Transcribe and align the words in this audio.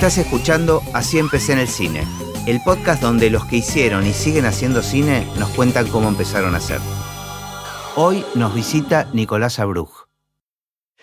Estás 0.00 0.16
escuchando 0.16 0.80
Así 0.94 1.18
empecé 1.18 1.52
en 1.52 1.58
el 1.58 1.68
cine, 1.68 2.04
el 2.46 2.60
podcast 2.64 3.02
donde 3.02 3.28
los 3.28 3.44
que 3.44 3.56
hicieron 3.56 4.06
y 4.06 4.12
siguen 4.14 4.46
haciendo 4.46 4.80
cine 4.82 5.26
nos 5.38 5.50
cuentan 5.50 5.88
cómo 5.88 6.08
empezaron 6.08 6.54
a 6.54 6.58
hacer. 6.58 6.78
Hoy 7.96 8.24
nos 8.34 8.54
visita 8.54 9.10
Nicolás 9.12 9.58
Abruj. 9.58 10.06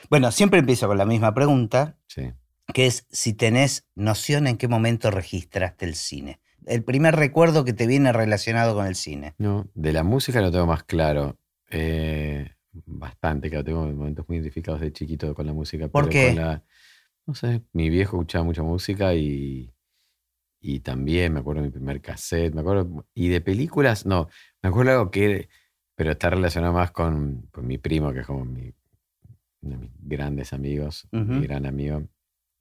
Bueno, 0.09 0.31
siempre 0.31 0.59
empiezo 0.59 0.87
con 0.87 0.97
la 0.97 1.05
misma 1.05 1.35
pregunta, 1.35 1.97
Sí. 2.07 2.31
que 2.73 2.87
es 2.87 3.05
si 3.11 3.33
tenés 3.33 3.85
noción 3.93 4.47
en 4.47 4.57
qué 4.57 4.67
momento 4.67 5.11
registraste 5.11 5.85
el 5.85 5.93
cine. 5.93 6.39
El 6.65 6.83
primer 6.83 7.15
recuerdo 7.15 7.63
que 7.65 7.73
te 7.73 7.85
viene 7.85 8.11
relacionado 8.11 8.73
con 8.73 8.87
el 8.87 8.95
cine. 8.95 9.35
No, 9.37 9.67
de 9.75 9.93
la 9.93 10.03
música 10.03 10.41
lo 10.41 10.51
tengo 10.51 10.65
más 10.65 10.83
claro. 10.83 11.37
Eh, 11.69 12.49
bastante, 12.85 13.49
claro, 13.51 13.63
tengo 13.63 13.85
momentos 13.85 14.25
muy 14.27 14.37
identificados 14.37 14.81
de 14.81 14.91
chiquito 14.91 15.35
con 15.35 15.45
la 15.45 15.53
música. 15.53 15.87
¿Por 15.87 16.05
pero 16.05 16.11
qué? 16.11 16.27
con 16.29 16.35
la- 16.43 16.63
no 17.27 17.35
sé, 17.35 17.63
mi 17.73 17.89
viejo 17.89 18.17
escuchaba 18.17 18.45
mucha 18.45 18.63
música 18.63 19.13
y, 19.15 19.73
y 20.61 20.79
también 20.81 21.33
me 21.33 21.41
acuerdo 21.41 21.61
de 21.61 21.67
mi 21.69 21.73
primer 21.73 22.01
cassette, 22.01 22.53
me 22.55 22.61
acuerdo, 22.61 23.05
y 23.13 23.29
de 23.29 23.41
películas, 23.41 24.05
no, 24.05 24.29
me 24.61 24.69
acuerdo 24.69 24.91
algo 24.93 25.11
que, 25.11 25.49
pero 25.95 26.11
está 26.11 26.29
relacionado 26.29 26.73
más 26.73 26.91
con, 26.91 27.43
con 27.51 27.67
mi 27.67 27.77
primo, 27.77 28.13
que 28.13 28.21
es 28.21 28.27
como 28.27 28.45
mi, 28.45 28.73
uno 29.61 29.75
de 29.75 29.77
mis 29.77 29.91
grandes 29.99 30.53
amigos, 30.53 31.07
Ujú. 31.11 31.23
mi 31.23 31.41
gran 31.43 31.65
amigo. 31.65 32.07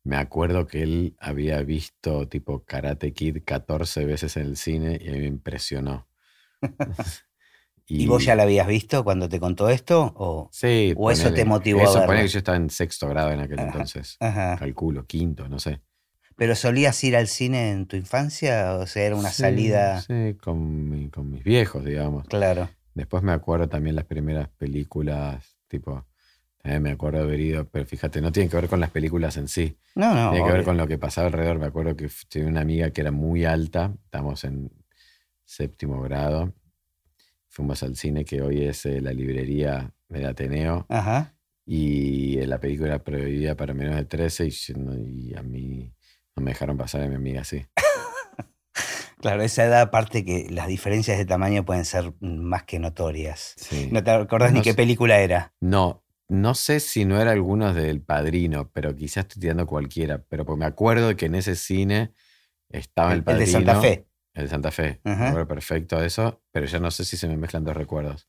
Me 0.05 0.17
acuerdo 0.17 0.67
que 0.67 0.83
él 0.83 1.17
había 1.19 1.63
visto 1.63 2.29
tipo 2.29 2.65
Karate 2.65 3.13
Kid 3.13 3.43
14 3.45 4.05
veces 4.05 4.37
en 4.37 4.45
el 4.45 4.57
cine 4.57 4.99
y 5.03 5.09
a 5.09 5.13
mí 5.13 5.19
me 5.21 5.27
impresionó. 5.27 6.09
¿Y, 7.89 8.07
vos 8.07 8.25
ya 8.25 8.35
la 8.35 8.43
habías 8.43 8.67
visto 8.67 9.05
cuando 9.05 9.29
te 9.29 9.39
contó 9.39 9.69
esto? 9.69 10.13
O... 10.17 10.49
Sí, 10.53 10.93
o 10.97 11.11
eso 11.11 11.33
te 11.33 11.45
motivó 11.45 11.81
a 11.81 11.85
Eso, 11.85 11.93
verlo? 11.95 12.07
ponele 12.07 12.27
que 12.27 12.33
yo 12.33 12.39
estaba 12.39 12.57
en 12.57 12.71
sexto 12.71 13.09
grado 13.09 13.31
en 13.31 13.41
aquel 13.41 13.59
Ajá. 13.61 13.69
entonces. 13.69 14.17
Ajá. 14.21 14.57
Calculo, 14.59 15.07
quinto, 15.07 15.49
no 15.49 15.59
sé. 15.59 15.81
¿Pero 16.37 16.55
solías 16.55 17.03
ir 17.05 17.17
al 17.17 17.29
cine 17.29 17.71
en 17.71 17.87
tu 17.87 17.97
infancia? 17.97 18.75
O 18.75 18.87
sea, 18.87 19.05
era 19.05 19.17
una 19.17 19.31
Sí, 19.31 19.43
salida... 19.43 20.01
Sí, 20.03 20.35
con, 20.43 20.91
mi- 20.91 21.09
con 21.11 21.31
mis 21.31 21.45
viejos, 21.45 21.85
digamos. 21.85 22.27
Claro. 22.29 22.69
Después 22.95 23.23
me 23.23 23.33
acuerdo 23.33 23.69
también 23.69 23.95
las 23.97 24.05
primeras 24.05 24.49
películas, 24.49 25.57
tipo, 25.69 26.07
también 26.63 26.83
me 26.83 26.91
acuerdo 26.91 27.19
de 27.19 27.25
haber 27.25 27.41
ido, 27.41 27.69
pero 27.69 27.87
fíjate, 27.87 28.21
no 28.21 28.33
tienen 28.33 28.51
que 28.51 28.57
ver 28.57 28.69
con 28.69 28.81
las 28.81 28.91
películas 28.91 29.37
en 29.37 29.49
sí. 29.49 29.79
No, 29.95 30.13
no. 30.15 30.31
Tiene 30.31 30.45
que 30.47 30.53
ver 30.53 30.65
con 30.65 30.77
lo 30.77 30.87
que 30.89 30.99
pasaba 30.99 31.29
alrededor. 31.29 31.59
Me 31.59 31.67
acuerdo 31.67 31.97
que 31.97 32.09
tenía 32.29 32.49
una 32.49 32.61
amiga 32.63 32.91
que 32.91 33.01
era 33.01 33.13
muy 33.13 33.45
alta, 33.45 33.95
estamos 34.05 34.45
en 34.45 34.71
séptimo 35.45 36.03
grado. 36.03 36.53
Fuimos 37.57 37.83
al 37.83 37.97
cine 37.97 38.27
que 38.27 38.43
hoy 38.43 38.65
es 38.65 38.85
eh, 38.85 39.01
la 39.01 39.15
librería 39.15 39.91
del 40.11 40.27
Ateneo 40.27 40.85
Ajá. 40.91 41.39
y 41.65 42.37
eh, 42.37 42.47
la 42.47 42.61
película 42.61 42.89
era 42.89 43.03
prohibida 43.03 43.57
para 43.57 43.73
menores 43.73 44.01
de 44.01 44.05
13 44.05 44.51
y, 45.09 45.35
a 45.35 45.43
mí 45.43 45.91
no 46.37 46.43
me 46.43 46.51
dejaron 46.51 46.77
pasar 46.77 47.01
a 47.01 47.09
mi 47.09 47.15
amiga 47.15 47.41
así. 47.41 47.65
Claro, 49.19 49.43
esa 49.43 49.65
edad 49.65 49.81
aparte 49.81 50.27
que 50.27 50.47
las 50.51 50.69
diferencias 50.69 51.17
de 51.17 51.25
tamaño 51.25 51.65
pueden 51.65 51.87
ser 51.87 52.13
más 52.21 52.65
que 52.65 52.79
notorias. 52.79 53.55
Sí. 53.57 53.89
No 53.91 54.05
te 54.05 54.11
acordás 54.11 54.53
ni 54.53 54.61
qué 54.61 54.75
película 54.75 55.19
era. 55.19 55.55
No, 55.59 56.05
no 56.29 56.55
sé 56.55 56.79
si 56.81 57.07
no 57.07 57.19
era 57.19 57.33
algunos 57.33 57.75
del 57.75 58.03
Padrino, 58.03 58.71
pero 58.75 58.95
quizás 58.95 59.25
estoy 59.25 59.41
tirando 59.41 59.67
cualquiera. 59.67 60.23
Pero 60.29 60.45
porque 60.45 60.61
me 60.61 60.67
acuerdo 60.67 61.17
que 61.17 61.27
en 61.27 61.35
ese 61.35 61.57
cine 61.57 62.13
estaba 62.69 63.09
el, 63.09 63.15
El, 63.15 63.19
el 63.21 63.25
Padrino. 63.25 63.47
de 63.47 63.53
Santa 63.53 63.81
Fe. 63.81 64.07
El 64.37 64.45
de 64.45 64.49
Santa 64.51 64.71
Fe. 64.71 65.01
Acuerdo 65.05 65.49
perfecto 65.49 65.99
de 65.99 66.07
eso, 66.07 66.43
pero 66.53 66.67
ya 66.67 66.79
no 66.79 66.91
sé 66.91 67.05
si 67.05 67.17
se 67.17 67.27
me 67.27 67.37
mezclan 67.37 67.65
dos 67.65 67.77
recuerdos. 67.77 68.29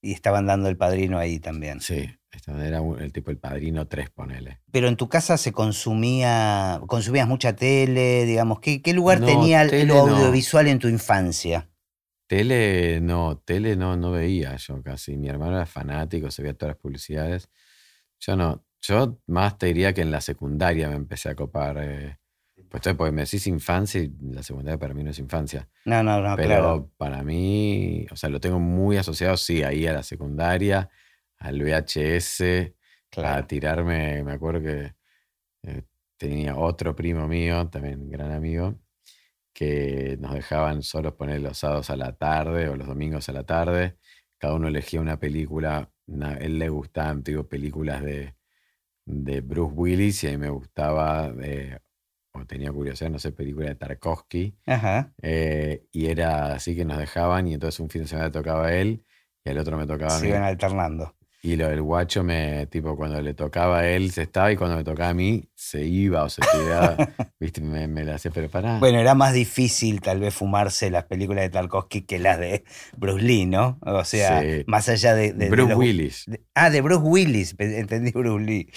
Y 0.00 0.12
estaban 0.12 0.46
dando 0.46 0.68
el 0.70 0.78
padrino 0.78 1.18
ahí 1.18 1.40
también. 1.40 1.80
Sí, 1.80 2.08
era 2.46 2.80
un- 2.80 2.98
el 3.00 3.12
tipo 3.12 3.30
el 3.30 3.36
Padrino 3.38 3.86
3, 3.86 4.08
ponele. 4.08 4.60
Pero 4.72 4.88
en 4.88 4.96
tu 4.96 5.08
casa 5.08 5.36
se 5.36 5.52
consumía, 5.52 6.80
consumías 6.86 7.28
mucha 7.28 7.54
tele, 7.54 8.24
digamos. 8.24 8.60
¿Qué, 8.60 8.80
qué 8.80 8.94
lugar 8.94 9.20
No, 9.20 9.26
tenía 9.26 9.64
lo 9.64 9.70
no. 10.06 10.16
audiovisual 10.16 10.68
en 10.68 10.78
tu 10.78 10.88
infancia? 10.88 11.68
Tele, 12.28 13.00
no, 13.00 13.38
tele 13.44 13.74
no, 13.74 13.96
no 13.96 14.12
veía 14.12 14.54
yo 14.56 14.80
casi. 14.82 15.16
Mi 15.16 15.28
hermano 15.28 15.56
era 15.56 15.66
fanático, 15.66 16.30
se 16.30 16.42
veía 16.42 16.54
todas 16.54 16.76
las 16.76 16.80
publicidades. 16.80 17.50
Yo 18.20 18.36
no, 18.36 18.64
yo 18.80 19.18
más 19.26 19.58
te 19.58 19.66
diría 19.66 19.92
que 19.92 20.02
en 20.02 20.12
la 20.12 20.20
secundaria 20.20 20.88
me 20.88 20.94
empecé 20.94 21.28
a 21.28 21.34
copar. 21.34 21.76
eh, 21.80 22.18
pues 22.70 22.82
porque 22.96 23.12
me 23.12 23.22
decís 23.22 23.46
infancia 23.46 24.00
y 24.02 24.12
la 24.32 24.42
secundaria 24.42 24.78
para 24.78 24.94
mí 24.94 25.02
no 25.04 25.10
es 25.10 25.18
infancia. 25.18 25.68
No, 25.84 26.02
no, 26.02 26.20
no, 26.20 26.36
Pero 26.36 26.46
claro. 26.46 26.90
para 26.96 27.22
mí, 27.22 28.06
o 28.10 28.16
sea, 28.16 28.30
lo 28.30 28.40
tengo 28.40 28.60
muy 28.60 28.96
asociado, 28.96 29.36
sí, 29.36 29.62
ahí 29.62 29.86
a 29.86 29.92
la 29.94 30.02
secundaria, 30.02 30.90
al 31.38 31.60
VHS, 31.62 32.74
a 33.16 33.46
tirarme, 33.46 34.22
me 34.24 34.32
acuerdo 34.32 34.62
que 34.62 34.94
eh, 35.64 35.82
tenía 36.18 36.56
otro 36.56 36.94
primo 36.96 37.28
mío, 37.28 37.68
también 37.70 38.10
gran 38.10 38.32
amigo, 38.32 38.78
que 39.54 40.16
nos 40.20 40.34
dejaban 40.34 40.82
solos 40.82 41.14
poner 41.14 41.40
los 41.40 41.58
sábados 41.58 41.90
a 41.90 41.96
la 41.96 42.12
tarde 42.16 42.68
o 42.68 42.76
los 42.76 42.86
domingos 42.88 43.28
a 43.28 43.32
la 43.32 43.44
tarde. 43.44 43.96
Cada 44.38 44.54
uno 44.54 44.68
elegía 44.68 45.00
una 45.00 45.18
película. 45.18 45.90
na- 46.06 46.36
él 46.38 46.58
le 46.58 46.68
gustaban, 46.68 47.22
digo, 47.22 47.48
películas 47.48 48.02
de, 48.02 48.34
de 49.06 49.40
Bruce 49.42 49.74
Willis 49.74 50.24
y 50.24 50.28
a 50.28 50.30
mí 50.32 50.38
me 50.38 50.50
gustaba, 50.50 51.32
eh, 51.42 51.78
o 52.32 52.44
tenía 52.46 52.72
curiosidad, 52.72 53.10
no 53.10 53.18
sé, 53.18 53.32
película 53.32 53.68
de 53.68 53.74
Tarkovsky. 53.74 54.56
Ajá. 54.66 55.12
eh, 55.22 55.86
y 55.92 56.06
era 56.06 56.54
así 56.54 56.76
que 56.76 56.84
nos 56.84 56.98
dejaban 56.98 57.46
y 57.48 57.54
entonces 57.54 57.80
un 57.80 57.90
fin 57.90 58.02
de 58.02 58.08
semana 58.08 58.30
tocaba 58.30 58.72
él 58.72 59.04
y 59.44 59.50
al 59.50 59.58
otro 59.58 59.76
me 59.76 59.86
tocaba 59.86 60.14
a 60.14 60.18
Se 60.18 60.28
iban 60.28 60.42
alternando. 60.44 61.16
Y 61.42 61.56
lo 61.56 61.68
del 61.68 61.80
guacho 61.80 62.22
me, 62.22 62.66
tipo, 62.66 62.96
cuando 62.96 63.18
le 63.22 63.32
tocaba 63.32 63.78
a 63.78 63.88
él 63.88 64.10
se 64.10 64.22
estaba 64.22 64.52
y 64.52 64.56
cuando 64.56 64.76
me 64.76 64.84
tocaba 64.84 65.08
a 65.08 65.14
mí 65.14 65.48
se 65.54 65.82
iba 65.86 66.22
o 66.22 66.28
se 66.28 66.42
tiraba. 66.42 66.96
Viste, 67.40 67.62
me, 67.62 67.88
me 67.88 68.04
la 68.04 68.16
hacía 68.16 68.30
preparar. 68.30 68.78
Bueno, 68.78 68.98
era 68.98 69.14
más 69.14 69.32
difícil 69.32 70.02
tal 70.02 70.20
vez 70.20 70.34
fumarse 70.34 70.90
las 70.90 71.04
películas 71.04 71.42
de 71.44 71.48
Tarkovsky 71.48 72.02
que 72.02 72.18
las 72.18 72.38
de 72.38 72.64
Bruce 72.98 73.22
Lee, 73.24 73.46
¿no? 73.46 73.78
O 73.80 74.04
sea, 74.04 74.42
Sí. 74.42 74.64
más 74.66 74.90
allá 74.90 75.14
de... 75.14 75.32
de- 75.32 75.46
de 75.46 75.50
Bruce 75.50 75.70
los- 75.70 75.78
Willis. 75.78 76.24
de- 76.26 76.42
ah, 76.54 76.68
de 76.68 76.80
Bruce 76.82 77.02
Willis, 77.04 77.54
entendí 77.58 78.10
Bruce 78.10 78.44
Lee. 78.44 78.70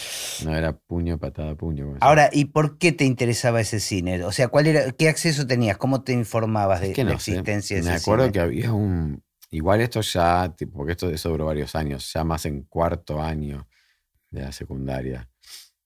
No 0.46 0.56
era 0.56 0.72
puño, 0.72 1.18
patada, 1.20 1.56
puño. 1.56 1.96
Ahora, 2.00 2.30
¿y 2.32 2.46
por 2.46 2.78
qué 2.78 2.94
te 2.94 3.04
interesaba 3.04 3.60
ese 3.60 3.82
cine? 3.82 4.24
O 4.24 4.32
sea, 4.32 4.48
¿cuál 4.48 4.68
era, 4.68 4.90
¿qué 4.94 5.10
acceso 5.10 5.46
tenías? 5.46 5.78
¿Cómo 5.78 6.04
te 6.04 6.14
informabas 6.14 6.80
de 6.80 6.92
Es 6.92 6.96
que 6.96 7.04
la 7.04 7.20
sé, 7.20 7.32
existencia 7.32 7.76
de 7.76 7.84
Me 7.84 7.90
ese 7.96 8.04
acuerdo 8.04 8.24
cine? 8.24 8.32
que 8.32 8.40
había 8.40 8.72
un. 8.72 9.22
Igual 9.54 9.82
esto 9.82 10.02
ya, 10.02 10.54
porque 10.74 10.94
esto 10.94 11.10
eso 11.12 11.30
duró 11.30 11.46
varios 11.46 11.76
años, 11.76 12.12
ya 12.12 12.24
más 12.24 12.46
en 12.48 12.64
cuarto 12.64 13.22
año 13.22 13.68
de 14.32 14.42
la 14.42 14.52
secundaria. 14.52 15.30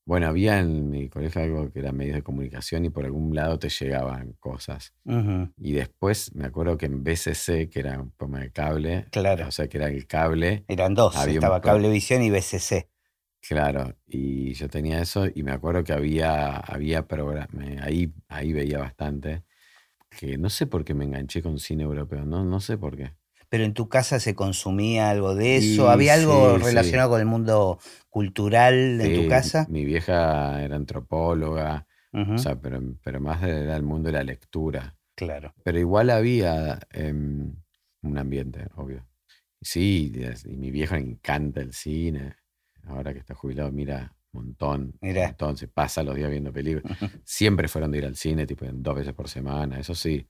Bueno, 0.06 0.28
había 0.28 0.60
en 0.60 0.90
mi 0.90 1.10
colegio 1.10 1.42
algo 1.42 1.70
que 1.70 1.80
era 1.80 1.92
medios 1.92 2.16
de 2.16 2.24
comunicación 2.24 2.86
y 2.86 2.90
por 2.90 3.04
algún 3.04 3.36
lado 3.36 3.60
te 3.60 3.68
llegaban 3.68 4.32
cosas. 4.40 4.94
Y 5.58 5.74
después 5.74 6.34
me 6.34 6.46
acuerdo 6.46 6.78
que 6.78 6.86
en 6.86 7.04
BCC, 7.04 7.70
que 7.70 7.80
era 7.82 8.00
un 8.00 8.12
programa 8.12 8.40
de 8.46 8.52
cable, 8.54 9.06
Claro. 9.12 9.50
o 9.50 9.52
sea, 9.52 9.68
que 9.68 9.78
era 9.78 9.90
el 9.90 10.08
cable, 10.08 10.64
Eran 10.70 10.94
dos, 10.94 11.18
Había 11.18 11.34
estaba 11.36 11.60
Cablevisión 11.60 12.24
y 12.24 12.30
BCC. 12.30 12.90
claro, 13.42 13.98
y 14.06 14.54
yo 14.54 14.70
tenía 14.70 15.02
eso 15.02 15.26
y 15.34 15.44
me 15.44 15.52
acuerdo 15.52 15.84
que 15.84 15.92
había, 15.92 16.56
había 16.56 17.06
programa, 17.06 17.50
ahí, 17.82 18.14
ahí 18.30 18.54
veía 18.54 18.80
bastante, 18.80 19.44
que 20.10 20.38
no 20.38 20.50
sé 20.50 20.68
por 20.68 20.86
qué 20.86 20.94
me 20.94 21.04
enganché 21.04 21.42
con 21.42 21.60
cine 21.60 21.84
europeo, 21.84 22.24
no, 22.24 22.46
no 22.46 22.62
sé 22.62 22.78
por 22.78 22.96
qué. 22.96 23.12
Pero 23.50 23.64
en 23.64 23.74
tu 23.74 23.88
casa 23.88 24.20
se 24.20 24.36
consumía 24.36 25.10
algo 25.10 25.34
de 25.36 25.58
eso, 25.58 25.86
Y 25.86 25.88
¿había 25.90 26.14
algo 26.16 26.56
sí, 26.56 26.60
sí. 26.60 26.66
relacionado 26.68 27.10
con 27.12 27.20
el 27.22 27.26
mundo 27.26 27.80
cultural 28.10 29.00
en 29.00 29.24
tu 29.24 29.30
casa? 29.30 29.66
Mi 29.70 29.86
vieja 29.86 30.62
era 30.64 30.76
antropóloga, 30.76 31.88
o 32.14 32.38
sea, 32.38 32.60
pero, 32.60 32.82
pero 33.04 33.22
más 33.22 33.42
era 33.44 33.76
el 33.76 33.84
mundo 33.84 34.08
de 34.08 34.14
la 34.14 34.24
lectura. 34.24 34.96
claro. 35.16 35.54
Pero 35.64 35.80
igual 35.80 36.10
había 36.10 36.80
em, 36.92 37.56
un 38.02 38.18
ambiente, 38.18 38.68
obvio. 38.76 39.06
Sí, 39.62 40.12
y 40.46 40.58
mi 40.58 40.70
viejo 40.72 40.96
le 40.96 41.02
encanta 41.02 41.62
el 41.62 41.74
cine. 41.74 42.36
Ahora 42.86 43.14
que 43.14 43.20
está 43.20 43.34
jubilado, 43.34 43.72
mira 43.72 44.14
un 44.34 44.44
montón. 44.46 44.94
Mirá. 45.02 45.26
Entonces 45.30 45.70
pasa 45.74 46.04
los 46.04 46.16
días 46.16 46.30
viendo 46.30 46.52
películas. 46.54 46.98
Siempre 47.24 47.68
fueron 47.68 47.92
de 47.92 47.98
ir 48.00 48.06
al 48.06 48.16
cine, 48.16 48.46
tipo 48.46 48.66
dos 48.72 48.96
veces 48.96 49.14
por 49.14 49.30
semana, 49.30 49.80
eso 49.80 49.96
sí. 49.96 50.28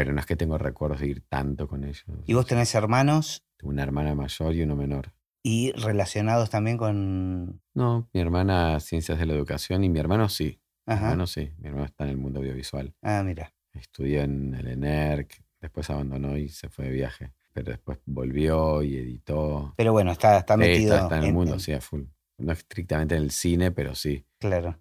Pero 0.00 0.14
no 0.14 0.20
es 0.20 0.24
que 0.24 0.34
tengo 0.34 0.56
recuerdos 0.56 1.00
de 1.00 1.08
ir 1.08 1.20
tanto 1.28 1.68
con 1.68 1.84
ellos. 1.84 2.04
¿Y 2.24 2.32
vos 2.32 2.46
tenés 2.46 2.74
hermanos 2.74 3.44
Tengo 3.58 3.70
una 3.70 3.82
hermana 3.82 4.14
mayor 4.14 4.54
y 4.54 4.62
uno 4.62 4.74
menor. 4.74 5.12
y 5.42 5.72
relacionados 5.72 6.48
también 6.48 6.78
con... 6.78 7.60
No, 7.74 8.08
mi 8.14 8.20
hermana 8.20 8.80
ciencias 8.80 9.18
de 9.18 9.26
la 9.26 9.34
educación 9.34 9.84
y 9.84 9.90
mi 9.90 9.98
hermano 9.98 10.30
sí. 10.30 10.58
Mi 10.86 10.94
hermano 10.94 11.26
sí. 11.26 11.52
Mi 11.58 11.68
hermano 11.68 11.84
está 11.84 12.04
en 12.04 12.10
el 12.10 12.16
mundo 12.16 12.40
audiovisual. 12.40 12.94
Ah, 13.02 13.22
mira. 13.22 13.52
Estudió 13.74 14.22
en 14.22 14.54
el 14.54 14.68
ENERC, 14.68 15.44
después 15.60 15.90
abandonó 15.90 16.38
y 16.38 16.48
se 16.48 16.70
fue 16.70 16.86
de 16.86 16.92
viaje. 16.92 17.32
Pero 17.52 17.72
después 17.72 17.98
volvió 18.06 18.82
y 18.82 18.96
editó. 18.96 19.74
Pero 19.76 19.92
bueno, 19.92 20.12
está, 20.12 20.38
está 20.38 20.54
Sí, 20.54 20.60
metido 20.60 20.94
está, 20.94 21.02
está 21.04 21.18
en 21.18 21.24
el 21.24 21.32
mundo, 21.34 21.54
en- 21.54 21.60
sí, 21.60 21.72
a 21.74 21.82
full. 21.82 22.04
No 22.38 22.52
estrictamente 22.52 23.16
en 23.16 23.22
el 23.24 23.32
cine, 23.32 23.70
pero 23.70 23.94
sí. 23.94 24.24
Claro. 24.38 24.78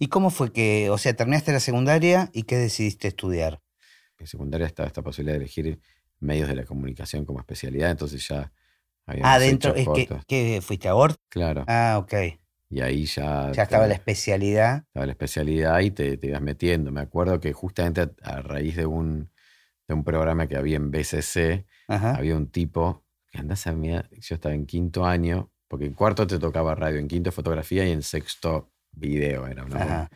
¿Y 0.00 0.08
cómo 0.08 0.30
fue 0.30 0.52
que, 0.52 0.90
o 0.90 0.98
sea, 0.98 1.14
terminaste 1.14 1.52
la 1.52 1.60
secundaria 1.60 2.30
y 2.32 2.42
qué 2.42 2.56
decidiste 2.56 3.06
estudiar? 3.08 3.60
En 4.18 4.26
secundaria 4.26 4.66
estaba 4.66 4.86
esta 4.86 5.02
posibilidad 5.02 5.34
de 5.38 5.44
elegir 5.44 5.78
medios 6.20 6.48
de 6.48 6.56
la 6.56 6.64
comunicación 6.64 7.24
como 7.24 7.38
especialidad, 7.40 7.90
entonces 7.90 8.26
ya 8.26 8.52
habíamos 9.06 9.30
Ah, 9.32 9.38
dentro, 9.38 9.74
hecho 9.76 9.94
es 9.94 10.06
que. 10.08 10.20
¿qué 10.26 10.60
fuiste 10.62 10.88
a 10.88 10.94
Ort? 10.94 11.20
Claro. 11.28 11.64
Ah, 11.68 11.96
ok. 11.98 12.14
Y 12.68 12.80
ahí 12.80 13.04
ya... 13.04 13.52
Ya 13.52 13.62
estaba 13.62 13.86
la 13.86 13.94
especialidad. 13.94 14.84
Estaba 14.88 15.06
la 15.06 15.12
especialidad 15.12 15.78
y 15.80 15.90
te, 15.92 16.16
te 16.16 16.26
ibas 16.28 16.42
metiendo. 16.42 16.90
Me 16.90 17.00
acuerdo 17.00 17.38
que 17.38 17.52
justamente 17.52 18.00
a, 18.00 18.10
a 18.22 18.42
raíz 18.42 18.74
de 18.76 18.86
un, 18.86 19.30
de 19.86 19.94
un 19.94 20.02
programa 20.02 20.48
que 20.48 20.56
había 20.56 20.76
en 20.76 20.90
BCC, 20.90 21.64
Ajá. 21.86 22.16
había 22.16 22.36
un 22.36 22.48
tipo 22.50 23.04
que 23.30 23.38
andás 23.38 23.66
a 23.68 23.72
mirar, 23.72 24.08
yo 24.10 24.34
estaba 24.34 24.54
en 24.54 24.66
quinto 24.66 25.04
año, 25.04 25.52
porque 25.68 25.84
en 25.86 25.92
cuarto 25.92 26.26
te 26.26 26.38
tocaba 26.38 26.74
radio, 26.74 26.98
en 26.98 27.06
quinto 27.06 27.30
fotografía 27.30 27.84
y 27.86 27.92
en 27.92 28.02
sexto 28.02 28.72
video 28.92 29.46
era 29.46 29.64
una 29.64 29.76
Ajá. 29.82 30.10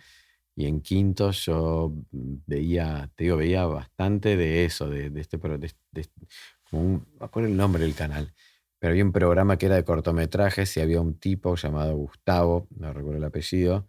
Y 0.60 0.66
en 0.66 0.82
quinto 0.82 1.30
yo 1.30 1.90
veía, 2.12 3.10
te 3.16 3.24
digo, 3.24 3.38
veía 3.38 3.64
bastante 3.64 4.36
de 4.36 4.66
eso, 4.66 4.90
de, 4.90 5.08
de 5.08 5.20
este, 5.22 5.38
de, 5.38 5.72
de- 5.92 6.08
como 6.68 6.82
un, 6.82 6.92
no 6.92 7.06
me 7.20 7.24
acuerdo 7.26 7.48
el 7.48 7.56
nombre 7.56 7.82
del 7.82 7.94
canal, 7.94 8.34
pero 8.78 8.90
había 8.92 9.04
un 9.04 9.12
programa 9.12 9.56
que 9.56 9.66
era 9.66 9.76
de 9.76 9.84
cortometrajes 9.84 10.76
y 10.76 10.80
había 10.80 11.00
un 11.00 11.18
tipo 11.18 11.56
llamado 11.56 11.96
Gustavo, 11.96 12.68
no 12.76 12.92
recuerdo 12.92 13.16
el 13.18 13.24
apellido, 13.24 13.88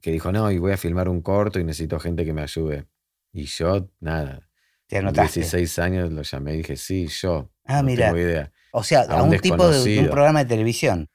que 0.00 0.10
dijo, 0.10 0.32
no, 0.32 0.50
y 0.50 0.56
voy 0.58 0.72
a 0.72 0.78
filmar 0.78 1.08
un 1.10 1.20
corto 1.20 1.60
y 1.60 1.64
necesito 1.64 1.98
gente 2.00 2.24
que 2.24 2.32
me 2.32 2.40
ayude. 2.42 2.86
Y 3.32 3.44
yo, 3.44 3.90
nada, 4.00 4.48
Te 4.86 4.96
anotaste. 4.96 5.40
16 5.40 5.78
años 5.78 6.10
lo 6.12 6.22
llamé 6.22 6.54
y 6.54 6.56
dije, 6.58 6.76
sí, 6.76 7.08
yo. 7.08 7.50
Ah, 7.66 7.82
no 7.82 7.88
mira. 7.88 8.06
tengo 8.06 8.20
idea. 8.20 8.52
O 8.72 8.82
sea, 8.82 9.00
a 9.00 9.18
a 9.20 9.22
un 9.22 9.30
un 9.34 9.38
tipo 9.38 9.68
de, 9.68 9.84
de 9.84 10.00
un 10.00 10.10
programa 10.10 10.38
de 10.44 10.46
televisión. 10.46 11.10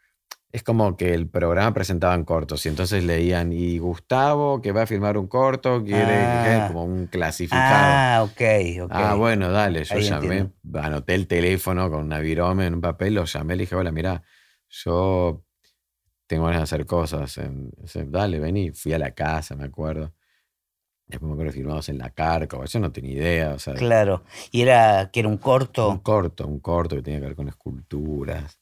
Es 0.53 0.63
como 0.63 0.97
que 0.97 1.13
el 1.13 1.29
programa 1.29 1.73
presentaban 1.73 2.25
cortos 2.25 2.65
y 2.65 2.69
entonces 2.69 3.03
leían, 3.05 3.53
y 3.53 3.77
Gustavo, 3.77 4.61
que 4.61 4.73
va 4.73 4.81
a 4.81 4.85
filmar 4.85 5.17
un 5.17 5.27
corto, 5.27 5.81
quiere, 5.83 6.13
Ah. 6.25 6.65
como 6.67 6.83
un 6.83 7.07
clasificado. 7.07 7.63
Ah, 7.73 8.23
ok, 8.23 8.81
ok. 8.83 8.91
Ah, 8.93 9.15
bueno, 9.15 9.49
dale. 9.49 9.83
Yo 9.85 9.95
Ahí 9.95 10.03
llamé, 10.03 10.37
entiendo. 10.39 10.79
anoté 10.81 11.15
el 11.15 11.27
teléfono 11.27 11.89
con 11.89 12.01
una 12.03 12.19
virome 12.19 12.65
en 12.65 12.73
un 12.75 12.81
papel, 12.81 13.13
lo 13.15 13.23
llamé, 13.25 13.55
le 13.55 13.63
dije, 13.63 13.75
hola, 13.75 13.91
mira, 13.93 14.23
yo 14.67 15.41
tengo 16.27 16.43
ganas 16.45 16.59
de 16.59 16.63
hacer 16.63 16.85
cosas. 16.85 17.39
dale, 18.07 18.39
vení. 18.39 18.71
Fui 18.71 18.91
a 18.93 18.99
la 18.99 19.11
casa, 19.11 19.55
me 19.55 19.65
acuerdo. 19.65 20.13
Después 21.07 21.27
me 21.27 21.33
acuerdo 21.33 21.51
que 21.51 21.57
filmamos 21.57 21.89
en 21.89 21.97
la 21.97 22.09
Cárcova. 22.11 22.63
Yo 22.65 22.79
no 22.79 22.91
tenía 22.91 23.11
idea. 23.13 23.49
O 23.53 23.59
sea, 23.59 23.73
Claro. 23.73 24.23
Y 24.49 24.61
era 24.61 25.09
que 25.11 25.19
era 25.21 25.27
un 25.27 25.33
un 25.33 25.39
corto. 25.39 25.99
corto, 26.03 26.47
un 26.47 26.59
corto 26.61 26.95
que 26.95 27.01
tenía 27.01 27.19
que 27.19 27.25
ver 27.27 27.35
con 27.35 27.49
esculturas. 27.49 28.60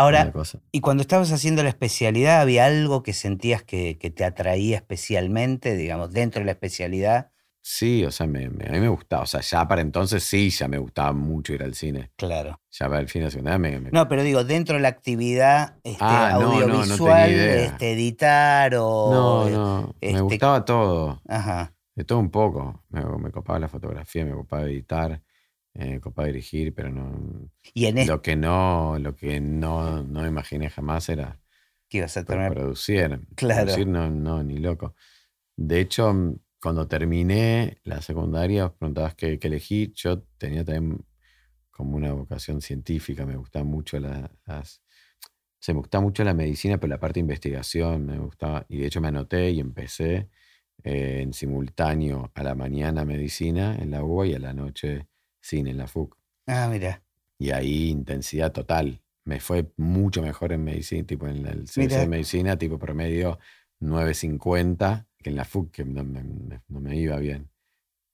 Ahora, 0.00 0.32
y 0.72 0.80
cuando 0.80 1.02
estabas 1.02 1.30
haciendo 1.32 1.62
la 1.62 1.68
especialidad, 1.68 2.40
¿había 2.40 2.66
algo 2.66 3.02
que 3.02 3.12
sentías 3.12 3.62
que, 3.62 3.98
que 3.98 4.10
te 4.10 4.24
atraía 4.24 4.76
especialmente, 4.76 5.76
digamos, 5.76 6.12
dentro 6.12 6.40
de 6.40 6.46
la 6.46 6.52
especialidad? 6.52 7.30
Sí, 7.62 8.04
o 8.06 8.10
sea, 8.10 8.26
me- 8.26 8.48
me- 8.48 8.66
a 8.66 8.72
mí 8.72 8.80
me 8.80 8.88
gustaba. 8.88 9.24
O 9.24 9.26
sea, 9.26 9.40
ya 9.42 9.68
para 9.68 9.82
entonces 9.82 10.24
sí, 10.24 10.48
ya 10.50 10.66
me 10.68 10.78
gustaba 10.78 11.12
mucho 11.12 11.52
ir 11.52 11.62
al 11.62 11.74
cine. 11.74 12.10
Claro. 12.16 12.58
Ya 12.70 12.88
para 12.88 13.00
el 13.00 13.08
fin 13.08 13.22
de 13.24 13.30
semana 13.30 13.58
me, 13.58 13.78
me- 13.80 13.90
No, 13.90 14.08
pero 14.08 14.22
digo, 14.22 14.44
dentro 14.44 14.76
de 14.76 14.80
la 14.80 14.88
actividad 14.88 15.76
este, 15.84 15.98
Ah, 16.00 16.30
no, 16.32 16.40
no, 16.40 16.46
audiovisual, 16.52 17.30
este, 17.30 17.92
editar 17.92 18.74
o... 18.76 19.08
No, 19.12 19.50
no, 19.50 19.94
este- 20.00 20.14
me 20.14 20.20
gustaba 20.22 20.64
todo. 20.64 21.20
Ajá, 21.28 21.74
De 21.94 22.04
todo 22.04 22.18
un 22.18 22.30
poco. 22.30 22.82
Me, 22.88 23.04
me 23.04 23.30
copaba 23.30 23.58
la 23.58 23.68
fotografía, 23.68 24.24
me 24.24 24.32
copaba 24.32 24.62
editar, 24.62 25.20
eh, 25.74 25.92
me 25.92 26.00
copaba 26.00 26.26
dirigir, 26.26 26.74
pero 26.74 26.90
no. 26.90 27.50
y 27.74 27.86
en 27.86 28.06
Lo 28.06 28.22
que 28.22 28.36
no, 28.36 28.98
lo 28.98 29.14
que 29.14 29.40
no, 29.40 30.02
no 30.02 30.26
imaginé 30.26 30.70
jamás 30.70 31.08
era 31.08 31.40
que 31.88 31.98
ibas 31.98 32.16
a 32.16 32.24
terminar... 32.24 32.52
producir. 32.54 33.20
Claro. 33.36 33.64
Producir 33.64 33.86
no, 33.86 34.10
no, 34.10 34.42
ni 34.42 34.58
loco. 34.58 34.94
De 35.56 35.80
hecho, 35.80 36.12
mm, 36.12 36.36
cuando 36.62 36.86
terminé 36.88 37.78
la 37.84 38.02
secundaria, 38.02 38.66
os 38.66 38.72
preguntabas 38.72 39.14
qué, 39.14 39.38
qué 39.38 39.48
elegí. 39.48 39.92
Yo 39.94 40.22
tenía 40.38 40.64
también 40.64 41.04
como 41.70 41.96
una 41.96 42.12
vocación 42.12 42.60
científica, 42.60 43.26
me 43.26 43.36
gustaba 43.36 43.64
mucho 43.64 43.98
la- 44.00 44.30
las. 44.46 44.82
Se 45.60 45.74
me 45.74 45.80
gustaba 45.80 46.02
mucho 46.02 46.24
la 46.24 46.34
medicina, 46.34 46.78
pero 46.78 46.90
la 46.90 47.00
parte 47.00 47.14
de 47.14 47.22
investigación 47.22 48.06
me 48.06 48.18
gustaba. 48.18 48.64
Y 48.68 48.78
de 48.78 48.86
hecho 48.86 49.00
me 49.00 49.08
anoté 49.08 49.50
y 49.50 49.60
empecé 49.60 50.28
eh, 50.84 51.20
en 51.22 51.32
simultáneo 51.34 52.30
a 52.34 52.42
la 52.42 52.54
mañana 52.54 53.04
medicina 53.04 53.76
en 53.78 53.90
la 53.90 54.02
UBA 54.04 54.26
y 54.28 54.34
a 54.34 54.38
la 54.38 54.54
noche 54.54 55.08
cine 55.40 55.70
en 55.70 55.78
la 55.78 55.86
FUC. 55.86 56.16
Ah, 56.46 56.68
mira, 56.70 57.02
Y 57.38 57.50
ahí 57.50 57.88
intensidad 57.90 58.52
total. 58.52 59.02
Me 59.24 59.38
fue 59.40 59.70
mucho 59.76 60.22
mejor 60.22 60.52
en 60.52 60.64
medicina, 60.64 61.06
tipo 61.06 61.26
en 61.28 61.46
el 61.46 61.64
CBC 61.66 61.88
de 62.00 62.06
medicina, 62.08 62.56
tipo 62.58 62.78
promedio 62.78 63.38
9.50, 63.80 65.06
que 65.18 65.30
en 65.30 65.36
la 65.36 65.44
FUC, 65.44 65.70
que 65.70 65.84
no 65.84 66.04
me, 66.04 66.22
me- 66.22 66.60
no 66.68 66.80
me 66.80 66.96
iba 66.96 67.16
bien. 67.18 67.50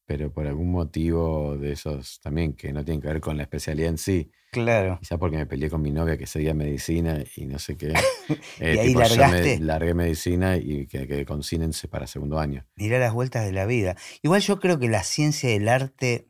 Pero 0.07 0.33
por 0.33 0.47
algún 0.47 0.71
motivo 0.71 1.57
de 1.57 1.73
esos 1.73 2.21
también, 2.21 2.53
que 2.55 2.73
no 2.73 2.85
tienen 2.85 3.01
que 3.01 3.09
ver 3.09 3.21
con 3.21 3.37
la 3.37 3.43
especialidad 3.43 3.91
en 3.91 3.99
sí, 3.99 4.31
claro. 4.53 4.99
quizá 5.01 5.19
porque 5.19 5.37
me 5.37 5.47
peleé 5.47 5.69
con 5.69 5.83
mi 5.83 5.91
novia 5.91 6.17
que 6.17 6.27
seguía 6.29 6.55
medicina 6.55 7.19
y 7.37 7.47
no 7.47 7.59
sé 7.59 7.77
qué. 7.77 7.93
eh, 8.61 8.75
¿Y 8.75 8.79
ahí 8.79 8.87
tipo, 8.89 9.03
yo 9.03 9.17
largaste? 9.17 9.59
me 9.59 9.65
largué 9.65 9.95
medicina 9.95 10.57
y 10.57 10.87
que 10.87 11.25
con 11.27 11.43
cine 11.43 11.69
para 11.91 12.07
segundo 12.07 12.39
año. 12.39 12.65
Mirá 12.77 12.99
las 13.01 13.13
vueltas 13.15 13.45
de 13.45 13.53
la 13.53 13.67
vida. 13.67 13.97
Igual 14.23 14.43
yo 14.43 14.61
creo 14.61 14.79
que 14.79 14.89
la 14.89 15.03
ciencia 15.03 15.51
del 15.51 15.69
arte 15.69 16.29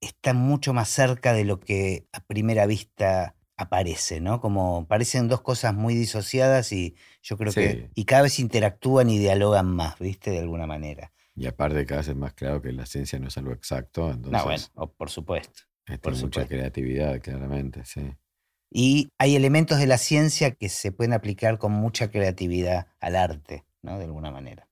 está 0.00 0.34
mucho 0.34 0.72
más 0.72 0.88
cerca 0.88 1.32
de 1.32 1.44
lo 1.44 1.60
que 1.60 2.06
a 2.12 2.20
primera 2.20 2.66
vista 2.66 3.36
aparece, 3.56 4.20
¿no? 4.20 4.40
Como 4.40 4.86
parecen 4.86 5.28
dos 5.28 5.40
cosas 5.40 5.74
muy 5.74 5.94
disociadas 5.94 6.72
y 6.72 6.94
yo 7.22 7.38
creo 7.38 7.52
que 7.52 7.90
y 7.94 8.04
cada 8.04 8.22
vez 8.22 8.38
interactúan 8.38 9.08
y 9.08 9.18
dialogan 9.18 9.66
más, 9.66 9.98
¿viste? 9.98 10.30
De 10.30 10.40
alguna 10.40 10.66
manera. 10.66 11.12
Y 11.34 11.46
aparte 11.46 11.84
cada 11.86 12.00
vez 12.00 12.08
es 12.08 12.16
más 12.16 12.34
claro 12.34 12.60
que 12.62 12.72
la 12.72 12.86
ciencia 12.86 13.18
no 13.18 13.28
es 13.28 13.36
algo 13.38 13.52
exacto, 13.52 14.10
entonces 14.10 14.32
no, 14.32 14.44
bueno, 14.44 14.92
por 14.96 15.10
supuesto. 15.10 15.62
eh, 15.86 15.98
por 15.98 16.12
mucha 16.12 16.20
supuesto. 16.20 16.48
creatividad, 16.48 17.20
claramente, 17.20 17.84
sí. 17.84 18.12
Y 18.70 19.10
hay 19.18 19.36
elementos 19.36 19.78
de 19.78 19.86
la 19.86 19.96
ciencia 19.98 20.50
que 20.50 20.68
se 20.68 20.92
pueden 20.92 21.12
aplicar 21.12 21.58
con 21.58 21.72
mucha 21.72 22.10
creatividad 22.10 22.88
al 23.00 23.16
arte, 23.16 23.64
¿no? 23.82 23.98
De 23.98 24.04
alguna 24.04 24.30
manera. 24.30 24.68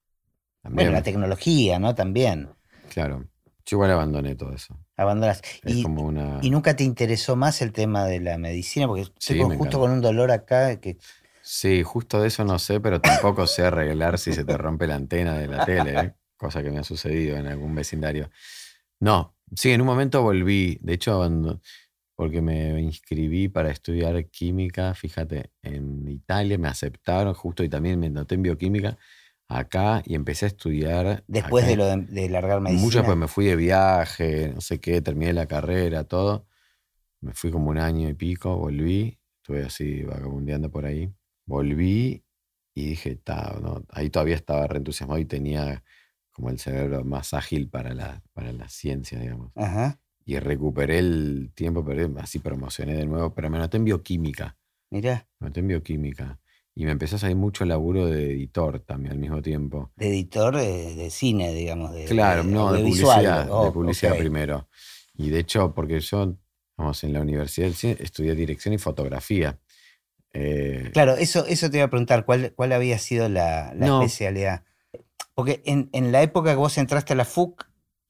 También, 0.62 0.88
Bueno, 0.88 0.92
la 0.92 1.02
tecnología, 1.02 1.78
¿no? 1.78 1.94
También. 1.94 2.50
claro. 2.90 3.28
Yo 3.66 3.76
igual 3.76 3.92
abandoné 3.92 4.34
todo 4.34 4.52
eso. 4.52 4.78
Abandonas. 4.96 5.42
Es 5.62 5.72
Y, 5.72 5.82
como 5.82 6.02
una... 6.04 6.40
¿Y 6.42 6.50
nunca 6.50 6.76
te 6.76 6.84
interesó 6.84 7.36
más 7.36 7.62
el 7.62 7.72
tema 7.72 8.04
de 8.06 8.20
la 8.20 8.38
medicina? 8.38 8.86
Porque 8.86 9.02
estoy 9.02 9.36
Sí, 9.36 9.42
con- 9.42 9.56
justo 9.56 9.78
con 9.78 9.90
un 9.90 10.00
dolor 10.00 10.30
acá 10.30 10.78
que 10.80 10.96
Sí, 11.42 11.82
justo 11.82 12.20
de 12.22 12.28
eso 12.28 12.44
no 12.44 12.58
sé, 12.58 12.80
pero 12.80 13.00
tampoco 13.00 13.46
sé 13.46 13.64
arreglar 13.64 14.18
si 14.18 14.32
se 14.32 14.44
te 14.44 14.56
rompe 14.56 14.86
la 14.86 14.94
antena 14.94 15.38
de 15.38 15.46
la 15.46 15.64
tele, 15.64 16.00
¿eh? 16.00 16.14
cosa 16.36 16.62
que 16.62 16.70
me 16.70 16.78
ha 16.78 16.84
sucedido 16.84 17.36
en 17.36 17.46
algún 17.46 17.74
vecindario. 17.74 18.30
No, 19.00 19.36
sí, 19.54 19.70
en 19.72 19.82
un 19.82 19.86
momento 19.86 20.22
volví, 20.22 20.78
de 20.80 20.94
hecho, 20.94 21.22
porque 22.16 22.40
me 22.40 22.80
inscribí 22.80 23.48
para 23.48 23.70
estudiar 23.70 24.30
química, 24.30 24.94
fíjate, 24.94 25.50
en 25.62 26.08
Italia 26.08 26.56
me 26.58 26.68
aceptaron 26.68 27.34
justo 27.34 27.62
y 27.64 27.68
también 27.68 28.00
me 28.00 28.08
noté 28.08 28.36
en 28.36 28.42
bioquímica 28.42 28.96
acá 29.58 30.02
y 30.04 30.14
empecé 30.14 30.46
a 30.46 30.48
estudiar. 30.48 31.24
después 31.28 31.64
acá 31.64 31.70
de 31.70 31.76
lo 31.76 31.86
de, 31.86 31.96
de 31.98 32.28
largar 32.28 32.60
medicina. 32.60 32.84
Muchas, 32.84 33.04
pues 33.04 33.16
me 33.16 33.28
fui 33.28 33.46
de 33.46 33.56
viaje, 33.56 34.52
no 34.54 34.60
sé 34.60 34.80
qué, 34.80 35.00
terminé 35.02 35.32
la 35.32 35.46
carrera, 35.46 36.04
todo. 36.04 36.46
Me 37.20 37.32
fui 37.34 37.50
como 37.50 37.70
un 37.70 37.78
año 37.78 38.08
y 38.08 38.14
pico, 38.14 38.56
volví, 38.56 39.18
estuve 39.38 39.64
así 39.64 40.02
vagabundeando 40.02 40.70
por 40.70 40.84
ahí. 40.86 41.12
Volví 41.46 42.24
y 42.74 42.86
dije, 42.90 43.16
"Ta, 43.16 43.58
no", 43.62 43.84
ahí 43.90 44.10
todavía 44.10 44.34
estaba 44.36 44.66
reentusiasmado 44.66 45.20
y 45.20 45.24
tenía 45.24 45.84
como 46.32 46.50
el 46.50 46.58
cerebro 46.58 47.04
más 47.04 47.32
ágil 47.34 47.68
para 47.68 47.94
la, 47.94 48.22
para 48.32 48.52
la 48.52 48.68
ciencia, 48.68 49.18
digamos. 49.20 49.52
Ajá, 49.54 50.00
Y 50.26 50.38
recuperé 50.38 50.98
el 50.98 51.52
tiempo, 51.54 51.84
pero 51.84 52.12
así 52.18 52.38
promocioné 52.38 52.94
de 52.96 53.06
nuevo, 53.06 53.34
pero 53.34 53.50
me 53.50 53.58
anoté 53.58 53.76
en 53.76 53.84
bioquímica, 53.84 54.58
mirá, 54.90 55.28
me 55.40 55.46
anoté 55.46 55.60
en 55.60 55.68
bioquímica. 55.68 56.40
Y 56.76 56.84
me 56.86 56.90
empezó 56.90 57.16
a 57.16 57.18
salir 57.20 57.36
mucho 57.36 57.64
laburo 57.64 58.06
de 58.06 58.32
editor 58.32 58.80
también 58.80 59.12
al 59.12 59.18
mismo 59.18 59.40
tiempo. 59.42 59.92
de 59.96 60.08
editor 60.08 60.56
de, 60.56 60.94
de 60.96 61.10
cine, 61.10 61.52
digamos. 61.54 61.92
De, 61.94 62.04
Claro, 62.06 62.42
de 62.42 62.50
no, 62.50 62.72
de 62.72 62.80
publicidad, 62.82 63.48
Oh, 63.50 63.66
de 63.66 63.70
publicidad 63.70 64.16
primero. 64.16 64.68
Y 65.16 65.30
de 65.30 65.38
hecho, 65.38 65.72
porque 65.72 66.00
yo, 66.00 66.36
vamos, 66.76 67.04
en 67.04 67.12
la 67.12 67.20
Universidad 67.20 67.66
del 67.68 67.76
Cine 67.76 67.96
estudié 68.00 68.34
dirección 68.34 68.74
y 68.74 68.78
fotografía. 68.78 69.60
Eh, 70.32 70.90
Claro, 70.92 71.14
eso, 71.14 71.46
eso 71.46 71.70
te 71.70 71.76
iba 71.76 71.86
a 71.86 71.90
preguntar, 71.90 72.24
¿cuál, 72.24 72.52
cuál 72.56 72.72
había 72.72 72.98
sido 72.98 73.28
la, 73.28 73.72
la 73.74 73.86
No. 73.86 74.02
especialidad? 74.02 74.64
Porque 75.34 75.62
en, 75.64 75.90
en 75.92 76.10
la 76.10 76.22
época 76.22 76.50
que 76.50 76.56
vos 76.56 76.76
entraste 76.78 77.12
a 77.12 77.16
la 77.16 77.24
FUC, 77.24 77.68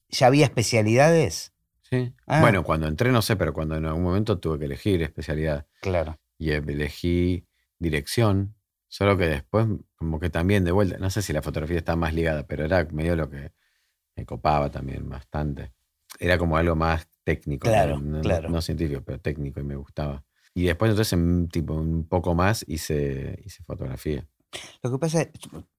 ¿ya 0.09 0.27
había 0.29 0.45
especialidades? 0.47 1.53
sí. 1.83 2.13
Ah. 2.27 2.41
Bueno, 2.41 2.65
cuando 2.65 2.89
entré, 2.89 3.13
no 3.13 3.21
sé, 3.21 3.37
pero 3.37 3.53
cuando 3.53 3.77
en 3.77 3.85
algún 3.85 4.03
momento 4.03 4.39
tuve 4.39 4.59
que 4.59 4.65
elegir 4.65 5.03
especialidad 5.03 5.67
Claro. 5.83 6.19
y 6.39 6.51
elegí 6.53 7.47
dirección, 7.85 8.57
solo 8.89 9.17
que 9.17 9.27
después, 9.27 9.67
como 9.95 10.19
que 10.19 10.31
también 10.31 10.65
de 10.65 10.73
vuelta, 10.73 10.99
no 10.99 11.11
sé 11.11 11.23
si 11.23 11.33
la 11.33 11.43
fotografía 11.43 11.79
está 11.79 11.95
más 11.95 12.13
ligada, 12.13 12.47
pero 12.47 12.65
era 12.65 12.85
medio 12.91 13.15
lo 13.15 13.31
que 13.31 13.53
me 14.17 14.25
copaba 14.27 14.71
también 14.71 15.09
bastante. 15.09 15.73
Era 16.19 16.39
como 16.39 16.57
algo 16.57 16.75
más 16.75 17.09
técnico, 17.25 17.69
Claro, 17.69 17.99
no, 17.99 18.21
claro. 18.21 18.49
no 18.49 18.61
científico, 18.61 19.03
pero 19.05 19.21
técnico 19.21 19.61
y 19.61 19.65
me 19.65 19.77
gustaba. 19.77 20.25
Y 20.55 20.65
después 20.65 20.91
entonces, 20.91 21.13
en, 21.13 21.49
tipo, 21.49 21.75
un 21.75 22.07
poco 22.09 22.35
más 22.35 22.65
hice, 22.69 23.41
hice 23.45 23.63
fotografía. 23.65 24.27
Lo 24.83 24.91
que 24.93 24.99
pasa 24.99 25.23
es, 25.23 25.29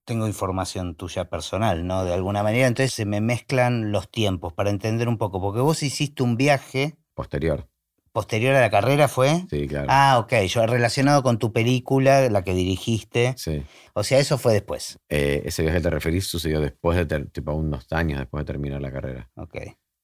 tengo 0.03 0.27
información 0.27 0.95
tuya 0.95 1.29
personal, 1.29 1.87
¿no? 1.87 2.03
De 2.03 2.13
alguna 2.13 2.43
manera, 2.43 2.67
entonces 2.67 2.93
se 2.93 3.05
me 3.05 3.21
mezclan 3.21 3.91
los 3.91 4.11
tiempos 4.11 4.51
para 4.53 4.69
entender 4.69 5.07
un 5.07 5.17
poco, 5.17 5.39
porque 5.39 5.61
vos 5.61 5.81
hiciste 5.81 6.23
un 6.23 6.35
viaje 6.35 6.97
Posterior. 7.13 7.69
¿Posterior 8.15 8.55
a 8.55 8.61
la 8.61 8.69
carrera 8.69 9.09
fue? 9.09 9.45
Sí, 9.49 9.67
claro. 9.67 9.87
Ah, 9.89 10.19
ok. 10.19 10.45
Yo 10.47 10.65
relacionado 10.65 11.21
con 11.21 11.37
tu 11.37 11.51
película, 11.51 12.29
la 12.29 12.45
que 12.45 12.53
dirigiste. 12.53 13.33
Sí. 13.35 13.61
O 13.93 14.05
sea, 14.05 14.19
eso 14.19 14.37
fue 14.37 14.53
después. 14.53 14.97
Eh, 15.09 15.41
ese 15.43 15.63
viaje 15.63 15.81
te 15.81 15.89
referís 15.89 16.25
sucedió 16.25 16.61
después 16.61 16.97
de, 16.97 17.05
ter- 17.05 17.29
tipo, 17.31 17.51
unos 17.51 17.91
años 17.91 18.19
después 18.19 18.45
de 18.45 18.45
terminar 18.53 18.81
la 18.81 18.89
carrera. 18.89 19.29
Ok. 19.35 19.57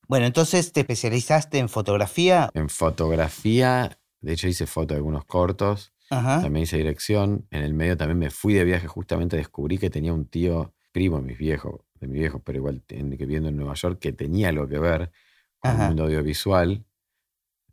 Bueno, 0.09 0.25
entonces 0.25 0.73
te 0.73 0.81
especializaste 0.81 1.57
en 1.57 1.69
fotografía. 1.69 2.49
En 2.53 2.67
fotografía, 2.67 3.97
de 4.19 4.33
hecho 4.33 4.49
hice 4.49 4.65
foto 4.67 4.93
de 4.93 4.97
algunos 4.97 5.23
cortos, 5.23 5.93
Ajá. 6.09 6.41
también 6.41 6.63
hice 6.63 6.75
dirección. 6.75 7.47
En 7.49 7.63
el 7.63 7.73
medio 7.73 7.95
también 7.95 8.19
me 8.19 8.29
fui 8.29 8.53
de 8.53 8.65
viaje, 8.65 8.87
justamente 8.87 9.37
descubrí 9.37 9.77
que 9.77 9.89
tenía 9.89 10.11
un 10.11 10.25
tío, 10.25 10.73
primo 10.91 11.15
de 11.15 11.23
mis 11.23 11.37
viejos, 11.37 11.79
de 12.01 12.07
mi 12.07 12.19
viejo, 12.19 12.39
pero 12.43 12.57
igual 12.57 12.83
que 12.85 12.95
viviendo 13.01 13.47
en 13.47 13.55
Nueva 13.55 13.75
York, 13.75 13.99
que 13.99 14.11
tenía 14.11 14.49
algo 14.49 14.67
que 14.67 14.79
ver 14.79 15.11
con 15.59 15.71
Ajá. 15.71 15.81
el 15.83 15.87
mundo 15.87 16.03
audiovisual. 16.03 16.83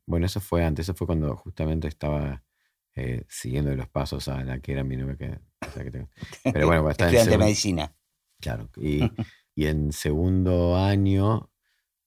Bueno, 0.08 0.24
eso 0.26 0.40
fue 0.40 0.64
antes, 0.64 0.86
eso 0.86 0.94
fue 0.94 1.06
cuando 1.06 1.36
justamente 1.36 1.86
estaba 1.86 2.42
eh, 2.94 3.24
siguiendo 3.28 3.74
los 3.76 3.88
pasos 3.88 4.26
a 4.28 4.42
la 4.42 4.58
que 4.60 4.72
era 4.72 4.82
mi 4.82 4.96
novia 4.96 5.16
que, 5.16 5.26
o 5.68 5.70
sea, 5.70 5.84
que 5.84 5.90
tengo. 5.90 6.08
Pero 6.44 6.66
bueno, 6.66 6.88
estaba 6.90 7.10
en 7.10 7.16
Estudiante 7.16 7.30
de 7.30 7.38
medicina. 7.38 7.94
Claro. 8.40 8.70
Y, 8.76 9.02
y 9.54 9.66
en 9.66 9.92
segundo 9.92 10.76
año 10.76 11.50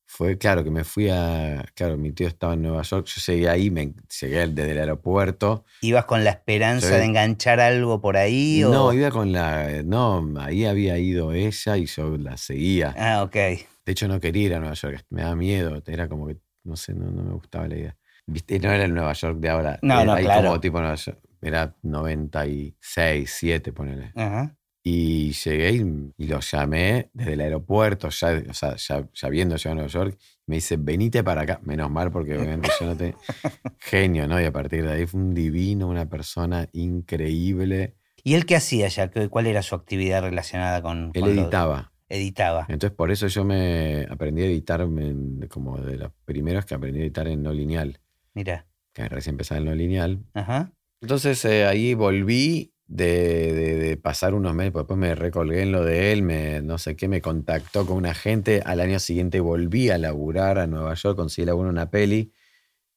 fue, 0.06 0.38
claro, 0.40 0.64
que 0.64 0.72
me 0.72 0.84
fui 0.84 1.10
a. 1.10 1.64
Claro, 1.76 1.96
mi 1.98 2.12
tío 2.12 2.28
estaba 2.28 2.56
en 2.56 2.64
Nueva 2.64 2.82
York. 2.82 3.06
Yo 3.06 3.22
llegué 3.34 3.48
ahí, 3.50 3.70
me 3.70 3.94
llegué 4.20 4.48
desde 4.48 4.72
el 4.72 4.80
aeropuerto. 4.80 5.64
¿Ibas 5.82 6.06
con 6.06 6.24
la 6.24 6.32
esperanza 6.32 6.98
de 6.98 7.06
enganchar 7.06 7.60
algo 7.60 8.02
por 8.02 8.18
ahí? 8.18 8.64
o- 8.64 8.72
No, 8.72 8.92
iba 8.94 9.12
con 9.12 9.32
la. 9.32 9.84
No, 9.84 10.28
ahí 10.40 10.66
había 10.66 10.98
ido 10.98 11.34
ella 11.34 11.78
y 11.78 11.86
yo 11.86 12.18
la 12.18 12.36
seguía. 12.38 12.96
Ah, 12.98 13.22
ok. 13.24 13.36
De 13.36 13.92
hecho, 13.94 14.08
no 14.08 14.20
quería 14.20 14.48
ir 14.48 14.54
a 14.56 14.60
Nueva 14.60 14.74
York, 14.74 15.06
me 15.12 15.22
daba 15.22 15.36
miedo. 15.36 15.82
Era 15.86 16.10
como 16.10 16.28
que, 16.28 16.38
no 16.64 16.76
sé, 16.76 16.94
no, 16.94 17.10
no 17.12 17.24
me 17.24 17.34
gustaba 17.34 17.68
la 17.68 17.76
idea. 17.76 17.98
Viste, 18.28 18.60
no 18.60 18.72
era 18.72 18.86
el 18.86 18.94
Nueva 18.94 19.14
York 19.14 19.40
de 19.40 19.50
ahora. 19.50 19.80
No, 19.82 19.96
era 19.96 20.06
no, 20.06 20.14
ahí 20.14 20.24
claro. 20.24 20.48
como 20.50 20.60
tipo 20.60 20.80
Nueva 20.80 20.96
York. 20.96 21.20
Era 21.42 21.76
96, 21.82 23.30
7, 23.34 23.74
ponele. 23.74 24.12
Ajá. 24.16 24.56
Y 24.84 25.32
llegué 25.34 25.72
y, 25.74 26.12
y 26.18 26.28
lo 26.28 26.40
llamé 26.40 27.10
desde 27.14 27.34
el 27.34 27.42
aeropuerto, 27.42 28.10
ya, 28.10 28.42
o 28.50 28.54
sea, 28.54 28.76
ya, 28.78 29.08
ya 29.14 29.28
habiendo 29.28 29.56
llegado 29.56 29.72
a 29.74 29.76
Nueva 29.76 29.90
York. 29.90 30.18
Me 30.48 30.56
dice, 30.56 30.76
venite 30.78 31.24
para 31.24 31.42
acá. 31.42 31.60
Menos 31.64 31.92
mal, 31.92 32.12
porque 32.12 32.36
obviamente 32.38 32.70
yo 32.80 32.88
no 32.88 32.96
te. 32.98 33.16
Genio, 33.80 34.28
¿no? 34.28 34.42
Y 34.42 34.46
a 34.46 34.52
partir 34.52 34.84
de 34.86 34.94
ahí 34.94 35.06
fue 35.06 35.20
un 35.20 35.34
divino, 35.36 35.88
una 35.88 36.08
persona 36.10 36.68
increíble. 36.74 37.96
¿Y 38.24 38.34
él 38.36 38.46
qué 38.46 38.56
hacía 38.56 38.88
ya? 38.88 39.10
¿Qué- 39.10 39.30
¿Cuál 39.30 39.48
era 39.48 39.62
su 39.62 39.76
actividad 39.76 40.22
relacionada 40.24 40.82
con.? 40.82 41.12
Él 41.14 41.22
con 41.22 41.30
editaba. 41.32 41.91
Editaba. 42.14 42.66
Entonces, 42.70 42.96
por 42.96 43.10
eso 43.12 43.28
yo 43.28 43.44
me 43.46 44.06
aprendí 44.10 44.42
a 44.42 44.46
editar 44.46 44.82
en- 44.82 45.48
como 45.50 45.80
de 45.80 45.98
los 45.98 46.12
primeros 46.26 46.66
que 46.66 46.76
aprendí 46.76 47.00
a 47.00 47.04
editar 47.04 47.28
en 47.28 47.42
no 47.42 47.54
lineal, 47.54 48.00
Mira. 48.34 48.68
que 48.94 49.08
recién 49.08 49.34
empezaba 49.36 49.60
en 49.60 49.66
no 49.66 49.76
lineal. 49.76 50.20
Ajá. 50.34 50.72
Entonces 51.02 51.44
eh, 51.46 51.66
ahí 51.66 51.94
volví 51.94 52.74
de, 52.88 53.54
de- 53.54 53.76
de 53.78 53.98
pasar 53.98 54.34
unos 54.34 54.54
meses, 54.54 54.74
después 54.74 55.00
me 55.00 55.16
recolgué 55.16 55.62
en 55.62 55.72
lo 55.72 55.84
de 55.86 56.12
él, 56.12 56.22
me, 56.24 56.62
no 56.62 56.78
sé 56.78 56.96
qué, 56.98 57.08
me 57.08 57.22
contactó 57.22 57.86
con 57.86 57.96
una 57.98 58.14
gente. 58.14 58.62
Al 58.66 58.82
año 58.82 59.00
siguiente 59.00 59.40
volví 59.40 59.90
a 59.90 59.98
laburar 59.98 60.60
a 60.60 60.68
Nueva 60.68 60.94
York, 60.96 61.16
conseguí 61.16 61.46
laburo 61.46 61.70
en 61.70 61.76
una 61.76 61.90
peli. 61.90 62.34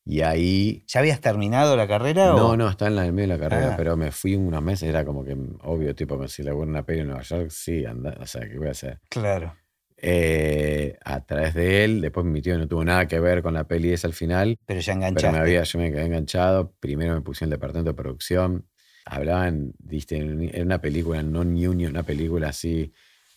Y 0.07 0.21
ahí. 0.21 0.85
¿Ya 0.87 1.01
habías 1.01 1.21
terminado 1.21 1.77
la 1.77 1.89
carrera? 1.89 2.27
No, 2.27 2.49
o? 2.51 2.57
no, 2.57 2.69
estaba 2.69 2.91
en 2.91 2.97
la- 2.97 3.03
medio 3.11 3.29
de 3.29 3.39
la 3.39 3.39
carrera, 3.39 3.71
Ah. 3.73 3.77
pero 3.77 3.97
me 3.97 4.11
fui 4.11 4.35
unos 4.37 4.63
meses, 4.63 4.89
era 4.89 5.05
como 5.05 5.25
que 5.25 5.35
obvio, 5.63 5.95
tipo, 5.95 6.19
conseguí 6.19 6.47
laburo 6.47 6.69
una 6.69 6.85
peli 6.85 7.01
en 7.01 7.07
Nueva 7.07 7.23
York, 7.23 7.49
sí, 7.51 7.85
anda, 7.87 8.15
o 8.21 8.27
sea, 8.27 8.43
¿qué 8.49 8.59
voy 8.59 8.69
a 8.69 8.73
hacer? 8.73 9.01
Claro. 9.09 9.55
Eh, 9.97 10.99
a 11.05 11.25
través 11.25 11.55
de 11.55 11.85
él, 11.85 12.01
después 12.03 12.27
mi 12.27 12.43
tío 12.43 12.59
no 12.59 12.69
tuvo 12.69 12.85
nada 12.85 13.09
que 13.09 13.19
ver 13.21 13.43
con 13.43 13.55
la 13.55 13.65
peli 13.67 13.91
esa 13.93 14.07
al 14.07 14.13
final. 14.13 14.59
Pero 14.67 14.81
ya 14.81 14.93
Pero 14.93 14.97
enganchaste. 15.07 15.33
me 15.33 15.39
había, 15.39 15.63
yo 15.63 15.79
me 15.79 15.91
quedé 15.91 16.05
enganchado. 16.05 16.75
Primero 16.79 17.15
me 17.15 17.23
puse 17.23 17.45
en 17.45 17.49
el 17.49 17.53
departamento 17.59 17.91
de 17.93 17.97
producción. 17.97 18.69
Hablaban, 19.07 19.73
viste, 19.79 20.17
en 20.17 20.63
una 20.67 20.81
película 20.83 21.23
non-union, 21.23 21.91
una 21.93 22.03
película 22.03 22.49
así, 22.49 22.93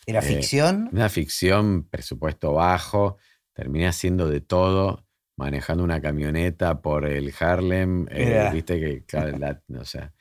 ¿Era 0.06 0.20
eh, 0.20 0.24
ficción? 0.24 0.90
una 0.92 1.08
ficción, 1.08 1.84
presupuesto 1.90 2.52
bajo. 2.54 3.18
Terminé 3.54 3.88
haciendo 3.88 4.30
de 4.30 4.42
todo, 4.42 5.06
manejando 5.38 5.84
una 5.84 6.02
camioneta 6.02 6.82
por 6.82 7.06
el 7.06 7.34
Harlem. 7.40 8.06
eh, 8.10 8.50
viste 8.54 8.80
que, 8.80 9.04
claro, 9.06 9.38
la- 9.38 9.62
o 9.80 9.86
sea, 9.86 10.12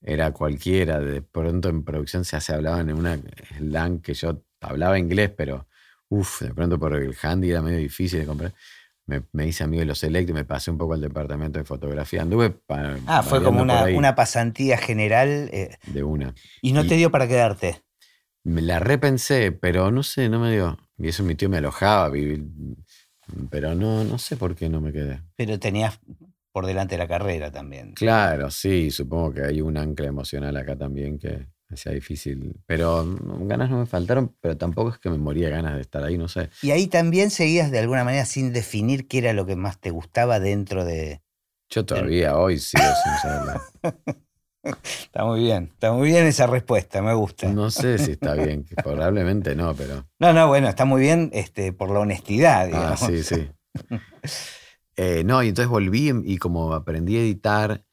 era 0.00 0.30
cualquiera. 0.32 1.00
De 1.00 1.22
pronto 1.22 1.68
en 1.68 1.82
producción 1.84 2.24
se 2.24 2.36
hace, 2.36 2.54
hablaban 2.54 2.88
en 2.90 2.96
una 2.96 3.18
slang 3.56 4.00
que 4.00 4.14
yo 4.14 4.42
hablaba 4.60 4.98
inglés, 4.98 5.30
pero 5.36 5.66
uff, 6.08 6.42
de 6.42 6.54
pronto 6.54 6.78
por 6.78 6.94
el 6.94 7.16
handy 7.20 7.50
era 7.50 7.62
medio 7.62 7.78
difícil 7.78 8.20
de 8.20 8.26
comprar. 8.26 8.54
Me, 9.06 9.22
me 9.32 9.46
hice 9.46 9.64
amigo 9.64 9.80
de 9.80 9.86
los 9.86 9.98
Select 10.00 10.28
y 10.28 10.32
me 10.34 10.44
pasé 10.44 10.70
un 10.70 10.76
poco 10.76 10.92
al 10.92 11.00
departamento 11.00 11.58
de 11.58 11.64
fotografía. 11.64 12.20
Anduve 12.20 12.50
pa- 12.50 12.98
Ah, 13.06 13.22
fue 13.22 13.42
como 13.42 13.62
una, 13.62 13.84
una 13.86 14.14
pasantía 14.14 14.76
general 14.76 15.48
eh, 15.50 15.78
de 15.86 16.02
una. 16.02 16.34
y 16.60 16.72
no 16.72 16.84
Y- 16.84 16.88
te 16.88 16.96
dio 16.96 17.10
para 17.10 17.26
quedarte. 17.26 17.80
Me 18.44 18.60
la 18.62 18.78
repensé, 18.80 19.50
pero 19.52 19.90
no 19.90 20.02
sé, 20.02 20.28
no 20.28 20.38
me 20.40 20.52
dio. 20.52 20.78
Y 20.98 21.08
eso 21.08 21.22
mi 21.22 21.34
tío 21.34 21.48
me 21.48 21.56
alojaba, 21.58 22.10
viví- 22.10 22.76
pero 23.50 23.74
no, 23.74 24.04
no 24.04 24.18
sé 24.18 24.36
por 24.36 24.54
qué 24.54 24.68
no 24.68 24.80
me 24.80 24.92
quedé. 24.92 25.22
Pero 25.36 25.58
tenías 25.58 26.00
por 26.52 26.66
delante 26.66 26.98
la 26.98 27.06
carrera 27.06 27.50
también. 27.50 27.92
Claro, 27.92 28.50
sí, 28.50 28.90
supongo 28.90 29.34
que 29.34 29.42
hay 29.42 29.60
un 29.60 29.76
ancla 29.76 30.06
emocional 30.06 30.56
acá 30.56 30.76
también 30.76 31.18
que 31.18 31.46
hacía 31.70 31.92
difícil. 31.92 32.56
Pero 32.66 33.04
ganas 33.42 33.70
no 33.70 33.78
me 33.78 33.86
faltaron, 33.86 34.34
pero 34.40 34.56
tampoco 34.56 34.90
es 34.90 34.98
que 34.98 35.10
me 35.10 35.18
moría 35.18 35.50
ganas 35.50 35.74
de 35.74 35.82
estar 35.82 36.02
ahí, 36.02 36.18
no 36.18 36.28
sé. 36.28 36.50
Y 36.62 36.70
ahí 36.70 36.86
también 36.86 37.30
seguías 37.30 37.70
de 37.70 37.78
alguna 37.78 38.04
manera 38.04 38.24
sin 38.24 38.52
definir 38.52 39.06
qué 39.06 39.18
era 39.18 39.32
lo 39.32 39.46
que 39.46 39.56
más 39.56 39.78
te 39.80 39.90
gustaba 39.90 40.40
dentro 40.40 40.84
de... 40.84 41.22
Yo 41.70 41.84
todavía 41.84 42.36
hoy 42.38 42.58
sigo 42.58 42.84
sin 43.04 43.30
saberlo. 43.30 43.60
Está 44.62 45.24
muy 45.24 45.40
bien, 45.40 45.70
está 45.72 45.92
muy 45.92 46.08
bien 46.08 46.26
esa 46.26 46.46
respuesta, 46.46 47.00
me 47.00 47.14
gusta. 47.14 47.48
No, 47.48 47.62
No 47.62 47.70
sé 47.70 47.98
si 47.98 48.12
está 48.12 48.34
bien, 48.34 48.64
probablemente 48.82 49.54
no, 49.54 49.74
pero. 49.74 50.06
no, 50.18 50.48
bueno, 50.48 50.68
está 50.68 50.84
muy 50.84 51.00
bien 51.00 51.30
este, 51.32 51.72
por 51.72 51.90
la 51.90 52.00
honestidad. 52.00 52.62
Ah, 52.64 52.66
digamos. 52.66 53.00
sí, 53.00 53.22
sí. 53.22 53.48
Eh, 55.00 55.22
no, 55.24 55.40
y 55.44 55.48
entonces 55.50 55.70
volví 55.70 56.10
y 56.24 56.38
como 56.38 56.74
aprendí 56.74 57.16
a 57.16 57.20
editar 57.20 57.84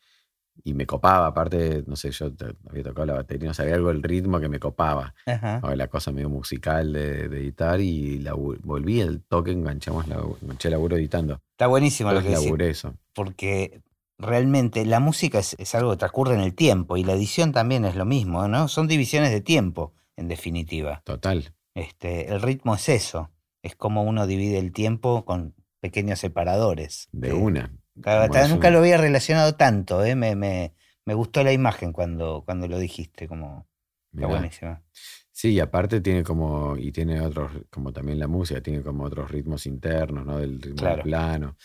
y 0.64 0.74
me 0.74 0.88
copaba, 0.88 1.28
aparte, 1.28 1.84
no 1.86 1.96
sé, 1.96 2.10
yo 2.10 2.32
había 2.68 2.84
tocado 2.84 3.06
la 3.06 3.14
batería, 3.14 3.48
no 3.48 3.54
sabía 3.54 3.76
algo 3.76 3.90
del 3.90 4.02
ritmo 4.02 4.40
que 4.40 4.50
me 4.50 4.60
copaba. 4.60 5.14
Ajá. 5.28 5.62
la 5.76 5.88
cosa 5.88 6.12
medio 6.12 6.30
musical 6.30 6.94
de, 6.94 7.30
de 7.30 7.38
editar 7.38 7.80
y 7.80 8.20
labu- 8.24 8.58
volví 8.64 9.02
al 9.02 9.22
toque, 9.22 9.52
enganchamos 9.52 10.08
la, 10.08 10.16
enganché 10.42 10.72
laburo 10.72 10.96
editando. 10.98 11.42
Está 11.52 11.68
buenísimo 11.68 12.12
lo 12.12 12.24
que 12.24 12.32
laburé 12.32 12.72
eso. 12.72 12.96
porque 13.14 13.82
realmente 14.18 14.86
la 14.86 15.00
música 15.00 15.40
es, 15.40 15.56
es 15.60 15.76
algo 15.76 15.92
que 15.92 15.98
transcurre 15.98 16.36
en 16.36 16.42
el 16.42 16.54
tiempo 16.56 16.98
y 16.98 17.04
la 17.04 17.14
edición 17.14 17.52
también 17.52 17.86
es 17.86 17.96
lo 17.96 18.06
mismo, 18.06 18.48
¿no? 18.48 18.68
Son 18.68 18.88
divisiones 18.88 19.32
de 19.32 19.42
tiempo, 19.42 19.94
en 20.16 20.28
definitiva. 20.28 21.02
Total. 21.04 21.54
Este, 21.74 22.30
el 22.32 22.42
ritmo 22.42 22.76
es 22.76 22.88
eso, 22.90 23.32
es 23.62 23.76
como 23.76 24.04
uno 24.04 24.28
divide 24.28 24.58
el 24.60 24.72
tiempo 24.72 25.26
con 25.26 25.54
pequeños 25.82 26.20
separadores. 26.20 27.10
De 27.12 27.30
Eh, 27.30 27.34
una. 27.34 27.72
Es 27.98 28.50
nunca 28.50 28.68
un- 28.68 28.74
lo 28.74 28.80
había 28.80 28.98
relacionado 28.98 29.56
tanto, 29.56 30.04
¿eh? 30.04 30.16
me, 30.16 30.36
me, 30.36 30.74
me 31.06 31.14
gustó 31.14 31.44
la 31.44 31.52
imagen 31.54 31.92
cuando, 31.94 32.44
cuando 32.46 32.68
lo 32.68 32.78
dijiste, 32.80 33.28
como 33.28 33.68
está 34.14 34.28
buenísima. 34.28 34.82
Sí, 35.32 35.50
y 35.52 35.60
aparte 35.60 36.00
tiene 36.00 36.24
como, 36.24 36.78
y 36.78 36.94
tiene 36.94 37.20
otros, 37.20 37.52
como 37.70 37.92
también 37.92 38.20
la 38.20 38.28
música, 38.28 38.62
tiene 38.62 38.82
como 38.82 39.04
otros 39.04 39.30
ritmos 39.30 39.66
internos, 39.66 40.26
¿no? 40.26 40.38
Del 40.38 40.62
ritmo 40.62 40.78
Claro. 40.78 40.96
del 40.96 41.04
plano. 41.04 41.58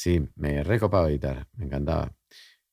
Sí, 0.00 0.26
me 0.34 0.64
recopaba 0.64 1.10
editar, 1.10 1.46
me 1.58 1.66
encantaba. 1.66 2.10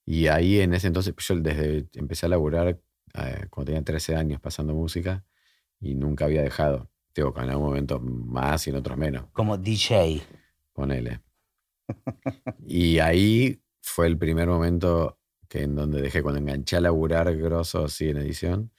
Y 0.05 0.27
ahí 0.27 0.61
en 0.61 0.73
ese 0.73 0.87
entonces, 0.87 1.13
yo 1.17 1.35
desde 1.35 1.85
empecé 1.95 2.25
a 2.25 2.29
laburar 2.29 2.69
eh, 2.69 3.47
cuando 3.49 3.65
tenía 3.65 3.83
13 3.83 4.15
años 4.15 4.39
pasando 4.39 4.73
música 4.73 5.25
y 5.81 5.93
nunca 5.95 6.23
había 6.23 6.41
dejado. 6.41 6.89
Tengo 7.11 7.33
que 7.33 7.41
en 7.41 7.49
algún 7.49 7.65
momento 7.65 7.99
más 7.99 8.65
y 8.65 8.69
en 8.69 8.77
otros 8.77 8.97
menos. 8.97 9.25
Como 9.33 9.57
DJ. 9.57 10.21
Ponele. 10.71 11.19
Y 12.65 12.99
ahí 12.99 13.61
fue 13.81 14.07
el 14.07 14.17
primer 14.17 14.47
momento 14.47 15.19
que 15.49 15.63
en 15.63 15.75
donde 15.75 16.01
dejé, 16.01 16.23
cuando 16.23 16.39
enganché 16.39 16.77
a 16.77 16.81
laburar 16.81 17.35
grosso 17.35 17.83
así 17.83 18.07
en 18.07 18.17
edición, 18.19 18.71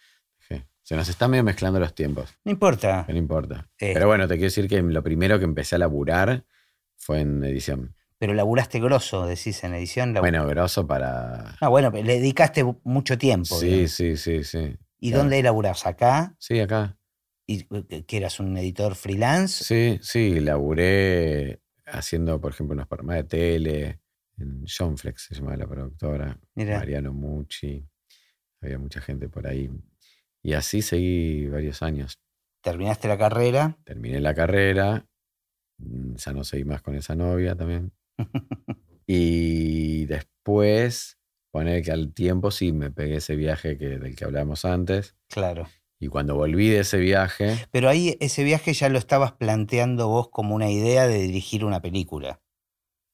se 0.82 0.96
nos 0.96 1.06
están 1.10 1.30
medio 1.30 1.44
mezclando 1.44 1.78
los 1.78 1.94
tiempos, 1.94 2.34
No 2.46 2.50
importa. 2.52 3.04
no 3.06 3.14
importa. 3.14 3.68
Eh. 3.78 3.90
Pero 3.92 4.06
bueno, 4.06 4.26
te 4.26 4.36
quiero 4.36 4.46
decir 4.46 4.68
que 4.68 4.80
lo 4.80 5.02
primero 5.02 5.38
que 5.38 5.44
empecé 5.44 5.74
a 5.74 5.80
laburar 5.80 6.46
fue 6.96 7.20
en 7.20 7.44
edición. 7.44 7.94
Pero 8.18 8.34
laburaste 8.34 8.80
grosso, 8.80 9.26
decís 9.26 9.62
en 9.64 9.74
edición. 9.74 10.12
Bueno, 10.14 10.46
grosso 10.46 10.86
para... 10.86 11.56
Ah, 11.60 11.68
bueno, 11.68 11.90
le 11.90 12.02
dedicaste 12.02 12.64
mucho 12.82 13.16
tiempo. 13.16 13.58
Sí, 13.58 13.66
digamos. 13.66 13.90
sí, 13.92 14.16
sí, 14.16 14.44
sí. 14.44 14.76
¿Y 14.98 15.10
claro. 15.10 15.22
dónde 15.22 15.42
laburás? 15.42 15.86
¿Acá? 15.86 16.34
Sí, 16.38 16.58
acá. 16.58 16.98
¿Y 17.46 17.66
eh, 17.90 18.04
que 18.04 18.16
eras 18.16 18.40
un 18.40 18.56
editor 18.56 18.96
freelance? 18.96 19.64
Sí, 19.64 19.98
sí, 20.02 20.40
laburé 20.40 21.62
haciendo, 21.86 22.40
por 22.40 22.52
ejemplo, 22.52 22.74
unos 22.74 22.88
programas 22.88 23.16
de 23.16 23.24
tele, 23.24 24.00
en 24.38 24.96
Flex 24.96 25.22
se 25.22 25.34
llamaba 25.34 25.56
la 25.56 25.66
productora, 25.66 26.38
Mira. 26.54 26.78
Mariano 26.78 27.12
Mucci, 27.12 27.84
había 28.60 28.78
mucha 28.78 29.00
gente 29.00 29.28
por 29.28 29.46
ahí. 29.46 29.70
Y 30.42 30.52
así 30.52 30.82
seguí 30.82 31.46
varios 31.48 31.82
años. 31.82 32.20
Terminaste 32.62 33.08
la 33.08 33.18
carrera. 33.18 33.76
Terminé 33.84 34.20
la 34.20 34.34
carrera, 34.34 35.06
mm, 35.78 36.14
ya 36.14 36.32
no 36.32 36.44
seguí 36.44 36.64
más 36.64 36.82
con 36.82 36.94
esa 36.94 37.14
novia 37.14 37.56
también. 37.56 37.92
Y 39.10 40.04
después, 40.04 41.18
poner 41.50 41.82
que 41.82 41.92
al 41.92 42.12
tiempo 42.12 42.50
sí 42.50 42.72
me 42.72 42.90
pegué 42.90 43.16
ese 43.16 43.36
viaje 43.36 43.78
que, 43.78 43.98
del 43.98 44.14
que 44.14 44.24
hablábamos 44.26 44.66
antes. 44.66 45.16
Claro. 45.28 45.66
Y 45.98 46.08
cuando 46.08 46.36
volví 46.36 46.68
de 46.68 46.80
ese 46.80 46.98
viaje, 46.98 47.56
Pero 47.70 47.88
ahí 47.88 48.18
ese 48.20 48.44
viaje 48.44 48.74
ya 48.74 48.90
lo 48.90 48.98
estabas 48.98 49.32
planteando 49.32 50.08
vos 50.08 50.28
como 50.28 50.54
una 50.54 50.70
idea 50.70 51.08
de 51.08 51.22
dirigir 51.22 51.64
una 51.64 51.80
película. 51.80 52.42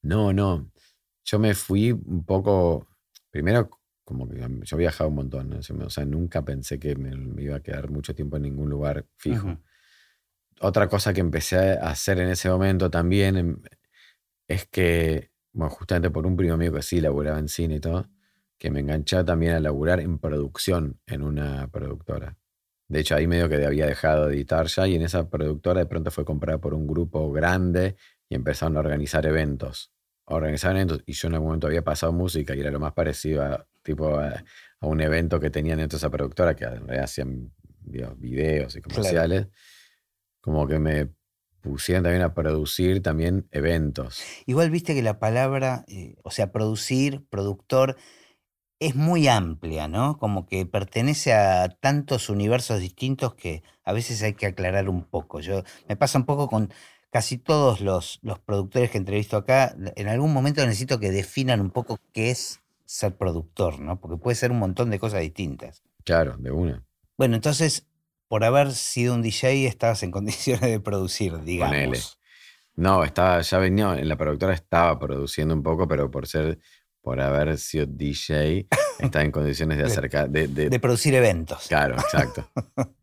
no, 0.01 0.33
no. 0.33 0.69
Yo 1.23 1.39
me 1.39 1.55
fui 1.55 1.91
un 1.91 2.23
poco, 2.25 2.87
primero 3.31 3.69
como 4.05 4.29
que 4.29 4.47
yo 4.63 4.77
viajaba 4.77 5.09
un 5.09 5.15
montón, 5.15 5.49
¿no? 5.49 5.85
o 5.85 5.89
sea, 5.89 6.05
nunca 6.05 6.45
pensé 6.45 6.79
que 6.79 6.95
me, 6.95 7.41
iba 7.41 7.55
a 7.55 7.59
quedar 7.61 7.89
mucho 7.89 8.13
tiempo 8.13 8.37
en 8.37 8.43
ningún 8.43 8.69
lugar 8.69 9.07
fijo. 9.17 9.57
Otra 10.61 10.87
cosa 10.87 11.11
que 11.11 11.21
empecé 11.21 11.57
a 11.79 11.89
hacer 11.89 12.19
en 12.19 12.29
ese 12.29 12.49
momento 12.49 12.89
también 12.91 13.35
em, 13.35 13.57
es 14.47 14.67
que, 14.67 15.31
bueno, 15.53 15.71
justamente 15.71 16.09
por 16.09 16.25
un 16.25 16.35
primo 16.35 16.57
mío 16.57 16.71
que 16.71 16.81
sí 16.81 17.01
laburaba 17.01 17.39
en 17.39 17.47
cine 17.47 17.75
y 17.75 17.79
todo, 17.79 18.09
que 18.57 18.71
me 18.71 18.79
enganchaba 18.79 19.25
también 19.25 19.53
a 19.53 19.59
laburar 19.59 19.99
en 19.99 20.17
producción 20.19 20.99
en 21.07 21.23
una 21.23 21.67
productora. 21.69 22.37
De 22.87 22.99
hecho, 22.99 23.15
ahí 23.15 23.27
medio 23.27 23.49
que 23.49 23.65
había 23.65 23.87
dejado 23.87 24.27
de 24.27 24.35
editar 24.35 24.67
ya 24.67 24.87
y 24.87 24.95
en 24.95 25.01
esa 25.01 25.29
productora 25.29 25.79
de 25.79 25.87
pronto 25.87 26.11
fue 26.11 26.23
comprada 26.23 26.59
por 26.59 26.73
un 26.73 26.85
grupo 26.85 27.31
grande 27.31 27.95
y 28.29 28.35
empezaron 28.35 28.77
a 28.77 28.79
organizar 28.79 29.25
eventos. 29.25 29.91
Organizaban 30.25 30.77
eventos 30.77 31.03
y 31.05 31.13
yo 31.13 31.27
en 31.27 31.33
algún 31.35 31.47
momento 31.47 31.67
había 31.67 31.83
pasado 31.83 32.13
música 32.13 32.55
y 32.55 32.59
era 32.59 32.71
lo 32.71 32.79
más 32.79 32.93
parecido 32.93 33.43
a, 33.43 33.67
tipo, 33.81 34.15
a, 34.17 34.43
a 34.79 34.87
un 34.87 35.01
evento 35.01 35.39
que 35.39 35.49
tenían 35.49 35.79
dentro 35.79 35.97
de 35.97 35.99
esa 35.99 36.11
productora 36.11 36.55
que 36.55 36.65
en 36.65 36.87
realidad 36.87 37.05
hacían 37.05 37.51
digo, 37.85 38.15
videos 38.17 38.75
y 38.75 38.81
comerciales. 38.81 39.47
Como 40.41 40.67
que 40.67 40.79
me 40.79 41.09
pusieron 41.69 42.03
también 42.03 42.23
a 42.23 42.33
producir 42.33 43.01
también 43.01 43.47
eventos. 43.51 44.21
Igual 44.45 44.69
viste 44.69 44.93
que 44.93 45.01
la 45.01 45.19
palabra, 45.19 45.83
eh, 45.87 46.15
o 46.23 46.31
sea, 46.31 46.51
producir, 46.51 47.25
productor, 47.29 47.97
es 48.79 48.95
muy 48.95 49.27
amplia, 49.27 49.87
¿no? 49.87 50.17
Como 50.17 50.45
que 50.45 50.65
pertenece 50.65 51.33
a 51.33 51.69
tantos 51.69 52.29
universos 52.29 52.79
distintos 52.79 53.33
que 53.35 53.63
a 53.83 53.93
veces 53.93 54.21
hay 54.21 54.33
que 54.33 54.47
aclarar 54.47 54.89
un 54.89 55.03
poco. 55.03 55.39
Yo 55.39 55.63
me 55.87 55.95
pasa 55.95 56.17
un 56.17 56.25
poco 56.25 56.49
con 56.49 56.71
casi 57.09 57.37
todos 57.37 57.81
los, 57.81 58.19
los 58.21 58.39
productores 58.39 58.91
que 58.91 58.97
entrevisto 58.97 59.37
acá. 59.37 59.75
En 59.95 60.07
algún 60.07 60.33
momento 60.33 60.65
necesito 60.65 60.99
que 60.99 61.11
definan 61.11 61.61
un 61.61 61.71
poco 61.71 61.99
qué 62.13 62.31
es 62.31 62.61
ser 62.85 63.15
productor, 63.17 63.79
¿no? 63.79 63.99
Porque 63.99 64.17
puede 64.17 64.35
ser 64.35 64.51
un 64.51 64.59
montón 64.59 64.89
de 64.89 64.99
cosas 64.99 65.21
distintas. 65.21 65.81
Claro, 66.03 66.35
de 66.37 66.51
una. 66.51 66.83
Bueno, 67.17 67.35
entonces, 67.35 67.87
por 68.27 68.43
haber 68.43 68.73
sido 68.73 69.13
un 69.13 69.21
DJ, 69.21 69.67
estabas 69.67 70.03
en 70.03 70.11
condiciones 70.11 70.61
de 70.69 70.79
producir, 70.79 71.31
Ponele. 71.33 71.51
digamos. 71.51 72.19
No, 72.75 73.03
estaba, 73.05 73.39
ya 73.41 73.57
venía, 73.57 73.93
en 73.97 74.09
la 74.09 74.17
productora 74.17 74.53
estaba 74.53 74.99
produciendo 74.99 75.53
un 75.53 75.63
poco, 75.63 75.87
pero 75.87 76.11
por 76.11 76.27
ser, 76.27 76.59
por 77.01 77.21
haber 77.21 77.57
sido 77.57 77.85
DJ, 77.85 78.67
estaba 78.99 79.23
en 79.23 79.31
condiciones 79.31 79.77
de 79.77 79.85
acercar, 79.85 80.29
de, 80.29 80.47
de- 80.49 80.69
De 80.69 80.79
producir 80.79 81.13
eventos. 81.15 81.67
claro, 81.67 81.95
exacto. 81.95 82.49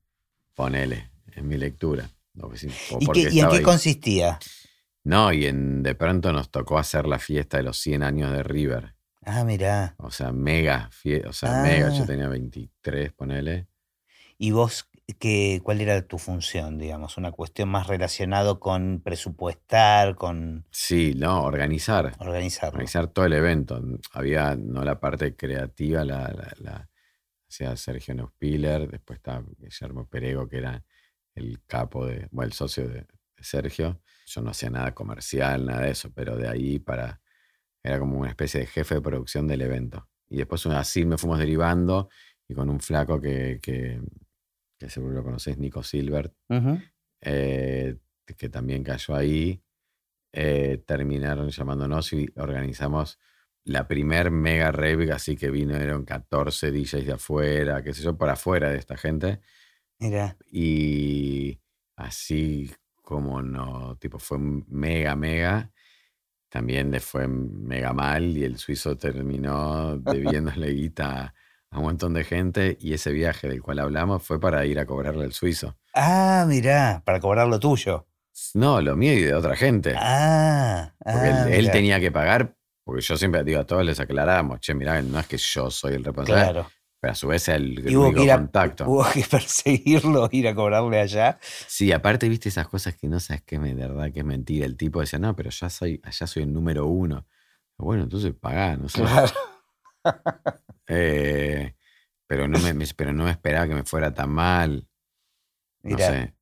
Ponele, 0.55 1.11
en 1.35 1.49
mi 1.49 1.57
lectura. 1.57 2.09
No, 2.35 2.49
pues 2.49 2.65
¿Y, 2.65 3.07
qué- 3.13 3.29
y 3.31 3.41
en 3.41 3.49
qué 3.49 3.57
ahí. 3.57 3.63
consistía? 3.63 4.39
No, 5.05 5.33
y 5.33 5.47
en, 5.47 5.83
de 5.83 5.95
pronto 5.95 6.33
nos 6.33 6.51
tocó 6.51 6.79
hacer 6.79 7.07
la 7.07 7.19
fiesta 7.19 7.57
de 7.57 7.63
los 7.65 7.79
100 7.79 8.03
años 8.03 8.33
de 8.33 8.43
River. 8.43 8.95
Ah, 9.25 9.45
mirá. 9.45 9.95
O 9.99 10.11
sea, 10.11 10.33
mega, 10.33 10.91
fie- 10.91 11.27
o 11.27 11.33
sea, 11.33 11.63
mega. 11.63 11.89
Yo 11.91 12.03
Ah. 12.05 12.07
tenía 12.07 12.29
23, 12.29 13.13
ponele. 13.13 13.67
¿Y 14.39 14.51
vos 14.51 14.89
qué, 15.19 15.61
cuál 15.63 15.81
era 15.81 16.03
tu 16.07 16.19
función, 16.19 16.79
digamos? 16.79 17.17
¿Una 17.17 17.33
cuestión 17.33 17.69
más 17.69 17.87
relacionado 17.87 18.61
con 18.61 19.01
presupuestar, 19.03 20.15
con 20.17 20.67
Sí, 20.71 21.15
no, 21.17 21.43
organizar. 21.45 22.15
organizarlo? 22.19 22.75
organizar 22.75 23.09
todo 23.09 23.25
el 23.27 23.33
evento. 23.35 23.81
Había 24.13 24.57
no 24.57 24.85
la 24.85 25.01
parte 25.01 25.37
creativa, 25.37 26.05
la, 26.05 26.29
la, 26.29 26.53
la 26.59 26.91
hacía 27.49 27.77
Sergio 27.77 28.15
Neuspiller, 28.15 28.91
después 28.91 29.19
estaba 29.19 29.45
Guillermo 29.59 30.07
Perego, 30.09 30.49
que 30.49 30.59
era 30.59 30.85
el 31.35 31.63
capo 31.67 32.07
de, 32.07 32.29
bueno, 32.31 32.47
el 32.49 32.53
socio 32.53 32.89
de, 32.89 33.01
de 33.01 33.45
Sergio. 33.45 34.01
Yo 34.27 34.41
no 34.43 34.51
hacía 34.51 34.71
nada 34.71 34.95
comercial, 34.95 35.67
nada 35.67 35.83
de 35.83 35.91
eso, 35.91 36.11
pero 36.15 36.37
de 36.37 36.49
ahí 36.49 36.79
para, 36.79 37.21
era 37.83 37.99
como 37.99 38.19
una 38.19 38.31
especie 38.31 38.61
de 38.61 38.67
jefe 38.67 38.95
de 38.97 39.01
producción 39.03 39.47
del 39.47 39.63
evento. 39.63 40.09
Y 40.29 40.37
después 40.39 40.65
así 40.67 41.05
me 41.05 41.19
fuimos 41.19 41.39
derivando 41.39 42.09
y 42.49 42.55
con 42.55 42.71
un 42.71 42.81
flaco 42.81 43.21
que, 43.21 43.59
que, 43.63 44.01
que 44.83 44.91
seguro 44.91 45.15
lo 45.15 45.23
conocés, 45.23 45.59
Nico 45.59 45.83
Silbert, 45.85 46.35
eh, 47.21 47.97
que 48.37 48.49
también 48.49 48.83
cayó 48.83 49.15
ahí, 49.15 49.63
eh, 50.33 50.83
terminaron 50.85 51.51
llamándonos 51.51 52.13
y 52.13 52.29
organizamos 52.37 53.21
la 53.65 53.87
primer 53.87 54.33
mega 54.33 54.73
rave, 54.73 55.13
así 55.13 55.37
que 55.37 55.51
vinieron 55.51 56.05
14 56.05 56.73
DJs 56.73 57.07
de 57.07 57.13
afuera, 57.13 57.83
qué 57.85 57.95
sé 57.95 58.03
yo, 58.03 58.17
por 58.17 58.29
afuera 58.29 58.71
de 58.71 58.79
esta 58.79 58.97
gente. 58.97 59.41
Mirá. 60.01 60.37
Y 60.51 61.61
así 61.95 62.69
como 63.03 63.41
no, 63.41 63.97
tipo, 63.99 64.19
fue 64.19 64.39
mega, 64.39 65.15
mega. 65.15 65.71
También 66.49 66.91
le 66.91 66.99
fue 66.99 67.29
mega 67.29 67.93
mal 67.93 68.37
y 68.37 68.43
el 68.43 68.59
suizo 68.59 68.97
terminó 68.97 69.97
debiéndole 69.99 70.73
guita 70.73 71.33
a 71.73 71.79
un 71.79 71.85
montón 71.85 72.15
de 72.15 72.23
gente 72.23 72.77
y 72.81 72.93
ese 72.95 73.11
viaje 73.13 73.49
del 73.49 73.63
cual 73.63 73.81
hablamos 73.81 74.23
fue 74.23 74.39
para 74.39 74.65
ir 74.67 74.79
a 74.79 74.87
cobrarle 74.87 75.25
al 75.25 75.33
suizo. 75.33 75.77
Ah, 75.95 76.45
mirá, 76.47 77.03
para 77.05 77.19
cobrar 77.19 77.49
lo 77.49 77.59
tuyo. 77.59 78.07
No, 78.55 78.81
lo 78.81 78.95
mío 78.95 79.13
y 79.15 79.23
de 79.23 79.35
otra 79.35 79.57
gente. 79.57 79.95
Ah, 79.99 80.93
Porque 81.03 81.19
ah, 81.29 81.47
él, 81.49 81.55
él 81.55 81.71
tenía 81.71 81.99
que 81.99 82.11
pagar, 82.13 82.55
porque 82.85 83.03
yo 83.03 83.17
siempre 83.17 83.43
digo 83.45 83.61
a 83.61 83.65
todos 83.65 83.85
les 83.85 83.99
aclaramos, 84.01 84.61
che, 84.61 84.75
mirá, 84.75 85.01
no 85.03 85.19
es 85.19 85.27
que 85.27 85.37
yo 85.39 85.71
soy 85.71 85.95
el 85.95 86.05
responsable, 86.05 86.43
Claro. 86.43 86.71
pero 87.01 87.13
a 87.13 87.15
su 87.15 87.27
vez 87.29 87.49
el, 87.49 87.79
el 87.87 87.97
hubo 87.97 88.05
único 88.07 88.19
que, 88.21 88.25
ir 88.25 88.33
a, 88.33 88.37
contacto. 88.37 88.85
hubo 88.87 89.05
que 89.13 89.23
perseguirlo, 89.31 90.29
ir 90.33 90.49
a 90.49 90.55
cobrarle 90.55 91.01
allá. 91.01 91.39
Sí, 91.67 91.91
aparte, 91.93 92.29
viste 92.29 92.49
esas 92.49 92.69
cosas 92.69 92.95
que 92.97 93.09
no 93.09 93.19
sabes 93.21 93.43
que 93.43 93.57
es 93.57 93.63
de 93.63 93.75
verdad 93.75 94.11
que 94.13 94.21
es 94.21 94.25
mentira. 94.27 94.67
El 94.67 94.77
tipo 94.77 95.01
decía, 95.01 95.19
no, 95.19 95.35
pero 95.37 95.51
ya 95.51 95.69
soy, 95.71 96.01
allá 96.05 96.27
soy 96.27 96.43
el 96.45 96.53
número 96.53 96.87
uno. 96.87 97.27
Bueno, 97.79 98.03
entonces 98.05 98.33
pagá, 98.39 98.77
no 98.77 98.89
sé. 98.89 99.01
Claro. 99.03 99.33
Eh, 100.89 101.75
pero, 102.27 102.49
no 102.49 102.59
me, 102.59 102.75
pero 102.97 103.13
no 103.13 103.25
me 103.25 103.31
esperaba 103.31 103.69
que 103.69 103.75
me 103.75 103.85
fuera 103.85 104.13
tan 104.15 104.31
mal. 104.31 104.89
No 105.83 105.99
sé. 105.99 106.35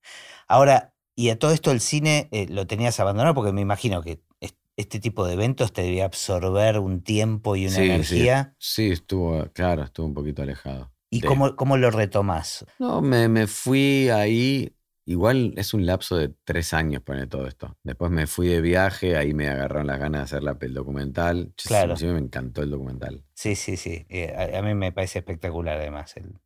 Ahora, 0.48 0.94
y 1.14 1.30
a 1.30 1.38
todo 1.38 1.52
esto 1.52 1.70
el 1.70 1.80
cine 1.80 2.28
eh, 2.32 2.46
lo 2.48 2.66
tenías 2.66 3.00
abandonado 3.00 3.34
porque 3.34 3.52
me 3.52 3.60
imagino 3.60 4.02
que 4.02 4.22
es- 4.40 4.54
este 4.76 5.00
tipo 5.00 5.26
de 5.26 5.34
eventos 5.34 5.72
te 5.72 5.82
debía 5.82 6.04
absorber 6.06 6.78
un 6.78 7.02
tiempo 7.02 7.56
y 7.56 7.66
una 7.66 7.76
Sí, 7.76 8.04
sí. 8.04 8.16
energía. 8.16 8.54
Sí, 8.58 8.90
estuvo, 8.90 9.46
claro, 9.52 9.82
estuvo 9.84 10.06
un 10.06 10.14
poquito 10.14 10.42
alejado. 10.42 10.92
¿Y 11.10 11.20
De- 11.20 11.28
cómo, 11.28 11.56
cómo 11.56 11.76
lo 11.76 11.90
retomás? 11.90 12.64
No, 12.78 13.00
me, 13.02 13.28
me 13.28 13.46
fui 13.46 14.08
ahí. 14.10 14.74
Igual 15.10 15.54
es 15.56 15.74
un 15.74 15.86
lapso 15.86 16.16
de 16.16 16.32
tres 16.44 16.72
años 16.72 17.02
poner 17.02 17.28
todo 17.28 17.48
esto. 17.48 17.76
Después 17.82 18.12
me 18.12 18.28
fui 18.28 18.46
de 18.46 18.60
viaje, 18.60 19.16
ahí 19.16 19.34
me 19.34 19.48
agarraron 19.48 19.88
las 19.88 19.98
ganas 19.98 20.20
de 20.20 20.24
hacer 20.36 20.42
la, 20.44 20.56
el 20.60 20.72
documental. 20.72 21.46
Yo 21.56 21.64
Claro. 21.66 21.96
siempre 21.96 22.20
me 22.20 22.26
encantó 22.26 22.62
el 22.62 22.70
documental. 22.70 23.24
Sí, 23.34 23.56
sí, 23.56 23.76
sí. 23.76 24.06
eh, 24.08 24.32
a, 24.36 24.58
a 24.58 24.62
mí 24.62 24.72
me 24.74 24.92
parece 24.92 25.18
espectacular 25.18 25.78
además 25.78 26.16
el, 26.16 26.38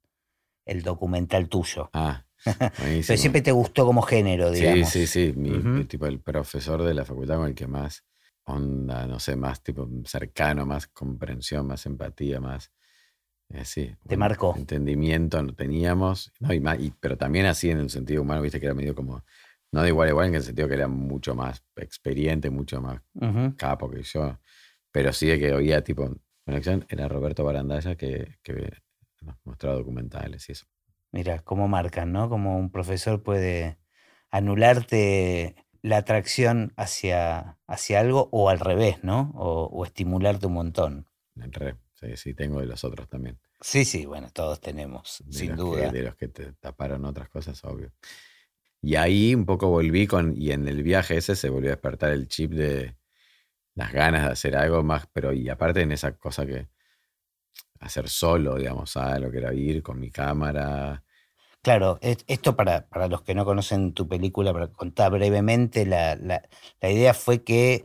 el 0.64 0.82
documental 0.82 1.46
tuyo. 1.50 1.90
Ah, 1.92 2.24
Pero 2.78 3.18
siempre 3.18 3.42
te 3.42 3.52
gustó 3.52 3.84
como 3.84 4.00
género, 4.00 4.50
Sí, 4.52 4.60
digamos. 4.60 4.88
sí, 4.88 5.06
sí. 5.06 5.32
Mi, 5.36 5.50
Ujú. 5.50 5.68
mi 5.68 5.84
tipo, 5.84 6.06
el 6.06 6.20
profesor 6.20 6.82
de 6.84 6.94
la 6.94 7.04
facultad 7.04 7.36
con 7.36 7.48
el 7.48 7.54
que 7.54 7.66
más 7.66 8.02
onda, 8.44 9.06
no 9.06 9.20
sé, 9.20 9.36
más 9.36 9.62
tipo 9.62 9.86
cercano, 10.06 10.64
más 10.64 10.86
comprensión, 10.86 11.66
más 11.66 11.84
empatía, 11.84 12.40
más. 12.40 12.72
Eh, 13.54 13.64
sí. 13.64 13.94
Te 14.06 14.16
marcó. 14.16 14.54
Entendimiento 14.56 15.42
no 15.42 15.54
teníamos. 15.54 16.32
No, 16.40 16.52
y 16.52 16.60
más, 16.60 16.78
y- 16.80 16.92
pero 17.00 17.16
también 17.16 17.46
así 17.46 17.70
en 17.70 17.78
el 17.78 17.90
sentido 17.90 18.22
humano, 18.22 18.42
viste 18.42 18.60
que 18.60 18.66
era 18.66 18.74
medio 18.74 18.94
como. 18.94 19.24
No 19.72 19.82
de 19.82 19.88
igual 19.88 20.06
a 20.08 20.10
igual, 20.10 20.28
en 20.28 20.34
el 20.36 20.42
sentido 20.42 20.68
que 20.68 20.74
era 20.74 20.86
mucho 20.88 21.34
más 21.34 21.64
experiente, 21.76 22.48
mucho 22.50 22.80
más 22.80 23.00
capo 23.56 23.90
que 23.90 24.02
yo. 24.02 24.38
Pero 24.92 25.12
sí 25.12 25.26
de 25.26 25.38
que 25.38 25.52
oía 25.52 25.82
tipo. 25.82 26.14
Conexión 26.44 26.84
era 26.90 27.08
Roberto 27.08 27.42
Barandaya 27.42 27.96
que, 27.96 28.36
que 28.42 28.70
nos 29.22 29.34
mostraba 29.44 29.76
documentales 29.76 30.48
y 30.48 30.52
eso. 30.52 30.66
Mira, 31.10 31.38
cómo 31.40 31.68
marcan, 31.68 32.12
¿no? 32.12 32.28
Como 32.28 32.58
un 32.58 32.70
profesor 32.70 33.22
puede 33.22 33.78
anularte 34.30 35.56
la 35.82 35.98
atracción 35.98 36.72
hacia, 36.76 37.58
hacia 37.66 38.00
algo 38.00 38.28
o 38.30 38.48
al 38.50 38.60
revés, 38.60 39.02
¿no? 39.02 39.32
O, 39.34 39.64
o 39.72 39.84
estimularte 39.84 40.46
un 40.46 40.54
montón. 40.54 41.06
En 41.36 41.52
re, 41.52 41.76
sí, 42.04 42.16
sí, 42.16 42.34
tengo 42.34 42.60
de 42.60 42.66
los 42.66 42.84
otros 42.84 43.08
también. 43.08 43.38
Sí, 43.60 43.84
sí, 43.84 44.04
bueno, 44.04 44.28
todos 44.32 44.60
tenemos, 44.60 45.22
de 45.26 45.38
sin 45.38 45.56
duda. 45.56 45.90
Que, 45.90 45.96
de 45.98 46.02
los 46.02 46.16
que 46.16 46.28
te 46.28 46.52
taparon 46.54 47.04
otras 47.04 47.28
cosas, 47.28 47.62
obvio. 47.64 47.92
Y 48.82 48.96
ahí 48.96 49.34
un 49.34 49.46
poco 49.46 49.68
volví 49.68 50.06
con, 50.06 50.34
y 50.36 50.52
en 50.52 50.68
el 50.68 50.82
viaje 50.82 51.16
ese 51.16 51.36
se 51.36 51.48
volvió 51.48 51.70
a 51.70 51.76
despertar 51.76 52.10
el 52.12 52.28
chip 52.28 52.52
de 52.52 52.96
las 53.74 53.92
ganas 53.92 54.26
de 54.26 54.32
hacer 54.32 54.56
algo 54.56 54.82
más, 54.82 55.06
pero 55.12 55.32
y 55.32 55.48
aparte 55.48 55.82
en 55.82 55.92
esa 55.92 56.16
cosa 56.18 56.46
que 56.46 56.68
hacer 57.80 58.08
solo, 58.08 58.56
digamos, 58.56 58.96
algo 58.96 59.30
que 59.30 59.38
era 59.38 59.52
ir 59.54 59.82
con 59.82 60.00
mi 60.00 60.10
cámara. 60.10 61.02
Claro, 61.62 61.98
es- 62.02 62.24
esto 62.26 62.56
para, 62.56 62.86
para 62.88 63.08
los 63.08 63.22
que 63.22 63.34
no 63.34 63.44
conocen 63.44 63.94
tu 63.94 64.06
película, 64.08 64.52
para 64.52 64.68
contar 64.68 65.12
brevemente, 65.12 65.86
la, 65.86 66.16
la- 66.16 66.42
la 66.80 66.90
idea 66.90 67.14
fue 67.14 67.42
que 67.42 67.84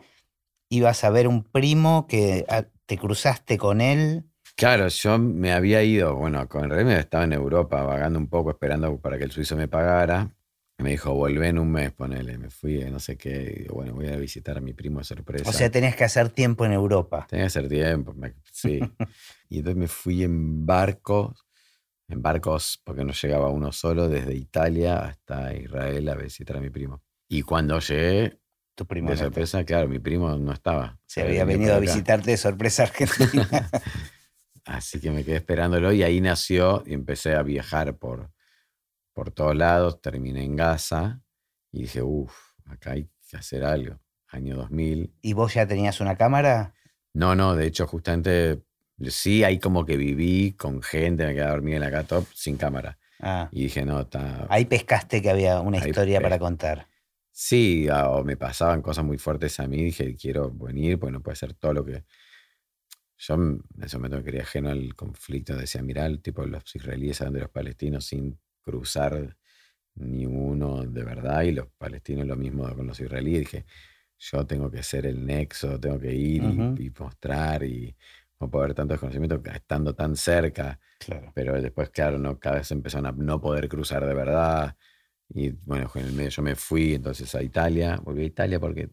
ibas 0.69 1.03
a 1.03 1.09
ver 1.11 1.27
un 1.27 1.43
primo 1.43 2.07
que 2.07 2.45
ah, 2.49 2.65
te 2.89 2.97
cruzaste 2.97 3.55
con 3.59 3.81
él. 3.81 4.23
Claro, 4.55 4.87
yo 4.87 5.19
me 5.19 5.53
había 5.53 5.83
ido, 5.83 6.15
bueno, 6.15 6.49
con 6.49 6.67
Remy 6.71 6.93
estaba 6.93 7.23
en 7.23 7.33
Europa 7.33 7.83
vagando 7.83 8.17
un 8.17 8.27
poco, 8.27 8.49
esperando 8.49 8.99
para 8.99 9.19
que 9.19 9.25
el 9.25 9.31
suizo 9.31 9.55
me 9.55 9.67
pagara. 9.67 10.35
Y 10.79 10.83
me 10.83 10.89
dijo, 10.89 11.13
volvé 11.13 11.49
en 11.49 11.59
un 11.59 11.71
mes, 11.71 11.91
ponele. 11.91 12.37
Me 12.39 12.49
fui, 12.49 12.83
no 12.85 12.99
sé 12.99 13.15
qué. 13.15 13.53
Y 13.55 13.59
digo, 13.61 13.75
bueno, 13.75 13.93
voy 13.93 14.07
a 14.07 14.15
visitar 14.15 14.57
a 14.57 14.61
mi 14.61 14.73
primo 14.73 14.99
de 14.99 15.05
sorpresa. 15.05 15.47
O 15.47 15.53
sea, 15.53 15.69
tenías 15.69 15.95
que 15.95 16.03
hacer 16.03 16.29
tiempo 16.29 16.65
en 16.65 16.71
Europa. 16.73 17.27
Tenía 17.29 17.43
que 17.43 17.47
hacer 17.47 17.69
tiempo, 17.69 18.13
me- 18.15 18.33
sí. 18.51 18.79
y 19.49 19.59
entonces 19.59 19.77
me 19.77 19.87
fui 19.87 20.23
en 20.23 20.65
barco, 20.65 21.35
en 22.07 22.21
barcos, 22.23 22.81
porque 22.83 23.03
no 23.05 23.13
llegaba 23.13 23.49
uno 23.49 23.71
solo, 23.71 24.09
desde 24.09 24.33
Italia 24.33 24.99
hasta 25.05 25.53
Israel 25.53 26.09
a 26.09 26.15
visitar 26.15 26.57
a 26.57 26.59
mi 26.61 26.71
primo. 26.71 27.03
Y 27.27 27.43
cuando 27.43 27.79
llegué, 27.79 28.38
Tu 28.79 28.85
primo 28.87 29.09
de 29.09 29.17
no 29.17 29.21
sorpresa, 29.23 29.65
claro, 29.65 29.89
mi 29.89 29.99
primo 29.99 30.37
no 30.37 30.53
estaba. 30.53 30.97
se 31.05 31.21
había 31.21 31.43
venido 31.43 31.75
a 31.75 31.79
visitarte 31.79 32.31
de 32.31 32.37
sorpresa 32.37 32.83
a 32.83 32.85
Argentina. 32.85 33.69
Así 34.63 35.01
que 35.01 35.11
me 35.11 35.25
quedé 35.25 35.35
esperándolo 35.35 35.91
y 35.91 36.01
ahí 36.01 36.21
nació 36.21 36.81
y 36.85 36.93
empecé 36.93 37.35
a 37.35 37.43
viajar 37.43 37.97
por, 37.97 38.31
por 39.11 39.31
todos 39.31 39.53
lados. 39.53 40.01
Terminé 40.01 40.45
en 40.45 40.55
Gaza 40.55 41.19
y 41.73 41.81
dije, 41.81 42.01
uff, 42.01 42.33
acá 42.67 42.91
hay 42.91 43.09
que 43.29 43.35
hacer 43.35 43.65
algo. 43.65 43.99
Año 44.29 44.55
2000. 44.55 45.13
¿Y 45.23 45.33
vos 45.33 45.53
ya 45.55 45.67
tenías 45.67 45.99
una 45.99 46.15
cámara? 46.15 46.73
No, 47.13 47.35
no, 47.35 47.57
de 47.57 47.67
hecho, 47.67 47.85
justamente 47.85 48.61
sí, 49.09 49.43
ahí 49.43 49.59
como 49.59 49.85
que 49.85 49.97
viví 49.97 50.53
con 50.53 50.81
gente, 50.81 51.25
me 51.25 51.33
quedé 51.33 51.43
a 51.43 51.49
dormir 51.49 51.75
en 51.75 51.81
la 51.81 51.91
catop 51.91 52.25
sin 52.33 52.55
cámara. 52.55 52.97
Ah, 53.19 53.49
Y 53.51 53.63
dije, 53.63 53.83
no, 53.83 53.99
está. 53.99 54.47
ahí 54.49 54.63
pescaste 54.63 55.21
que 55.21 55.29
había 55.29 55.59
una 55.59 55.85
historia 55.85 56.21
para 56.21 56.39
contar. 56.39 56.87
Sí, 57.41 57.87
o 57.89 58.23
me 58.25 58.35
pasaban 58.35 58.81
cosas 58.81 59.05
muy 59.05 59.17
fuertes 59.17 59.59
a 59.61 59.67
mí. 59.67 59.77
Dije, 59.85 60.13
quiero 60.15 60.51
venir, 60.51 60.99
porque 60.99 61.13
no 61.13 61.21
puede 61.23 61.37
ser 61.37 61.53
todo 61.53 61.73
lo 61.73 61.85
que. 61.85 62.03
Yo 63.17 63.33
en 63.35 63.61
ese 63.81 63.97
momento 63.97 64.17
me 64.17 64.23
quería 64.23 64.43
ajeno 64.43 64.69
al 64.69 64.95
conflicto. 64.95 65.55
Decía, 65.55 65.81
mirá, 65.81 66.05
el 66.05 66.21
tipo 66.21 66.45
los 66.45 66.75
israelíes 66.75 67.19
hablan 67.21 67.33
de 67.33 67.39
los 67.41 67.49
palestinos 67.49 68.05
sin 68.05 68.39
cruzar 68.61 69.37
ni 69.95 70.25
uno 70.25 70.83
de 70.85 71.03
verdad. 71.03 71.43
Y 71.43 71.51
los 71.51 71.67
palestinos 71.77 72.27
lo 72.27 72.35
mismo 72.37 72.63
con 72.75 72.87
los 72.87 72.99
israelíes. 72.99 73.41
Dije, 73.41 73.65
yo 74.17 74.45
tengo 74.47 74.71
que 74.71 74.83
ser 74.83 75.05
el 75.05 75.25
nexo, 75.25 75.79
tengo 75.79 75.99
que 75.99 76.13
ir 76.13 76.43
y- 76.45 76.91
mostrar. 76.99 77.63
Y 77.63 77.95
no 78.39 78.49
puedo 78.49 78.63
haber 78.65 78.75
tanto 78.75 78.93
desconocimiento 78.93 79.41
estando 79.53 79.95
tan 79.95 80.15
cerca. 80.15 80.79
Claro. 80.99 81.31
Pero 81.33 81.61
después, 81.61 81.89
claro, 81.89 82.17
no, 82.19 82.39
cada 82.39 82.57
vez 82.57 82.71
empezaron 82.71 83.07
a 83.07 83.11
no 83.13 83.41
poder 83.41 83.69
cruzar 83.69 84.05
de 84.05 84.13
verdad. 84.13 84.77
Y 85.33 85.51
bueno, 85.65 85.89
en 85.95 86.05
el 86.05 86.13
medio 86.13 86.29
yo 86.29 86.41
me 86.41 86.55
fui 86.55 86.95
entonces 86.95 87.33
a 87.35 87.43
Italia. 87.43 87.97
Volví 88.03 88.21
a 88.23 88.25
Italia 88.25 88.59
porque 88.59 88.89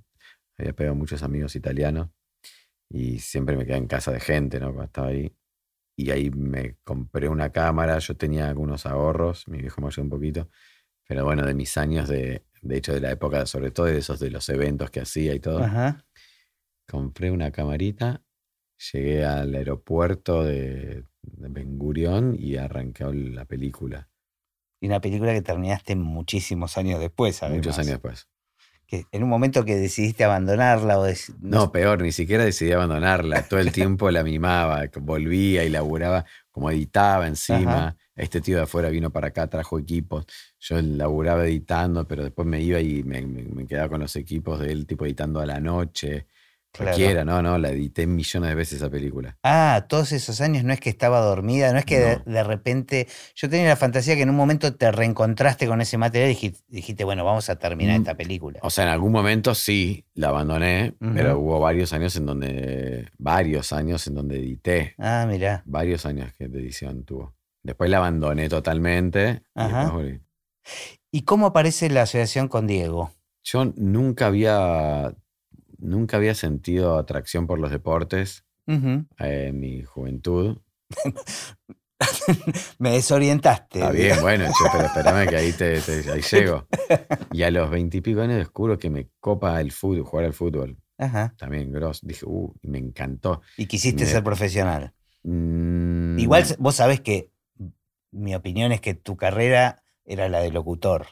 había 0.59 0.73
pegado 0.75 0.95
muchos 0.95 1.23
amigos 1.23 1.57
italianos. 1.57 2.11
Y 2.91 3.19
siempre 3.19 3.57
me 3.57 3.67
quedé 3.67 3.79
en 3.79 3.87
casa 3.87 4.13
de 4.13 4.21
gente, 4.21 4.61
¿no? 4.61 4.67
Cuando 4.67 4.85
estaba 4.85 5.09
ahí. 5.09 5.35
Y 5.99 6.11
ahí 6.11 6.31
me 6.31 6.77
compré 6.85 7.29
una 7.29 7.51
cámara. 7.51 7.99
Yo 7.99 8.17
tenía 8.17 8.49
algunos 8.49 8.87
ahorros. 8.87 9.49
Mi 9.49 9.59
viejo 9.59 9.81
me 9.81 9.89
ayudó 9.89 10.03
un 10.03 10.11
poquito. 10.11 10.51
Pero 11.09 11.25
bueno, 11.25 11.47
de 11.47 11.55
mis 11.55 11.77
años 11.77 12.09
de, 12.09 12.45
de 12.63 12.77
hecho, 12.77 12.93
de 12.93 13.01
la 13.01 13.13
época, 13.13 13.47
sobre 13.47 13.71
todo 13.71 13.87
de 13.87 13.99
esos 13.99 14.21
de 14.21 14.31
los 14.31 14.49
eventos 14.49 14.91
que 14.91 15.01
hacía 15.01 15.35
y 15.35 15.41
todo 15.41 15.63
Ajá. 15.63 16.05
compré 16.87 17.31
una 17.31 17.51
camarita, 17.51 18.23
llegué 18.93 19.25
al 19.25 19.55
aeropuerto 19.55 20.45
de, 20.45 21.05
de 21.23 21.49
Ben 21.49 21.79
Gurión 21.79 22.37
y 22.39 22.57
arranqué 22.57 23.05
la 23.13 23.45
película. 23.45 24.11
Y 24.87 24.89
una 24.89 25.01
película 25.01 25.33
que 25.33 25.43
terminaste 25.43 25.97
muchísimos 25.97 26.79
años 26.79 27.01
después, 27.01 27.43
además. 27.43 27.59
Muchos 27.59 27.79
años 27.81 27.91
después. 27.91 28.29
Que 28.87 29.05
en 29.11 29.25
un 29.25 29.29
momento 29.29 29.65
que 29.65 29.75
decidiste 29.75 30.23
abandonarla 30.23 31.01
o 31.01 31.09
dec- 31.09 31.35
No, 31.41 31.73
peor, 31.73 32.01
ni 32.03 32.13
siquiera 32.13 32.45
decidí 32.45 32.71
abandonarla. 32.71 33.43
Todo 33.49 33.59
el 33.59 33.73
tiempo 33.73 34.09
la 34.13 34.23
mimaba, 34.23 34.85
volvía 35.01 35.65
y 35.65 35.71
laburaba, 35.71 36.25
como 36.53 36.71
editaba 36.71 37.27
encima. 37.27 37.79
Ajá. 37.89 37.97
Este 38.15 38.41
tío 38.41 38.59
de 38.59 38.63
afuera 38.63 38.89
vino 38.89 39.11
para 39.11 39.27
acá, 39.27 39.49
trajo 39.49 39.77
equipos. 39.81 40.25
Yo 40.61 40.81
laburaba 40.81 41.45
editando, 41.47 42.07
pero 42.07 42.23
después 42.23 42.47
me 42.47 42.61
iba 42.63 42.79
y 42.81 43.03
me, 43.03 43.23
me- 43.23 43.43
me 43.43 43.67
quedaba 43.67 43.89
con 43.89 44.01
los 44.03 44.15
equipos 44.15 44.61
de 44.61 44.71
él, 44.71 44.87
tipo 44.87 45.05
editando 45.05 45.41
a 45.41 45.47
la 45.47 45.59
noche. 45.59 46.29
Claro. 46.77 46.91
Cualquiera, 46.97 47.25
no, 47.25 47.43
no, 47.43 47.59
la 47.59 47.71
edité 47.71 48.07
millones 48.07 48.51
de 48.51 48.55
veces 48.55 48.75
esa 48.81 48.91
película. 48.91 49.39
Ah, 49.43 49.87
todos 49.89 50.13
esos 50.13 50.41
años 50.41 50.63
no 50.65 50.73
es 50.73 50.81
que 50.81 50.91
estaba 50.91 51.21
dormida, 51.21 51.73
no 51.73 51.79
es 51.79 51.85
que 51.85 51.99
de, 51.99 52.17
No. 52.25 52.33
de 52.33 52.45
repente. 52.45 53.09
Yo 53.35 53.49
tenía 53.49 53.69
la 53.69 53.77
fantasía 53.77 54.15
que 54.17 54.23
en 54.23 54.31
un 54.31 54.37
momento 54.37 54.75
te 54.75 54.91
reencontraste 54.93 55.67
con 55.67 55.81
ese 55.81 55.97
material 55.99 56.31
y 56.31 56.35
dijiste, 56.35 56.61
dijiste, 56.69 57.05
bueno, 57.05 57.25
vamos 57.25 57.49
a 57.51 57.57
terminar 57.57 57.99
Mm, 57.99 58.03
esta 58.03 58.15
película. 58.17 58.59
O 58.63 58.71
sea, 58.71 58.85
en 58.85 58.91
algún 58.91 59.13
momento 59.13 59.55
sí 59.55 60.05
la 60.15 60.29
abandoné, 60.29 60.95
pero 61.15 61.39
hubo 61.39 61.61
varios 61.61 61.93
años 61.93 62.15
en 62.17 62.27
donde, 62.27 63.09
varios 63.19 63.73
años 63.73 64.07
en 64.07 64.15
donde 64.15 64.37
edité, 64.39 64.95
Ah, 64.99 65.27
mirá. 65.29 65.63
varios 65.67 66.05
años 66.07 66.33
que 66.37 66.49
de 66.49 66.61
edición 66.61 67.05
tuvo. 67.05 67.35
Después 67.63 67.91
la 67.91 67.97
abandoné 67.99 68.49
totalmente. 68.49 69.43
y 69.55 69.61
Ajá. 69.61 69.81
después 69.81 69.93
volví. 69.93 70.21
¿Y 71.11 71.23
cómo 71.23 71.47
aparece 71.47 71.89
la 71.91 72.03
asociación 72.03 72.49
con 72.49 72.67
Diego? 72.67 73.13
Yo 73.45 73.73
nunca 73.77 74.27
había, 74.27 75.15
nunca 75.79 76.17
había 76.17 76.35
sentido 76.35 76.97
atracción 76.99 77.47
por 77.47 77.59
los 77.59 77.71
deportes 77.71 78.45
eh, 78.67 79.05
en 79.19 79.61
mi 79.61 79.83
juventud. 79.83 80.59
Me 82.79 82.91
desorientaste. 82.93 83.79
Está 83.81 83.91
bien, 83.91 84.21
bueno, 84.21 84.45
che, 84.47 84.65
pero 84.71 84.85
espérame 84.87 85.29
que 85.29 85.37
ahí, 85.37 85.53
te, 85.53 85.81
te- 85.81 86.11
ahí 86.11 86.21
llego. 86.31 86.67
Y 87.33 87.43
a 87.43 87.51
los 87.51 87.71
veintipico 87.71 88.21
años 88.21 88.37
descubro 88.37 88.79
que 88.79 88.91
me 88.91 89.09
copa 89.21 89.61
el 89.61 89.73
fútbol, 89.73 90.05
jugar 90.05 90.25
al 90.27 90.35
fútbol. 90.35 90.77
Ajá. 90.99 91.35
También 91.39 91.73
gross. 91.73 92.01
Dije, 92.03 92.25
uh, 92.27 92.53
me 92.63 92.79
encantó. 92.79 93.41
Y 93.57 93.67
quisiste 93.67 94.05
Me- 94.05 94.11
ser 94.11 94.23
profesional. 94.25 94.93
Mm, 95.23 96.19
Igual 96.19 96.45
vos 96.59 96.77
sabés 96.77 97.01
que 97.01 97.31
mi 98.13 98.35
opinión 98.35 98.73
es 98.73 98.81
que 98.81 98.95
tu 98.95 99.17
carrera 99.17 99.83
era 100.05 100.29
la 100.29 100.41
de 100.41 100.51
locutor. 100.51 101.07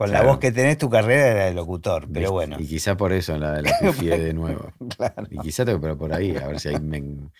Con 0.00 0.12
la 0.12 0.22
voz 0.22 0.38
que 0.38 0.50
tenés, 0.50 0.78
tu 0.78 0.88
carrera 0.88 1.26
era 1.28 1.44
de 1.44 1.52
locutor. 1.54 2.08
Pero 2.10 2.32
bueno. 2.32 2.56
Y 2.58 2.66
quizá 2.66 2.96
por 2.96 3.12
eso 3.12 3.36
la, 3.36 3.60
la 3.60 3.70
de 4.00 4.32
nuevo. 4.32 4.72
Claro. 4.96 5.26
Y 5.30 5.38
quizá 5.40 5.66
tengo 5.66 5.78
pero 5.78 5.98
por 5.98 6.14
ahí, 6.14 6.34
a 6.36 6.46
ver 6.46 6.58
si 6.58 6.68
ahí 6.70 6.80
me 6.80 6.96
en- 6.96 7.30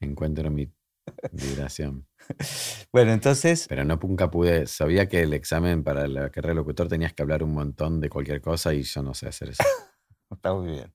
encuentro 0.00 0.50
mi 0.50 0.68
vibración. 1.30 2.08
Bueno, 2.92 3.12
entonces. 3.12 3.66
Pero 3.68 3.84
no 3.84 4.00
nunca 4.02 4.28
pude. 4.28 4.66
Sabía 4.66 5.08
que 5.08 5.22
el 5.22 5.32
examen 5.34 5.84
para 5.84 6.08
la 6.08 6.30
carrera 6.30 6.48
de 6.54 6.56
locutor 6.56 6.88
tenías 6.88 7.12
que 7.12 7.22
hablar 7.22 7.44
un 7.44 7.52
montón 7.54 8.00
de 8.00 8.10
cualquier 8.10 8.40
cosa 8.40 8.74
y 8.74 8.82
yo 8.82 9.02
no 9.02 9.14
sé 9.14 9.28
hacer 9.28 9.50
eso. 9.50 9.62
Está 10.30 10.52
muy 10.52 10.72
bien. 10.72 10.92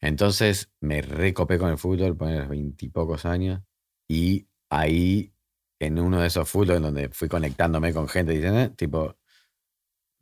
Entonces 0.00 0.70
me 0.80 1.00
recopé 1.00 1.58
con 1.58 1.70
el 1.70 1.78
fútbol, 1.78 2.16
poner 2.16 2.40
los 2.40 2.48
veintipocos 2.48 3.24
años, 3.24 3.62
y 4.08 4.48
ahí, 4.68 5.32
en 5.80 5.98
uno 6.00 6.20
de 6.20 6.26
esos 6.26 6.48
fútbol 6.48 6.76
en 6.76 6.82
donde 6.82 7.08
fui 7.10 7.28
conectándome 7.28 7.92
con 7.92 8.08
gente, 8.08 8.32
dicen, 8.32 8.56
eh, 8.56 8.70
tipo, 8.70 9.16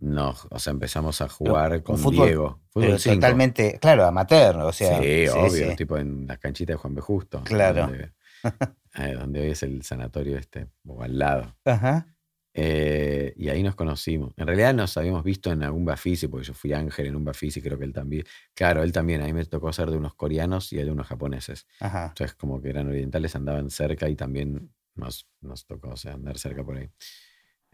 no, 0.07 0.37
o 0.51 0.59
sea, 0.61 0.71
empezamos 0.71 1.21
a 1.21 1.29
jugar 1.29 1.73
un 1.73 1.81
con 1.81 1.99
fútbol, 1.99 2.27
Diego. 2.27 2.61
Fútbol 2.69 2.87
Pero 2.87 2.99
cinco. 2.99 3.15
totalmente, 3.17 3.79
claro, 3.81 4.05
amateur. 4.05 4.57
O 4.59 4.73
sea, 4.73 5.01
sí, 5.03 5.27
obvio, 5.27 5.71
sí. 5.71 5.77
tipo 5.77 5.99
en 5.99 6.29
las 6.29 6.39
canchitas 6.39 6.75
de 6.75 6.79
Juan 6.79 6.95
B. 6.95 7.01
Justo. 7.01 7.43
Claro. 7.43 7.89
Donde, 7.89 8.13
eh, 8.95 9.15
donde 9.19 9.41
hoy 9.41 9.51
es 9.51 9.65
el 9.65 9.83
sanatorio 9.83 10.39
este, 10.39 10.69
o 10.87 11.03
al 11.03 11.19
lado. 11.19 11.57
Ajá. 11.65 12.07
Eh, 12.55 13.35
y 13.37 13.49
ahí 13.49 13.65
nos 13.65 13.75
conocimos. 13.75 14.33
En 14.37 14.47
realidad 14.47 14.73
nos 14.75 14.97
habíamos 14.97 15.25
visto 15.25 15.51
en 15.51 15.65
algún 15.65 15.85
Bafisi, 15.85 16.29
porque 16.29 16.47
yo 16.47 16.55
fui 16.55 16.73
Ángel 16.73 17.07
en 17.07 17.17
un 17.17 17.25
Bafisi, 17.25 17.61
creo 17.61 17.77
que 17.77 17.85
él 17.85 17.93
también. 17.93 18.23
Claro, 18.55 18.85
él 18.85 18.93
también. 18.93 19.23
A 19.23 19.25
mí 19.25 19.33
me 19.33 19.45
tocó 19.45 19.73
ser 19.73 19.91
de 19.91 19.97
unos 19.97 20.15
coreanos 20.15 20.73
y 20.73 20.77
de 20.77 20.91
unos 20.91 21.09
japoneses. 21.09 21.67
Ajá. 21.81 22.07
Entonces, 22.07 22.37
como 22.37 22.63
que 22.63 22.71
eran 22.71 22.89
orientales, 22.89 23.35
andaban 23.35 23.71
cerca 23.71 24.09
y 24.09 24.15
también 24.15 24.73
nos, 24.95 25.29
nos 25.41 25.67
tocó 25.67 25.89
o 25.89 25.97
sea, 25.97 26.15
andar 26.15 26.39
cerca 26.39 26.65
por 26.65 26.77
ahí. 26.77 26.89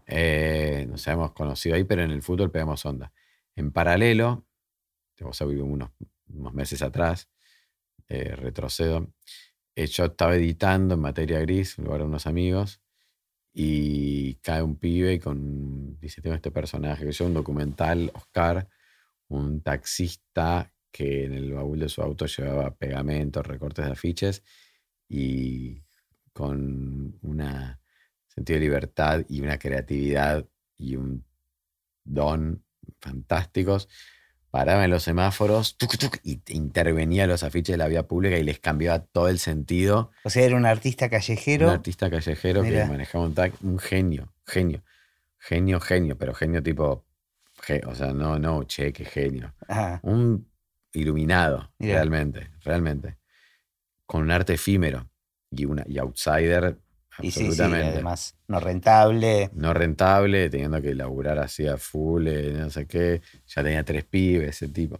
Eh, 0.06 0.86
nos 0.88 1.06
habíamos 1.08 1.32
conocido 1.32 1.76
ahí, 1.76 1.84
pero 1.84 2.02
en 2.02 2.10
el 2.10 2.22
fútbol 2.22 2.50
pegamos 2.50 2.84
onda. 2.86 3.12
En 3.56 3.72
paralelo, 3.72 4.46
o 5.22 5.32
sea, 5.32 5.46
unos, 5.46 5.90
unos 6.28 6.54
meses 6.54 6.82
atrás, 6.82 7.28
eh, 8.08 8.34
retrocedo. 8.36 9.12
eh, 9.76 9.86
yo 9.86 10.06
estaba 10.06 10.36
editando 10.36 10.94
en 10.94 11.00
materia 11.00 11.40
gris, 11.40 11.78
en 11.78 11.84
lugar 11.84 12.00
de 12.00 12.06
unos 12.06 12.26
amigos, 12.26 12.80
y 13.54 14.36
cae 14.36 14.62
un 14.62 14.76
pibe 14.76 15.20
con, 15.20 15.98
dice, 16.00 16.22
tengo 16.22 16.36
este 16.36 16.50
personaje, 16.50 17.04
que 17.04 17.12
yo 17.12 17.26
un 17.26 17.34
documental, 17.34 18.10
Oscar, 18.14 18.68
un 19.28 19.62
taxista 19.62 20.72
que 20.90 21.24
en 21.24 21.34
el 21.34 21.54
baúl 21.54 21.80
de 21.80 21.88
su 21.88 22.02
auto 22.02 22.26
llevaba 22.26 22.74
pegamentos, 22.76 23.46
recortes 23.46 23.86
de 23.86 23.92
afiches, 23.92 24.44
y 25.08 25.82
con 26.32 27.18
un 27.22 27.40
sentido 28.34 28.58
de 28.58 28.64
libertad 28.64 29.24
y 29.28 29.40
una 29.40 29.58
creatividad 29.58 30.46
y 30.76 30.96
un 30.96 31.24
don 32.04 32.64
fantásticos, 33.00 33.88
paraba 34.50 34.84
en 34.84 34.90
los 34.90 35.02
semáforos 35.02 35.76
tuc, 35.76 35.96
tuc, 35.98 36.18
y 36.22 36.42
intervenía 36.48 37.24
en 37.24 37.30
los 37.30 37.42
afiches 37.42 37.74
de 37.74 37.78
la 37.78 37.88
vía 37.88 38.06
pública 38.06 38.36
y 38.36 38.42
les 38.42 38.58
cambiaba 38.58 39.00
todo 39.04 39.28
el 39.28 39.38
sentido. 39.38 40.10
O 40.24 40.30
sea, 40.30 40.44
era 40.44 40.56
un 40.56 40.66
artista 40.66 41.08
callejero. 41.08 41.68
Un 41.68 41.74
artista 41.74 42.10
callejero 42.10 42.62
Mira. 42.62 42.82
que 42.82 42.88
manejaba 42.90 43.24
un 43.24 43.34
tag, 43.34 43.52
un 43.62 43.78
genio, 43.78 44.32
genio, 44.46 44.82
genio, 45.38 45.80
genio, 45.80 46.18
pero 46.18 46.34
genio 46.34 46.62
tipo, 46.62 47.06
ge- 47.62 47.82
o 47.86 47.94
sea, 47.94 48.12
no, 48.12 48.38
no, 48.38 48.64
che, 48.64 48.92
qué 48.92 49.04
genio. 49.04 49.54
Ajá. 49.68 50.00
Un, 50.02 50.50
iluminado, 50.92 51.72
realmente, 51.78 52.50
realmente. 52.62 53.16
Con 54.06 54.22
un 54.22 54.30
arte 54.30 54.54
efímero 54.54 55.08
y, 55.50 55.64
una, 55.64 55.84
y 55.86 55.98
outsider, 55.98 56.78
Y 57.20 57.30
sí, 57.30 57.52
sí, 57.52 57.60
además, 57.62 58.36
no 58.48 58.58
rentable. 58.60 59.50
no 59.54 59.74
rentable, 59.74 60.48
teniendo 60.50 60.80
que 60.80 60.94
laburar 60.94 61.38
así 61.38 61.66
a 61.66 61.76
full, 61.76 62.26
eh, 62.28 62.52
no 62.56 62.70
sé 62.70 62.86
qué. 62.86 63.20
Ya 63.46 63.62
tenía 63.62 63.84
tres 63.84 64.04
pibes, 64.04 64.48
ese 64.62 64.68
tipo. 64.68 64.98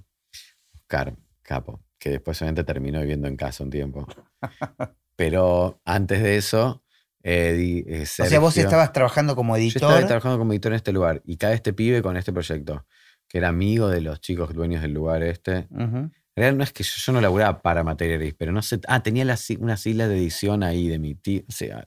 Oscar, 0.75 1.15
capo, 1.43 1.81
que 1.99 2.11
después 2.11 2.41
obviamente 2.43 2.65
terminó 2.65 3.01
viviendo 3.01 3.29
en 3.29 3.37
casa 3.37 3.65
un 3.65 3.71
tiempo. 3.71 4.07
Pero 5.17 5.81
antes 5.85 6.23
de 6.23 6.37
eso, 6.37 6.83
eh, 7.23 7.85
eh, 7.87 8.03
O 8.03 8.07
sea, 8.07 8.41
vos 8.41 8.55
Sergio- 8.55 8.65
estabas 8.69 8.93
trabajando 8.93 9.37
como 9.37 9.57
Yo 9.57 9.63
editor. 9.63 9.91
estaba 9.93 10.07
trabajando 10.07 10.39
como 10.39 10.53
editor 10.53 10.73
en 10.73 10.77
este 10.77 10.93
lugar 10.93 11.23
y 11.25 11.37
cae 11.37 11.55
este 11.55 11.73
pibe 11.73 12.03
con 12.03 12.17
este 12.17 12.33
proyecto, 12.33 12.87
que 13.29 13.39
era 13.39 13.49
amigo 13.49 13.89
de 13.89 14.01
los 14.01 14.21
chicos 14.21 14.53
dueños 14.55 14.83
del 14.83 14.93
lugar 14.93 15.23
este. 15.23 15.69
Ujú. 15.71 16.11
En 16.35 16.43
realidad 16.43 16.57
no 16.59 16.65
es 16.65 16.73
que 16.73 16.83
yo, 16.83 16.93
yo 16.97 17.13
no 17.13 17.21
laburaba 17.21 17.61
para 17.61 17.85
Materia 17.85 18.17
Gris, 18.17 18.35
pero 18.39 18.53
no 18.53 18.63
sé. 18.63 18.81
Ah, 18.89 19.03
tenía 19.03 19.25
las 19.25 19.49
unas 19.51 19.87
islas 19.87 20.09
de 20.09 20.17
edición 20.17 20.63
ahí 20.63 20.89
de 20.89 20.99
mi 20.99 21.15
tío. 21.15 21.43
O 21.49 21.53
sea, 21.53 21.87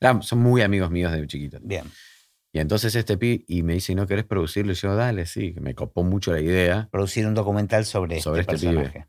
eran- 0.00 0.22
son 0.22 0.38
muy 0.40 0.62
amigos 0.62 0.90
míos 0.90 1.12
de 1.12 1.26
chiquitos. 1.26 1.60
Bien. 1.62 1.84
Y 2.52 2.58
entonces 2.58 2.92
este 2.96 3.16
pibe 3.16 3.44
y 3.46 3.62
me 3.62 3.74
dice, 3.74 3.94
¿no 3.94 4.08
querés 4.08 4.24
producirlo? 4.24 4.72
Y 4.72 4.74
yo, 4.74 4.96
dale, 4.96 5.24
sí, 5.26 5.54
me 5.60 5.74
copó 5.76 6.02
mucho 6.02 6.32
la 6.32 6.40
idea. 6.40 6.88
Producir 6.90 7.24
un 7.28 7.34
documental 7.34 7.84
sobre, 7.84 8.20
Sobre 8.20 8.40
este 8.40 8.56
este 8.56 8.66
pibe. 8.70 8.80
personaje. 8.82 9.08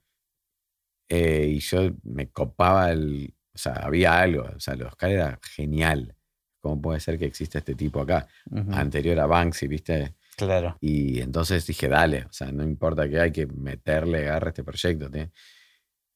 Eh, 1.09 1.47
y 1.55 1.59
yo 1.59 1.91
me 2.03 2.29
copaba 2.29 2.91
el. 2.91 3.33
O 3.53 3.57
sea, 3.57 3.73
había 3.73 4.19
algo. 4.19 4.43
O 4.55 4.59
sea, 4.59 4.75
el 4.75 4.83
Oscar 4.83 5.11
era 5.11 5.39
genial. 5.55 6.15
¿Cómo 6.61 6.79
puede 6.81 6.99
ser 6.99 7.17
que 7.17 7.25
exista 7.25 7.57
este 7.57 7.73
tipo 7.75 7.99
acá? 7.99 8.27
Anterior 8.71 9.19
a 9.19 9.25
Banksy, 9.25 9.67
¿viste? 9.67 10.13
Claro. 10.45 10.77
Y 10.79 11.19
entonces 11.21 11.65
dije, 11.65 11.87
dale, 11.87 12.23
o 12.23 12.33
sea, 12.33 12.51
no 12.51 12.63
importa 12.63 13.09
que 13.09 13.19
hay 13.19 13.31
que 13.31 13.47
meterle 13.47 14.23
garra 14.23 14.47
a 14.47 14.49
este 14.49 14.63
proyecto. 14.63 15.09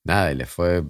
Nada, 0.03 0.31
y 0.31 0.35
le 0.35 0.45
fue 0.45 0.83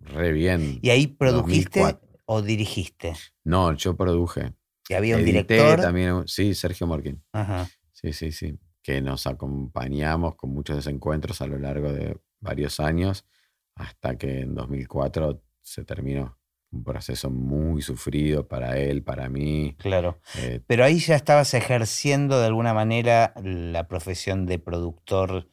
re 0.00 0.32
bien. 0.32 0.78
¿Y 0.82 0.90
ahí 0.90 1.06
produjiste 1.06 1.80
2004. 1.80 2.18
o 2.26 2.42
dirigiste? 2.42 3.14
No, 3.44 3.72
yo 3.74 3.96
produje. 3.96 4.52
Y 4.88 4.94
había 4.94 5.16
un 5.16 5.22
Edité 5.22 5.54
director. 5.54 5.80
también, 5.80 6.22
sí, 6.26 6.54
Sergio 6.54 6.86
Morkin. 6.86 7.22
Ajá. 7.32 7.68
Sí, 7.92 8.12
sí, 8.12 8.32
sí. 8.32 8.58
Que 8.82 9.00
nos 9.00 9.26
acompañamos 9.26 10.36
con 10.36 10.50
muchos 10.50 10.76
desencuentros 10.76 11.40
a 11.42 11.46
lo 11.46 11.58
largo 11.58 11.92
de 11.92 12.18
varios 12.40 12.80
años, 12.80 13.26
hasta 13.74 14.16
que 14.16 14.40
en 14.40 14.54
2004 14.54 15.42
se 15.60 15.84
terminó. 15.84 16.37
Un 16.70 16.84
proceso 16.84 17.30
muy 17.30 17.80
sufrido 17.80 18.46
para 18.46 18.76
él, 18.78 19.02
para 19.02 19.28
mí. 19.30 19.74
Claro. 19.78 20.20
eh, 20.38 20.60
Pero 20.66 20.84
ahí 20.84 20.98
ya 20.98 21.16
estabas 21.16 21.54
ejerciendo 21.54 22.38
de 22.40 22.46
alguna 22.46 22.74
manera 22.74 23.32
la 23.42 23.88
profesión 23.88 24.44
de 24.44 24.58
productor 24.58 25.48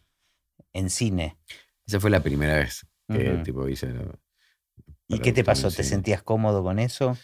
en 0.73 0.89
cine. 0.89 1.37
esa 1.87 1.99
fue 2.01 2.09
la 2.09 2.21
primera 2.21 2.55
vez 2.55 2.85
que 3.09 3.33
Ujú. 3.33 3.43
tipo 3.43 3.69
hice. 3.69 3.93
¿Y 5.07 5.19
qué 5.19 5.31
te 5.31 5.43
pasó? 5.43 5.71
¿Te 5.71 5.83
sentías 5.83 6.21
cómodo 6.23 6.63
con 6.63 6.79
eso? 6.79 7.15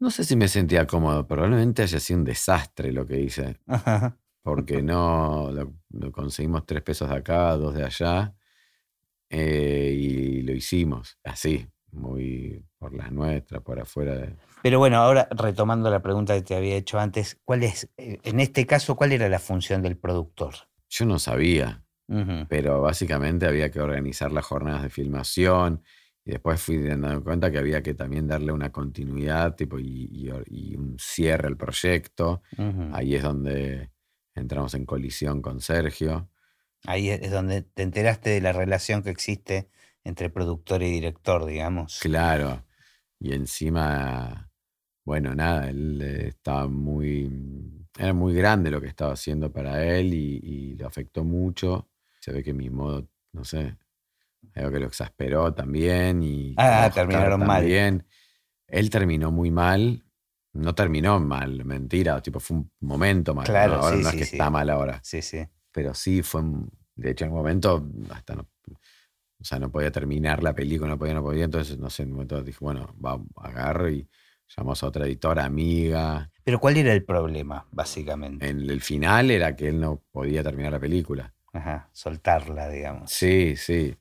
No 0.00 0.10
sé 0.10 0.24
si 0.24 0.34
me 0.36 0.48
sentía 0.48 0.86
cómodo, 0.86 1.26
probablemente 1.26 1.82
haya 1.82 2.00
sido 2.00 2.18
un 2.18 2.24
desastre 2.24 2.92
lo 2.92 3.06
que 3.06 3.20
hice, 3.20 3.60
Ajá. 3.66 4.18
porque 4.42 4.82
no 4.82 5.50
lo, 5.52 5.72
lo 5.90 6.12
conseguimos 6.12 6.66
tres 6.66 6.82
pesos 6.82 7.08
de 7.08 7.16
acá, 7.16 7.56
dos 7.56 7.74
de 7.74 7.84
allá, 7.84 8.34
eh, 9.30 9.92
y 9.96 10.42
lo 10.42 10.52
hicimos 10.52 11.18
así, 11.24 11.66
muy 11.96 12.64
por 12.78 12.94
las 12.94 13.10
nuestras, 13.12 13.62
por 13.62 13.80
afuera 13.80 14.14
de... 14.16 14.34
Pero 14.62 14.78
bueno, 14.78 14.96
ahora 14.98 15.28
retomando 15.30 15.90
la 15.90 16.00
pregunta 16.02 16.34
que 16.34 16.42
te 16.42 16.54
había 16.56 16.76
hecho 16.76 16.98
antes, 16.98 17.38
¿cuál 17.44 17.62
es, 17.62 17.88
eh, 17.96 18.18
en 18.22 18.40
este 18.40 18.66
caso, 18.66 18.96
cuál 18.96 19.12
era 19.12 19.28
la 19.28 19.38
función 19.38 19.82
del 19.82 19.96
productor? 19.96 20.54
Yo 20.88 21.04
no 21.06 21.18
sabía, 21.18 21.84
pero 22.48 22.80
básicamente 22.82 23.46
había 23.46 23.70
que 23.70 23.80
organizar 23.80 24.30
las 24.32 24.44
jornadas 24.44 24.82
de 24.84 24.90
filmación 24.90 25.82
y 26.24 26.30
después 26.32 26.60
fui 26.60 26.78
dando 26.78 27.22
cuenta 27.22 27.50
que 27.50 27.58
había 27.58 27.82
que 27.82 27.94
también 27.94 28.26
darle 28.28 28.52
una 28.52 28.70
continuidad 28.70 29.54
tipo, 29.54 29.78
y, 29.78 30.08
y- 30.12 30.30
y 30.46 30.76
un 30.76 30.96
cierre 30.98 31.48
al 31.48 31.56
proyecto. 31.56 32.42
Ahí 32.92 33.14
es 33.14 33.22
donde 33.22 33.90
entramos 34.34 34.74
en 34.74 34.84
colisión 34.86 35.42
con 35.42 35.60
Sergio. 35.60 36.28
Ahí 36.84 37.10
es 37.10 37.30
donde 37.30 37.62
te 37.62 37.82
enteraste 37.82 38.30
de 38.30 38.40
la 38.40 38.52
relación 38.52 39.02
que 39.02 39.10
existe 39.10 39.68
entre 40.06 40.30
productor 40.30 40.82
y 40.82 40.90
director, 40.90 41.44
digamos. 41.44 41.98
Claro. 42.00 42.64
Y 43.18 43.32
encima, 43.34 44.50
bueno, 45.04 45.34
nada, 45.34 45.68
él 45.68 46.00
eh, 46.02 46.28
estaba 46.28 46.68
muy. 46.68 47.30
Era 47.98 48.12
muy 48.12 48.34
grande 48.34 48.70
lo 48.70 48.80
que 48.80 48.88
estaba 48.88 49.12
haciendo 49.14 49.50
para 49.50 49.82
él 49.84 50.12
y, 50.12 50.40
y 50.42 50.74
lo 50.76 50.86
afectó 50.86 51.24
mucho. 51.24 51.88
Se 52.20 52.30
ve 52.32 52.42
que 52.42 52.52
mi 52.52 52.68
modo, 52.68 53.08
no 53.32 53.44
sé, 53.44 53.76
algo 54.54 54.70
que 54.70 54.80
lo 54.80 54.86
exasperó 54.86 55.54
también. 55.54 56.22
Y 56.22 56.54
Ah, 56.58 56.90
terminaron 56.92 57.40
mal. 57.40 57.62
también. 57.62 58.06
Él 58.68 58.90
terminó 58.90 59.30
muy 59.30 59.50
mal. 59.50 60.02
No 60.52 60.74
terminó 60.74 61.20
mal, 61.20 61.64
mentira, 61.66 62.22
tipo 62.22 62.40
fue 62.40 62.56
un 62.56 62.70
momento 62.80 63.34
mal. 63.34 63.44
¿no? 63.44 63.52
Claro, 63.52 63.74
ahora 63.74 63.96
sí, 63.98 64.02
no 64.02 64.10
sí, 64.10 64.16
es 64.16 64.20
que 64.22 64.26
sí. 64.26 64.36
está 64.36 64.48
mal 64.48 64.70
ahora. 64.70 65.00
Sí, 65.02 65.20
sí. 65.20 65.46
pero 65.70 65.92
sí 65.92 66.22
fue, 66.22 66.40
de 66.94 67.10
hecho 67.10 67.26
en 67.26 67.32
un 67.32 67.36
momento 67.36 67.86
hasta 68.10 68.36
no, 68.36 68.48
o 69.40 69.44
sea, 69.44 69.58
no 69.58 69.70
podía 69.70 69.90
terminar 69.90 70.42
la 70.42 70.54
película, 70.54 70.88
no 70.90 70.98
podía, 70.98 71.14
no 71.14 71.22
podía, 71.22 71.44
entonces 71.44 71.78
no 71.78 71.90
sé, 71.90 72.02
en 72.04 72.08
un 72.10 72.14
momento 72.14 72.42
dije, 72.42 72.58
bueno, 72.60 72.94
va, 73.04 73.20
agarro 73.36 73.90
y 73.90 74.08
llamamos 74.48 74.82
a 74.82 74.86
otra 74.86 75.04
editora, 75.06 75.44
amiga. 75.44 76.30
Pero 76.44 76.58
¿cuál 76.60 76.76
era 76.76 76.92
el 76.92 77.04
problema, 77.04 77.66
básicamente? 77.72 78.48
En 78.48 78.60
el 78.70 78.80
final 78.80 79.30
era 79.30 79.54
que 79.56 79.68
él 79.68 79.80
no 79.80 80.02
podía 80.10 80.42
terminar 80.42 80.72
la 80.72 80.80
película. 80.80 81.34
Ajá, 81.52 81.88
soltarla, 81.92 82.68
digamos. 82.68 83.10
Sí, 83.10 83.56
sí. 83.56 83.94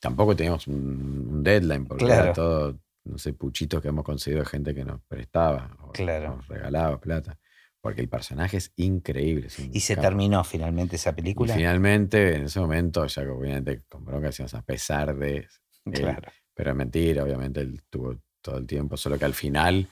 Tampoco 0.00 0.34
teníamos 0.34 0.66
un, 0.66 1.26
un 1.30 1.42
deadline, 1.42 1.86
porque 1.86 2.04
Claro. 2.06 2.24
era 2.24 2.32
todo, 2.32 2.78
no 3.04 3.18
sé, 3.18 3.32
puchitos 3.34 3.82
que 3.82 3.88
hemos 3.88 4.04
conseguido 4.04 4.42
de 4.42 4.48
gente 4.48 4.74
que 4.74 4.84
nos 4.84 5.00
prestaba 5.02 5.76
o 5.82 5.90
Claro. 5.92 6.36
nos 6.36 6.48
regalaba 6.48 6.98
plata. 7.00 7.38
Porque 7.80 8.02
el 8.02 8.08
personaje 8.08 8.58
es 8.58 8.72
increíble. 8.76 9.46
es 9.46 9.58
¿Y 9.58 9.80
se 9.80 9.96
terminó 9.96 10.44
finalmente 10.44 10.96
esa 10.96 11.10
Y 11.10 11.14
película? 11.14 11.54
finalmente, 11.54 12.36
en 12.36 12.44
ese 12.44 12.60
momento, 12.60 13.06
ya 13.06 13.22
obviamente 13.22 13.80
con 13.88 14.04
bronca 14.04 14.26
decíamos 14.26 14.52
a 14.54 14.62
pesar 14.62 15.16
de. 15.16 15.36
él, 15.38 15.92
Claro. 15.92 16.30
pero 16.54 16.70
es 16.70 16.76
mentira, 16.76 17.24
obviamente 17.24 17.60
él 17.60 17.80
tuvo 17.88 18.20
todo 18.42 18.58
el 18.58 18.66
tiempo, 18.66 18.96
solo 18.98 19.18
que 19.18 19.24
al 19.24 19.32
final, 19.34 19.86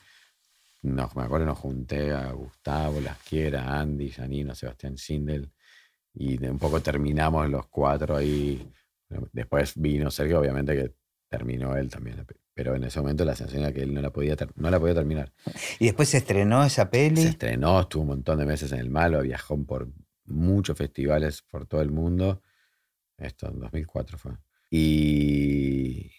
nos, 0.83 1.16
me 1.16 1.22
acuerdo, 1.22 1.46
nos 1.46 1.59
junté 1.59 2.12
a 2.12 2.31
Gustavo, 2.33 3.01
Lasquiera, 3.01 3.79
Andy, 3.81 4.11
Janino, 4.11 4.55
Sebastián 4.55 4.96
Schindel, 4.96 5.51
y 6.14 6.37
de 6.37 6.51
un 6.51 6.59
poco 6.59 6.81
terminamos 6.81 7.48
los 7.48 7.66
cuatro 7.68 8.16
ahí. 8.16 8.70
Después 9.33 9.72
vino 9.81 10.11
Sergio, 10.11 10.40
obviamente 10.40 10.74
que 10.77 10.94
terminó 11.29 11.74
él 11.77 11.88
también, 11.88 12.18
la 12.18 12.24
pe- 12.24 12.37
pero 12.58 12.74
en 12.74 12.82
ese 12.82 12.98
momento 12.98 13.24
la 13.24 13.36
sensación 13.36 13.62
era 13.62 13.72
que 13.72 13.82
él 13.82 13.94
no 13.94 14.02
la 14.02 14.10
podía, 14.10 14.34
no 14.56 14.68
la 14.68 14.80
podía 14.80 14.92
terminar. 14.96 15.32
Y 15.78 15.84
después 15.84 16.08
se 16.08 16.16
estrenó 16.16 16.64
esa 16.64 16.90
peli. 16.90 17.22
Se 17.22 17.28
estrenó, 17.28 17.82
estuvo 17.82 18.02
un 18.02 18.08
montón 18.08 18.36
de 18.40 18.46
meses 18.46 18.72
en 18.72 18.80
el 18.80 18.90
Malo, 18.90 19.22
viajó 19.22 19.56
por 19.64 19.88
muchos 20.24 20.76
festivales 20.76 21.40
por 21.42 21.66
todo 21.66 21.82
el 21.82 21.92
mundo. 21.92 22.42
Esto 23.16 23.46
en 23.48 23.60
2004 23.60 24.18
fue. 24.18 24.32
Y 24.72 26.10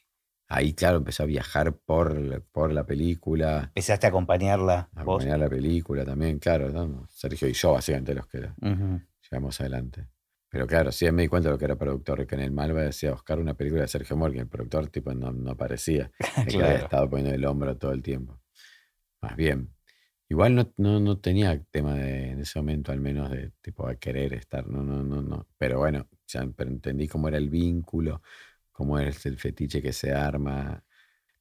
ahí, 0.47 0.71
claro, 0.73 0.99
empecé 0.99 1.23
a 1.23 1.25
viajar 1.25 1.73
por, 1.75 2.41
por 2.53 2.71
la 2.71 2.85
película, 2.85 3.63
Empezaste 3.75 4.05
a 4.07 4.09
acompañarla 4.09 4.87
a 4.95 5.03
vos. 5.03 5.15
acompañar 5.21 5.39
la 5.39 5.49
película 5.49 6.05
también, 6.05 6.39
claro. 6.39 6.69
¿no? 6.69 7.05
Sergio 7.09 7.49
y 7.49 7.53
yo, 7.53 7.73
básicamente, 7.73 8.13
los 8.15 8.27
que 8.27 8.49
Ujú. 8.61 9.01
llegamos 9.29 9.59
adelante. 9.59 10.07
Pero 10.49 10.67
claro, 10.67 10.91
sí 10.91 11.09
me 11.11 11.23
di 11.23 11.27
cuenta 11.27 11.49
de 11.49 11.53
lo 11.53 11.59
que 11.59 11.65
era 11.65 11.75
productor, 11.77 12.25
que 12.27 12.35
en 12.35 12.41
el 12.41 12.51
Malva 12.51 12.81
decía 12.81 13.13
Oscar 13.13 13.39
una 13.39 13.53
película 13.55 13.83
de 13.83 13.87
Sergio 13.87 14.17
Morgan, 14.17 14.41
el 14.41 14.47
productor 14.49 14.87
tipo 14.89 15.13
no, 15.13 15.31
no 15.31 15.51
aparecía, 15.51 16.11
que 16.43 16.61
había 16.61 16.77
Claro. 16.77 16.79
estado 16.79 17.09
poniendo 17.09 17.35
el 17.35 17.45
hombro 17.45 17.77
todo 17.77 17.91
el 17.93 18.01
tiempo. 18.01 18.39
Más 19.21 19.35
bien. 19.35 19.73
Igual 20.29 20.55
no, 20.55 20.73
no, 20.77 20.99
no 20.99 21.19
tenía 21.19 21.61
tema 21.71 21.95
de, 21.95 22.31
en 22.31 22.39
ese 22.41 22.59
momento 22.59 22.91
al 22.91 23.01
menos 23.01 23.31
de 23.31 23.51
tipo 23.61 23.87
querer 23.99 24.33
estar, 24.33 24.67
no, 24.67 24.83
no, 24.83 25.03
no, 25.03 25.21
no. 25.23 25.47
Pero 25.57 25.79
bueno, 25.79 26.07
ya 26.27 26.47
pero 26.55 26.69
entendí 26.71 27.07
cómo 27.07 27.27
era 27.29 27.37
el 27.37 27.49
vínculo, 27.49 28.21
cómo 28.71 28.99
es 28.99 29.25
el 29.25 29.37
fetiche 29.39 29.81
que 29.81 29.93
se 29.93 30.13
arma. 30.13 30.83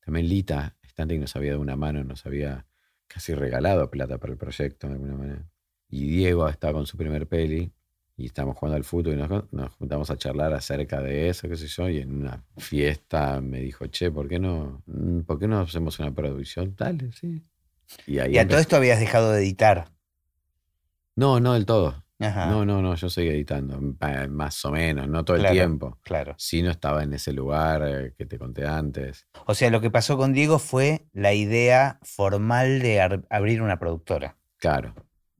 También 0.04 0.28
Lita, 0.28 0.76
estante 0.82 1.14
que 1.14 1.20
nos 1.20 1.36
había 1.36 1.52
dado 1.52 1.62
una 1.62 1.76
mano, 1.76 2.04
nos 2.04 2.26
había 2.26 2.66
casi 3.06 3.34
regalado 3.34 3.90
plata 3.90 4.18
para 4.18 4.32
el 4.32 4.38
proyecto 4.38 4.88
de 4.88 4.94
alguna 4.94 5.16
manera. 5.16 5.48
Y 5.90 6.08
Diego 6.08 6.48
estaba 6.48 6.74
con 6.74 6.86
su 6.86 6.96
primer 6.96 7.28
peli 7.28 7.72
y 8.18 8.26
estábamos 8.26 8.58
jugando 8.58 8.76
al 8.76 8.84
fútbol 8.84 9.14
y 9.14 9.16
nos, 9.16 9.52
nos 9.52 9.72
juntamos 9.76 10.10
a 10.10 10.16
charlar 10.18 10.52
acerca 10.52 11.00
de 11.00 11.28
eso, 11.28 11.48
qué 11.48 11.56
sé 11.56 11.68
yo, 11.68 11.88
y 11.88 11.98
en 11.98 12.12
una 12.12 12.42
fiesta 12.56 13.40
me 13.40 13.60
dijo, 13.60 13.86
che, 13.86 14.10
¿por 14.10 14.28
qué 14.28 14.40
no, 14.40 14.82
mm, 14.86 15.20
¿por 15.20 15.38
qué 15.38 15.46
no 15.46 15.60
hacemos 15.60 16.00
una 16.00 16.10
producción? 16.10 16.74
Dale, 16.76 17.12
sí. 17.12 17.44
Y 18.08 18.18
ahí 18.18 18.34
Y 18.34 18.38
a 18.38 18.48
todo 18.48 18.58
esto 18.58 18.74
habías 18.74 18.98
dejado 18.98 19.30
de 19.30 19.40
editar. 19.40 19.92
No, 21.14 21.38
no 21.38 21.54
del 21.54 21.64
todo. 21.64 22.04
Ajá. 22.18 22.46
No, 22.46 22.64
no, 22.64 22.82
no, 22.82 22.96
yo 22.96 23.08
seguí 23.08 23.28
editando, 23.28 23.80
más 24.30 24.64
o 24.64 24.72
menos, 24.72 25.06
no 25.06 25.24
todo 25.24 25.36
el 25.36 25.48
tiempo. 25.52 25.98
Claro. 26.02 26.34
Sí, 26.38 26.60
no 26.60 26.72
estaba 26.72 27.04
en 27.04 27.12
ese 27.12 27.32
lugar 27.32 27.84
eh, 27.86 28.14
que 28.18 28.26
te 28.26 28.36
conté 28.36 28.66
antes. 28.66 29.28
O 29.46 29.54
sea, 29.54 29.70
lo 29.70 29.80
que 29.80 29.92
pasó 29.92 30.16
con 30.16 30.32
Diego 30.32 30.58
fue 30.58 31.06
la 31.12 31.34
idea 31.34 32.00
formal 32.02 32.80
de 32.80 33.22
abrir 33.30 33.62
una 33.62 33.78
productora. 33.78 34.36
Claro. 34.56 34.94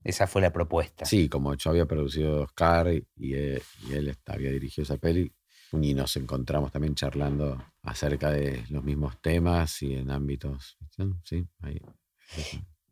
Esa 0.05 0.27
fue 0.27 0.41
la 0.43 0.53
propuesta. 0.53 1.05
Sí, 1.05 1.29
como 1.29 1.55
yo 1.55 1.71
había 1.71 1.87
producido 1.87 2.43
Oscar 2.43 2.93
y, 2.93 3.07
y 3.17 3.35
él, 3.35 3.63
y 3.89 3.95
él 3.95 4.17
había 4.27 4.51
dirigido 4.51 4.85
esa 4.85 4.97
peli, 4.97 5.33
y 5.73 5.95
nos 5.95 6.17
encontramos 6.17 6.73
también 6.73 6.95
charlando 6.95 7.63
acerca 7.83 8.31
de 8.31 8.65
los 8.71 8.83
mismos 8.83 9.21
temas 9.21 9.83
y 9.83 9.95
en 9.95 10.11
ámbitos. 10.11 10.79
Sí, 11.25 11.47
ahí. 11.63 11.81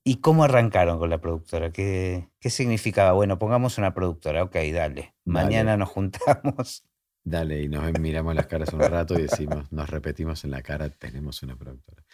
¿Y 0.05 0.17
cómo 0.17 0.45
arrancaron 0.45 0.99
con 0.99 1.11
la 1.11 1.21
productora? 1.21 1.73
¿Qué, 1.73 2.29
¿Qué, 2.39 2.51
significaba? 2.51 3.13
Bueno, 3.13 3.39
pongamos 3.39 3.79
una 3.79 3.95
productora, 3.95 4.43
ok, 4.45 4.57
dale. 4.73 5.15
Mañana 5.25 5.77
nos 5.77 5.89
juntamos. 5.89 6.87
Dale, 7.25 7.63
y 7.63 7.69
nos 7.69 7.99
miramos 7.99 8.37
las 8.37 8.47
caras 8.47 8.73
un 8.73 8.81
rato 8.81 9.19
y 9.19 9.23
decimos, 9.23 9.73
nos 9.73 9.91
repetimos 9.91 10.45
en 10.45 10.53
la 10.53 10.63
cara, 10.63 10.89
tenemos 10.91 11.43
una 11.43 11.57
productora. 11.57 12.05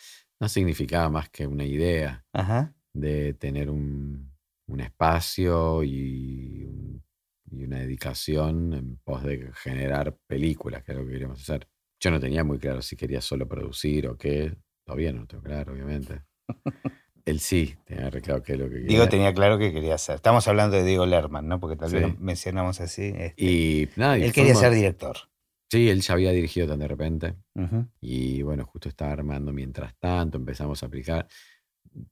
No 0.40 0.48
significaba 0.48 1.10
más 1.10 1.28
que 1.28 1.46
una 1.46 1.64
idea 1.64 2.24
de 2.94 3.34
tener 3.34 3.68
un, 3.68 4.31
un 4.66 4.80
espacio 4.80 5.82
y 5.82 6.64
un 6.64 7.02
y 7.52 7.64
una 7.64 7.78
dedicación 7.78 8.72
en 8.72 8.96
pos 9.04 9.22
de 9.22 9.50
generar 9.54 10.16
películas, 10.26 10.82
que 10.82 10.92
es 10.92 10.98
lo 10.98 11.04
que 11.04 11.12
queríamos 11.12 11.40
hacer. 11.40 11.68
Yo 12.00 12.10
no 12.10 12.18
tenía 12.18 12.44
muy 12.44 12.58
claro 12.58 12.82
si 12.82 12.96
quería 12.96 13.20
solo 13.20 13.46
producir 13.46 14.08
o 14.08 14.16
qué. 14.16 14.56
Todavía 14.84 15.12
no 15.12 15.20
lo 15.20 15.26
tengo 15.26 15.42
claro, 15.42 15.72
obviamente. 15.72 16.22
Él 17.24 17.38
sí, 17.38 17.76
tenía 17.84 18.10
claro 18.10 18.42
qué 18.42 18.54
es 18.54 18.58
lo 18.58 18.64
que 18.64 18.74
quería. 18.76 18.88
Diego 18.88 19.08
tenía 19.08 19.32
claro 19.32 19.58
que 19.58 19.72
quería 19.72 19.94
hacer. 19.94 20.16
Estamos 20.16 20.48
hablando 20.48 20.76
de 20.76 20.84
Diego 20.84 21.06
Lerman, 21.06 21.46
¿no? 21.46 21.60
Porque 21.60 21.76
tal 21.76 21.92
vez 21.92 22.02
lo 22.02 22.16
mencionamos 22.18 22.80
así. 22.80 23.12
Este, 23.14 23.44
y 23.44 23.88
nada, 23.96 24.16
él 24.16 24.32
quería 24.32 24.54
ser 24.54 24.72
director. 24.72 25.16
Sí, 25.70 25.88
él 25.88 26.00
ya 26.00 26.14
había 26.14 26.32
dirigido 26.32 26.66
tan 26.66 26.80
de 26.80 26.88
repente. 26.88 27.36
Y 28.00 28.42
bueno, 28.42 28.64
justo 28.66 28.88
estaba 28.88 29.12
armando 29.12 29.52
mientras 29.52 29.96
tanto, 29.98 30.38
empezamos 30.38 30.82
a 30.82 30.86
aplicar. 30.86 31.28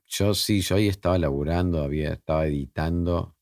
Yo 0.06 0.34
sí, 0.34 0.60
yo 0.60 0.76
ahí 0.76 0.88
estaba 0.88 1.18
laburando, 1.18 1.82
había, 1.82 2.12
estaba 2.12 2.46
editando 2.46 3.36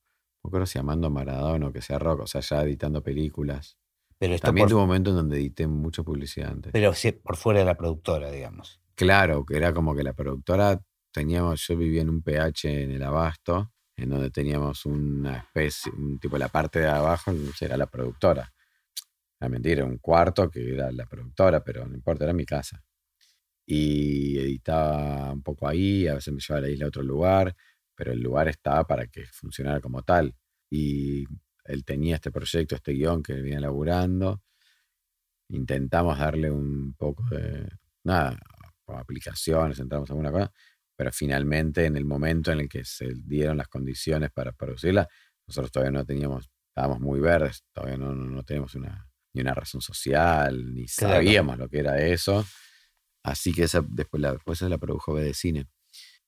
no 0.48 0.50
creo 0.50 0.66
si 0.66 0.78
amando 0.78 1.08
a 1.08 1.10
Maradona 1.10 1.66
o 1.66 1.72
que 1.72 1.82
sea 1.82 1.98
rock, 1.98 2.20
o 2.20 2.26
sea, 2.26 2.40
ya 2.40 2.62
editando 2.62 3.02
películas. 3.02 3.76
Pero 4.18 4.38
También 4.38 4.68
tuvo 4.68 4.80
un 4.80 4.88
momento 4.88 5.10
en 5.10 5.16
donde 5.16 5.36
edité 5.36 5.66
mucha 5.66 6.02
publicidad 6.02 6.50
antes. 6.50 6.72
Pero 6.72 6.92
sí, 6.94 7.12
por 7.12 7.36
fuera 7.36 7.60
de 7.60 7.66
la 7.66 7.76
productora, 7.76 8.30
digamos. 8.30 8.80
Claro, 8.94 9.44
que 9.44 9.56
era 9.56 9.72
como 9.72 9.94
que 9.94 10.02
la 10.02 10.12
productora 10.12 10.80
teníamos, 11.12 11.64
yo 11.66 11.76
vivía 11.76 12.02
en 12.02 12.08
un 12.08 12.22
PH 12.22 12.82
en 12.82 12.90
el 12.92 13.02
Abasto, 13.02 13.72
en 13.96 14.10
donde 14.10 14.30
teníamos 14.30 14.86
una 14.86 15.38
especie, 15.38 15.92
un 15.92 16.18
tipo, 16.18 16.36
la 16.36 16.48
parte 16.48 16.80
de 16.80 16.88
abajo 16.88 17.32
era 17.60 17.76
la 17.76 17.86
productora. 17.86 18.52
La 19.40 19.48
mentira, 19.48 19.84
un 19.84 19.98
cuarto 19.98 20.50
que 20.50 20.74
era 20.74 20.90
la 20.90 21.06
productora, 21.06 21.62
pero 21.62 21.86
no 21.86 21.94
importa, 21.94 22.24
era 22.24 22.32
mi 22.32 22.44
casa. 22.44 22.82
Y 23.70 24.38
editaba 24.38 25.30
un 25.30 25.42
poco 25.42 25.68
ahí, 25.68 26.06
a 26.08 26.14
veces 26.14 26.32
me 26.32 26.40
llevaba 26.40 26.58
a 26.58 26.62
la 26.62 26.72
isla 26.72 26.86
a 26.86 26.88
otro 26.88 27.02
lugar, 27.02 27.54
pero 27.94 28.12
el 28.12 28.20
lugar 28.20 28.48
estaba 28.48 28.86
para 28.86 29.06
que 29.08 29.26
funcionara 29.26 29.78
como 29.80 30.02
tal. 30.02 30.34
Y 30.70 31.26
él 31.64 31.84
tenía 31.84 32.14
este 32.14 32.30
proyecto, 32.30 32.76
este 32.76 32.92
guion 32.92 33.22
que 33.22 33.34
venía 33.34 33.60
laburando. 33.60 34.40
Intentamos 35.50 36.18
darle 36.18 36.50
un 36.50 36.94
poco 36.94 37.24
de, 37.28 37.68
nada, 38.04 38.38
aplicaciones, 38.86 39.78
entramos 39.78 40.08
en 40.08 40.14
alguna 40.14 40.32
cosa, 40.32 40.52
pero 40.96 41.12
finalmente 41.12 41.84
en 41.84 41.98
el 41.98 42.06
momento 42.06 42.50
en 42.50 42.60
el 42.60 42.68
que 42.70 42.86
se 42.86 43.12
dieron 43.14 43.58
las 43.58 43.68
condiciones 43.68 44.30
para 44.30 44.52
producirla, 44.52 45.06
nosotros 45.46 45.70
todavía 45.70 45.98
no 45.98 46.06
teníamos, 46.06 46.50
estábamos 46.68 47.00
muy 47.00 47.20
verdes, 47.20 47.64
todavía 47.74 47.98
no, 47.98 48.14
no, 48.14 48.42
teníamos 48.44 48.74
una, 48.76 49.10
ni 49.34 49.42
una 49.42 49.52
razón 49.52 49.82
social, 49.82 50.72
ni 50.72 50.88
sabíamos 50.88 51.58
lo 51.58 51.68
que 51.68 51.80
era 51.80 51.98
eso. 51.98 52.46
Así 53.30 53.52
que 53.52 53.64
esa, 53.64 53.84
después, 53.88 54.20
la, 54.20 54.32
después 54.32 54.58
se 54.58 54.68
la 54.68 54.78
produjo 54.78 55.14
B 55.14 55.22
de 55.22 55.34
Cine 55.34 55.66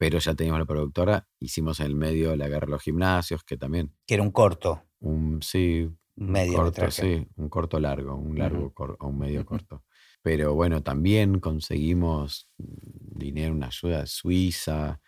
pero 0.01 0.19
ya 0.19 0.35
teníamos 0.35 0.61
la 0.61 0.65
productora, 0.65 1.29
hicimos 1.41 1.79
en 1.79 1.85
el 1.85 1.95
medio 1.95 2.35
La 2.35 2.49
Guerra 2.49 2.65
de 2.65 2.71
los 2.71 2.83
Gimnasios, 2.83 3.45
que 3.45 3.59
también... 3.59 3.95
Que 4.07 4.15
era 4.15 4.23
un 4.23 4.31
corto. 4.31 4.83
Un, 4.99 5.43
sí, 5.43 5.91
medio 6.17 6.55
corto, 6.55 6.91
sí, 6.91 7.29
un 7.37 7.51
corto 7.51 7.79
largo, 7.79 8.15
un 8.17 8.39
largo 8.39 8.73
o 8.75 9.07
un 9.07 9.19
medio 9.19 9.45
corto. 9.45 9.85
Pero 10.23 10.55
bueno, 10.55 10.83
también 10.83 11.39
conseguimos 11.39 12.49
dinero, 12.57 13.53
una 13.53 13.67
ayuda 13.67 14.01
de 14.01 14.07
Suiza. 14.07 15.03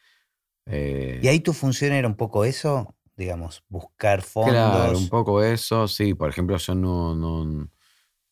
Eh 0.67 1.21
¿Y 1.23 1.29
ahí 1.29 1.41
tu 1.41 1.55
función 1.55 1.93
era 1.93 2.07
un 2.07 2.17
poco 2.17 2.45
eso? 2.45 2.95
Digamos, 3.17 3.65
buscar 3.71 4.21
fondos. 4.21 4.53
Claro, 4.53 4.99
un 4.99 5.09
poco 5.09 5.43
eso, 5.43 5.89
sí. 5.89 6.13
Por 6.13 6.29
ejemplo, 6.29 6.59
yo 6.59 6.75
no, 6.75 7.15
no, 7.15 7.71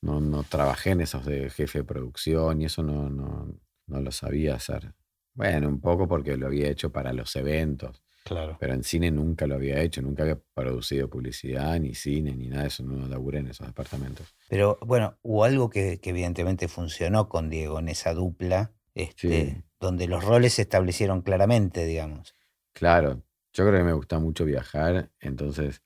no, 0.02 0.20
no 0.20 0.42
trabajé 0.44 0.90
en 0.90 1.02
esos 1.02 1.24
de 1.24 1.50
jefe 1.50 1.80
de 1.80 1.84
producción 1.84 2.60
y 2.60 2.66
eso 2.66 2.82
no, 2.82 3.10
no, 3.10 3.54
no 3.86 4.00
lo 4.00 4.12
sabía 4.12 4.54
hacer. 4.54 4.94
Bueno, 5.34 5.68
un 5.68 5.80
poco 5.80 6.08
porque 6.08 6.36
lo 6.36 6.46
había 6.46 6.68
hecho 6.68 6.90
para 6.90 7.12
los 7.12 7.34
eventos. 7.36 8.02
Claro. 8.24 8.56
Pero 8.60 8.74
en 8.74 8.84
cine 8.84 9.10
nunca 9.10 9.46
lo 9.46 9.54
había 9.54 9.80
hecho, 9.80 10.02
nunca 10.02 10.22
había 10.24 10.38
producido 10.54 11.08
publicidad, 11.08 11.80
ni 11.80 11.94
cine, 11.94 12.34
ni 12.36 12.48
nada 12.48 12.62
de 12.62 12.68
eso, 12.68 12.84
no 12.84 13.06
laburé 13.08 13.38
en 13.38 13.48
esos 13.48 13.66
departamentos. 13.66 14.34
Pero 14.48 14.78
bueno, 14.82 15.18
hubo 15.22 15.44
algo 15.44 15.70
que, 15.70 15.98
evidentemente 16.02 16.68
funcionó 16.68 17.28
con 17.28 17.48
Diego 17.48 17.78
en 17.78 17.88
esa 17.88 18.12
dupla, 18.12 18.72
este, 18.94 19.64
donde 19.80 20.06
los 20.06 20.22
roles 20.22 20.54
se 20.54 20.62
establecieron 20.62 21.22
claramente, 21.22 21.86
digamos. 21.86 22.34
Claro, 22.72 23.22
yo 23.54 23.66
creo 23.66 23.78
que 23.78 23.84
me 23.84 23.94
gusta 23.94 24.18
mucho 24.18 24.44
viajar, 24.44 25.10
entonces 25.18 25.82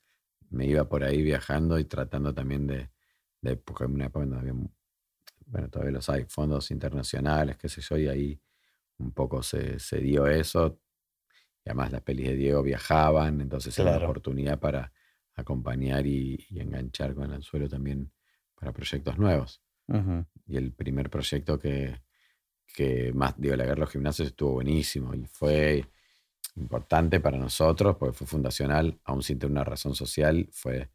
me 0.49 0.65
iba 0.65 0.89
por 0.89 1.03
ahí 1.03 1.21
viajando 1.21 1.79
y 1.79 1.85
tratando 1.85 2.33
también 2.33 2.67
de, 2.67 2.89
de 3.41 3.51
en 3.51 3.91
una 3.91 4.05
época 4.05 4.25
había, 4.37 4.53
bueno, 5.45 5.69
todavía 5.69 5.91
los 5.93 6.09
hay, 6.09 6.25
fondos 6.25 6.71
internacionales, 6.71 7.57
qué 7.57 7.69
sé 7.69 7.81
yo, 7.81 7.97
y 7.97 8.07
ahí 8.07 8.41
un 8.97 9.11
poco 9.11 9.43
se, 9.43 9.77
dio 10.01 10.27
eso. 10.27 10.79
Y 11.63 11.69
además 11.69 11.91
las 11.91 12.01
pelis 12.01 12.27
de 12.27 12.35
Diego 12.35 12.63
viajaban, 12.63 13.41
entonces 13.41 13.77
era 13.77 13.97
una 13.97 14.05
oportunidad 14.05 14.59
para 14.59 14.91
acompañar 15.35 16.05
y, 16.05 16.45
enganchar 16.51 17.13
con 17.13 17.25
el 17.25 17.33
anzuelo 17.33 17.67
también 17.67 18.11
para 18.55 18.71
proyectos 18.71 19.17
nuevos. 19.17 19.61
Y 20.47 20.57
el 20.57 20.71
primer 20.71 21.09
proyecto 21.11 21.59
que, 21.59 22.01
que 22.75 23.13
más, 23.13 23.39
digo, 23.39 23.55
la 23.55 23.63
guerra 23.63 23.75
de 23.75 23.81
los 23.81 23.91
gimnasios 23.91 24.29
estuvo 24.29 24.53
buenísimo 24.53 25.13
y 25.13 25.25
fue 25.25 25.85
importante 26.55 27.19
para 27.19 27.37
nosotros 27.37 27.97
porque 27.97 28.17
fue 28.17 28.27
fundacional, 28.27 28.99
aún 29.03 29.21
sin 29.21 29.37
tener 29.37 29.51
una 29.51 29.63
razón 29.63 29.93
social, 29.95 30.47
fue, 30.51 30.89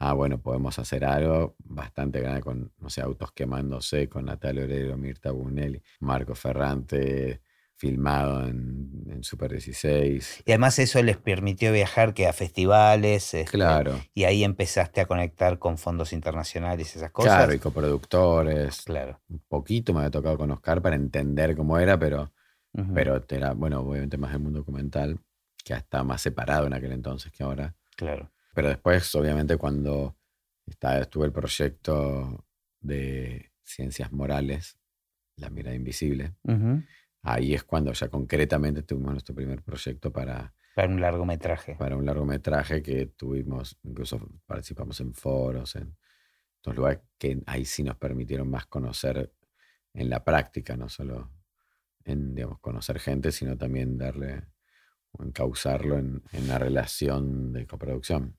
ah, 0.00 0.14
bueno, 0.14 0.40
podemos 0.40 0.78
hacer 0.78 1.04
algo 1.04 1.54
bastante 1.58 2.20
grande 2.20 2.40
con, 2.40 2.72
no 2.78 2.90
sé, 2.90 3.02
autos 3.02 3.32
quemándose, 3.32 4.08
con 4.08 4.24
Natalia 4.24 4.64
Oreiro, 4.64 4.96
Mirta 4.96 5.30
Bunelli, 5.30 5.80
Marco 6.00 6.34
Ferrante, 6.34 7.42
filmado 7.76 8.46
en, 8.46 9.22
Super 9.22 9.50
16. 9.52 10.44
Y 10.46 10.50
además 10.50 10.78
eso 10.78 11.02
les 11.02 11.18
permitió 11.18 11.72
viajar 11.72 12.14
que 12.14 12.26
a 12.26 12.32
festivales. 12.32 13.34
Este, 13.34 13.50
claro. 13.50 14.00
y 14.14 14.24
ahí 14.24 14.44
empezaste 14.44 15.02
a 15.02 15.06
conectar 15.06 15.58
con 15.58 15.76
fondos 15.76 16.14
internacionales 16.14 16.94
y 16.94 16.98
esas 16.98 17.10
cosas. 17.10 17.36
Claro, 17.36 17.52
y 17.52 17.58
coproductores. 17.58 18.82
Claro. 18.82 19.20
Un 19.28 19.42
poquito 19.46 19.92
me 19.92 20.00
había 20.00 20.10
tocado 20.10 20.38
con 20.38 20.50
Oscar 20.50 20.80
para 20.80 20.96
entender 20.96 21.54
cómo 21.54 21.78
era, 21.78 21.98
pero, 21.98 22.32
pero 22.94 23.22
era, 23.28 23.52
bueno, 23.52 23.80
obviamente 23.80 24.16
más 24.16 24.32
el 24.32 24.40
mundo 24.40 24.60
documental, 24.60 25.18
que 25.62 25.74
está 25.74 26.02
más 26.02 26.22
separado 26.22 26.66
en 26.66 26.72
aquel 26.72 26.92
entonces 26.92 27.30
que 27.30 27.42
ahora. 27.42 27.74
Claro. 27.96 28.30
Pero 28.54 28.68
después, 28.68 29.14
obviamente, 29.14 29.56
cuando 29.56 30.16
estaba, 30.66 30.98
estuvo 30.98 31.24
el 31.24 31.32
proyecto 31.32 32.46
de 32.80 33.52
ciencias 33.62 34.12
morales, 34.12 34.76
La 35.36 35.48
mirada 35.48 35.74
invisible, 35.74 36.34
ahí 37.22 37.54
es 37.54 37.64
cuando 37.64 37.92
ya 37.92 38.08
concretamente 38.08 38.82
tuvimos 38.82 39.12
nuestro 39.12 39.34
primer 39.34 39.62
proyecto 39.62 40.12
para... 40.12 40.52
Para 40.74 40.88
un 40.88 41.00
largometraje. 41.00 41.76
Para 41.76 41.96
un 41.96 42.04
largometraje 42.04 42.82
que 42.82 43.06
tuvimos, 43.06 43.78
incluso 43.82 44.20
participamos 44.46 45.00
en 45.00 45.14
foros, 45.14 45.76
en 45.76 45.96
dos 46.62 46.76
lugares 46.76 47.00
que 47.18 47.42
ahí 47.46 47.64
sí 47.64 47.82
nos 47.82 47.96
permitieron 47.96 48.50
más 48.50 48.66
conocer 48.66 49.32
en 49.94 50.10
la 50.10 50.22
práctica, 50.22 50.76
no 50.76 50.88
solo 50.88 51.30
en, 52.04 52.34
digamos, 52.34 52.60
conocer 52.60 52.98
gente, 52.98 53.32
sino 53.32 53.56
también 53.56 53.96
darle 53.96 54.44
o 55.12 55.24
encauzarlo 55.24 55.98
en, 55.98 56.22
en 56.32 56.44
una 56.44 56.58
relación 56.58 57.52
de 57.52 57.66
coproducción. 57.66 58.36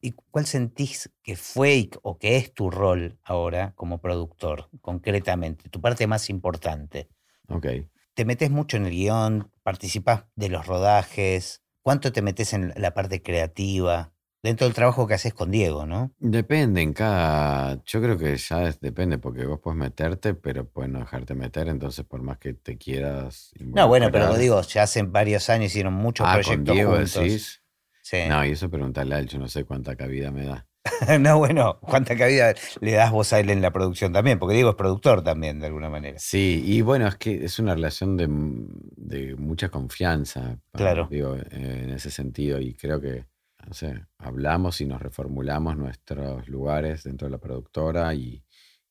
¿Y 0.00 0.12
cuál 0.12 0.46
sentís 0.46 1.10
que 1.22 1.36
fue 1.36 1.90
o 2.02 2.18
que 2.18 2.36
es 2.36 2.54
tu 2.54 2.70
rol 2.70 3.18
ahora 3.24 3.72
como 3.74 4.00
productor, 4.00 4.70
concretamente? 4.80 5.68
Tu 5.68 5.80
parte 5.80 6.06
más 6.06 6.30
importante. 6.30 7.08
Ok. 7.48 7.66
¿Te 8.14 8.24
metes 8.24 8.50
mucho 8.50 8.76
en 8.76 8.86
el 8.86 8.92
guion? 8.92 9.50
¿Participas 9.62 10.26
de 10.36 10.48
los 10.48 10.66
rodajes? 10.66 11.62
¿Cuánto 11.82 12.12
te 12.12 12.22
metes 12.22 12.52
en 12.52 12.72
la 12.76 12.94
parte 12.94 13.22
creativa? 13.22 14.12
Dentro 14.42 14.66
del 14.66 14.74
trabajo 14.74 15.06
que 15.06 15.14
haces 15.14 15.34
con 15.34 15.50
Diego, 15.50 15.84
¿no? 15.84 16.12
Depende, 16.18 16.80
en 16.80 16.92
cada. 16.92 17.82
Yo 17.84 18.00
creo 18.00 18.16
que 18.16 18.36
ya 18.36 18.72
depende, 18.80 19.18
porque 19.18 19.44
vos 19.44 19.58
puedes 19.60 19.78
meterte, 19.78 20.34
pero 20.34 20.68
puedes 20.68 20.92
no 20.92 21.00
dejarte 21.00 21.34
meter, 21.34 21.68
entonces 21.68 22.04
por 22.04 22.22
más 22.22 22.38
que 22.38 22.54
te 22.54 22.78
quieras. 22.78 23.52
No, 23.58 23.88
bueno, 23.88 24.10
pero 24.12 24.28
lo 24.28 24.36
digo, 24.36 24.62
ya 24.62 24.84
hace 24.84 25.02
varios 25.02 25.50
años 25.50 25.66
hicieron 25.66 25.94
muchos 25.94 26.26
ah, 26.28 26.34
proyectos. 26.34 26.66
Con 26.66 26.74
Diego 26.74 26.96
decís. 26.96 27.62
Sí. 28.02 28.18
No, 28.28 28.44
y 28.44 28.52
eso 28.52 28.70
preguntarle 28.70 29.16
a 29.16 29.18
él, 29.18 29.26
yo 29.26 29.38
no 29.38 29.48
sé 29.48 29.64
cuánta 29.64 29.96
cabida 29.96 30.30
me 30.30 30.44
da. 30.44 30.68
no, 31.20 31.38
bueno, 31.38 31.78
¿cuánta 31.80 32.16
cabida 32.16 32.54
le 32.80 32.92
das 32.92 33.10
vos 33.10 33.32
a 33.32 33.40
él 33.40 33.50
en 33.50 33.60
la 33.60 33.72
producción 33.72 34.12
también? 34.12 34.38
Porque 34.38 34.54
Diego 34.54 34.70
es 34.70 34.76
productor 34.76 35.22
también, 35.22 35.60
de 35.60 35.66
alguna 35.66 35.90
manera. 35.90 36.18
Sí, 36.18 36.62
y 36.64 36.80
bueno, 36.80 37.06
es 37.08 37.16
que 37.16 37.44
es 37.44 37.58
una 37.58 37.74
relación 37.74 38.16
de, 38.16 39.36
mucha 39.36 39.68
confianza. 39.68 40.58
Claro. 40.72 41.08
Digo, 41.10 41.36
en 41.50 41.90
ese 41.90 42.10
sentido, 42.10 42.60
y 42.60 42.74
creo 42.74 43.00
que, 43.00 43.26
no 43.68 43.74
sé, 43.74 44.06
hablamos 44.18 44.80
y 44.80 44.86
nos 44.86 45.02
reformulamos 45.02 45.76
nuestros 45.76 46.48
lugares 46.48 47.04
dentro 47.04 47.26
de 47.26 47.32
la 47.32 47.38
productora 47.38 48.14
y, 48.14 48.42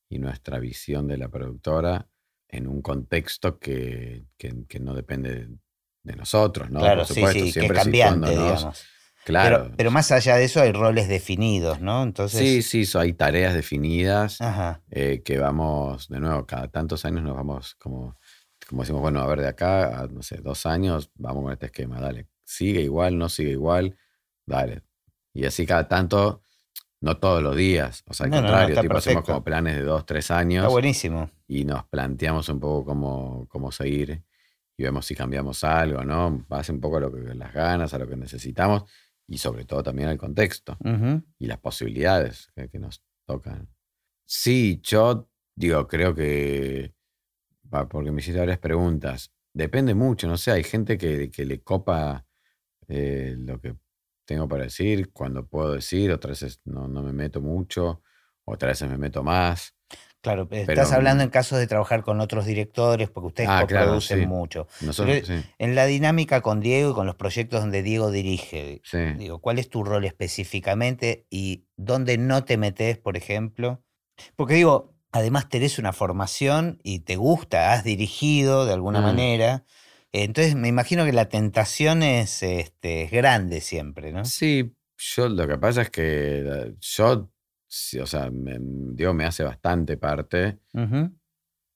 y 0.08 0.20
nuestra 0.20 0.60
visión 0.60 1.08
de 1.08 1.18
la 1.18 1.30
productora 1.30 2.08
en 2.48 2.68
un 2.68 2.82
contexto 2.82 3.58
que, 3.60 4.26
que- 4.38 4.66
que 4.68 4.80
no 4.80 4.94
depende 4.94 5.50
de 6.04 6.16
nosotros, 6.16 6.70
¿no? 6.70 6.80
claro, 6.80 7.02
Por 7.02 7.08
sí, 7.08 7.14
supuesto, 7.16 7.40
sí, 7.40 7.44
que 7.46 7.48
es 7.50 7.54
siempre 7.54 7.78
cambiante, 7.78 8.28
situándonos- 8.28 8.58
digamos. 8.60 8.86
Claro. 9.26 9.64
Pero, 9.64 9.76
pero 9.78 9.92
más 9.92 10.12
allá 10.14 10.38
de 10.38 10.46
eso 10.46 10.62
hay 10.62 10.72
roles 10.72 11.10
definidos, 11.10 11.82
¿no? 11.82 12.04
Entonces. 12.04 12.40
sí, 12.40 12.62
sí, 12.62 12.86
so- 12.86 13.00
hay 13.00 13.12
tareas 13.14 13.54
definidas 13.54 14.40
eh, 14.90 15.22
que 15.26 15.38
vamos, 15.40 16.08
de 16.08 16.20
nuevo, 16.22 16.46
cada 16.46 16.68
tantos 16.70 17.04
años 17.04 17.24
nos 17.24 17.36
vamos 17.36 17.76
como, 17.76 18.16
como 18.70 18.84
decimos, 18.84 19.02
bueno, 19.02 19.20
a 19.22 19.28
ver, 19.28 19.42
de 19.42 19.48
acá 19.48 20.00
a, 20.02 20.08
no 20.08 20.22
sé, 20.22 20.38
dos 20.38 20.66
años, 20.66 21.12
vamos 21.16 21.44
con 21.44 21.52
este 21.52 21.66
esquema, 21.66 22.00
dale, 22.00 22.28
sigue 22.46 22.82
igual, 22.82 23.18
no 23.18 23.28
sigue 23.28 23.52
igual, 23.52 23.98
dale. 24.48 24.82
Y 25.34 25.46
así 25.46 25.68
cada 25.68 25.88
tanto, 25.88 26.42
no 27.02 27.18
todos 27.18 27.44
los 27.44 27.56
días, 27.56 28.04
o 28.08 28.14
sea, 28.14 28.26
al 28.26 28.32
No, 28.32 28.38
no, 28.38 28.42
no, 28.42 28.48
contrario, 28.48 28.82
tipo, 28.82 28.98
hacemos 28.98 29.24
como 29.24 29.44
planes 29.44 29.76
de 29.76 29.84
dos, 29.84 30.06
tres 30.06 30.32
años 30.32 30.64
Está 30.64 30.72
buenísimo. 30.72 31.30
y 31.48 31.64
nos 31.64 31.86
planteamos 31.86 32.50
un 32.50 32.60
poco 32.60 32.86
cómo, 32.86 33.46
cómo 33.50 33.72
seguir 33.72 34.24
y 34.76 34.84
vemos 34.84 35.06
si 35.06 35.14
cambiamos 35.14 35.64
algo, 35.64 36.04
¿no? 36.04 36.46
Base 36.48 36.72
un 36.72 36.80
poco 36.82 36.98
a 36.98 37.02
lo 37.02 37.12
que 37.12 37.20
las 37.36 37.54
ganas, 37.54 37.94
a 37.94 38.00
lo 38.00 38.08
que 38.08 38.16
necesitamos 38.16 38.84
y 39.28 39.38
sobre 39.38 39.66
todo 39.66 39.84
también 39.84 40.10
al 40.10 40.18
contexto 40.18 40.78
y 41.38 41.46
las 41.46 41.58
posibilidades 41.60 42.50
que, 42.56 42.70
que 42.70 42.80
nos 42.80 43.04
tocan. 43.26 43.68
Sí, 44.26 44.80
yo 44.84 45.30
digo, 45.56 45.88
creo 45.88 46.16
que, 46.16 46.94
porque 47.90 48.12
me 48.12 48.22
hiciste 48.22 48.40
varias 48.40 48.60
preguntas, 48.60 49.32
depende 49.54 49.94
mucho, 49.94 50.28
no 50.28 50.38
sé, 50.38 50.52
hay 50.52 50.64
gente 50.64 50.98
que, 50.98 51.30
que 51.30 51.46
le 51.46 51.62
copa 51.62 52.26
eh, 52.88 53.36
lo 53.38 53.60
que 53.60 53.76
tengo 54.28 54.48
para 54.48 54.66
decir, 54.66 55.12
cuando 55.14 55.48
puedo 55.48 55.74
decir, 55.74 56.12
otras 56.12 56.42
veces 56.42 56.62
no, 56.66 56.88
no 56.88 57.02
me 57.02 57.14
meto 57.14 57.42
mucho, 57.42 58.04
otras 58.46 58.74
veces 58.74 58.90
me 58.90 58.98
meto 58.98 59.24
más. 59.24 59.74
Claro, 60.22 60.50
pero 60.50 60.66
Pero, 60.66 60.82
estás 60.82 60.94
hablando 60.94 61.24
en 61.24 61.30
casos 61.30 61.58
de 61.60 61.68
trabajar 61.68 62.04
con 62.04 62.20
otros 62.20 62.46
directores, 62.46 63.10
porque 63.10 63.28
ustedes 63.28 63.50
Ah, 63.50 63.66
claro, 63.66 64.02
sí. 64.02 64.16
mucho. 64.18 64.68
Nosotros, 64.82 65.22
Pero- 65.26 65.42
sí, 65.42 65.48
En 65.60 65.76
la 65.76 65.86
dinámica 65.86 66.42
con 66.42 66.60
Diego 66.60 66.92
y 66.92 66.94
con 66.94 67.06
los 67.06 67.16
proyectos 67.16 67.62
donde 67.62 67.82
Diego 67.84 68.12
dirige, 68.12 68.82
sí. 68.84 68.98
digo, 69.18 69.40
¿cuál 69.40 69.58
es 69.60 69.70
tu 69.70 69.84
rol 69.86 70.04
específicamente 70.06 71.26
y 71.30 71.66
dónde 71.78 72.18
no 72.18 72.44
te 72.44 72.58
metes, 72.58 72.98
por 72.98 73.16
ejemplo? 73.16 73.84
Porque 74.36 74.56
digo, 74.56 74.94
además 75.14 75.48
tenés 75.48 75.80
una 75.80 75.94
formación 75.94 76.80
y 76.84 77.00
te 77.00 77.16
gusta, 77.16 77.72
has 77.74 77.84
dirigido 77.86 78.66
de 78.66 78.74
alguna 78.74 79.00
Mm. 79.00 79.04
manera. 79.04 79.64
Entonces 80.14 80.56
me 80.56 80.68
imagino 80.68 81.06
que 81.06 81.14
la 81.14 81.30
tentación 81.30 82.04
es, 82.04 82.42
este, 82.44 83.04
es 83.04 83.12
grande 83.12 83.62
siempre, 83.62 84.12
¿no? 84.12 84.26
Sí, 84.26 84.74
yo 84.98 85.30
lo 85.30 85.48
que 85.48 85.58
pasa 85.58 85.84
es 85.84 85.90
que 85.90 86.40
eh, 86.40 86.76
yo, 86.80 87.30
o 88.02 88.06
sea, 88.06 88.32
me, 88.32 88.60
me 88.60 89.26
hace 89.26 89.44
bastante 89.44 89.98
parte 89.98 90.60
Ujú. 90.74 91.12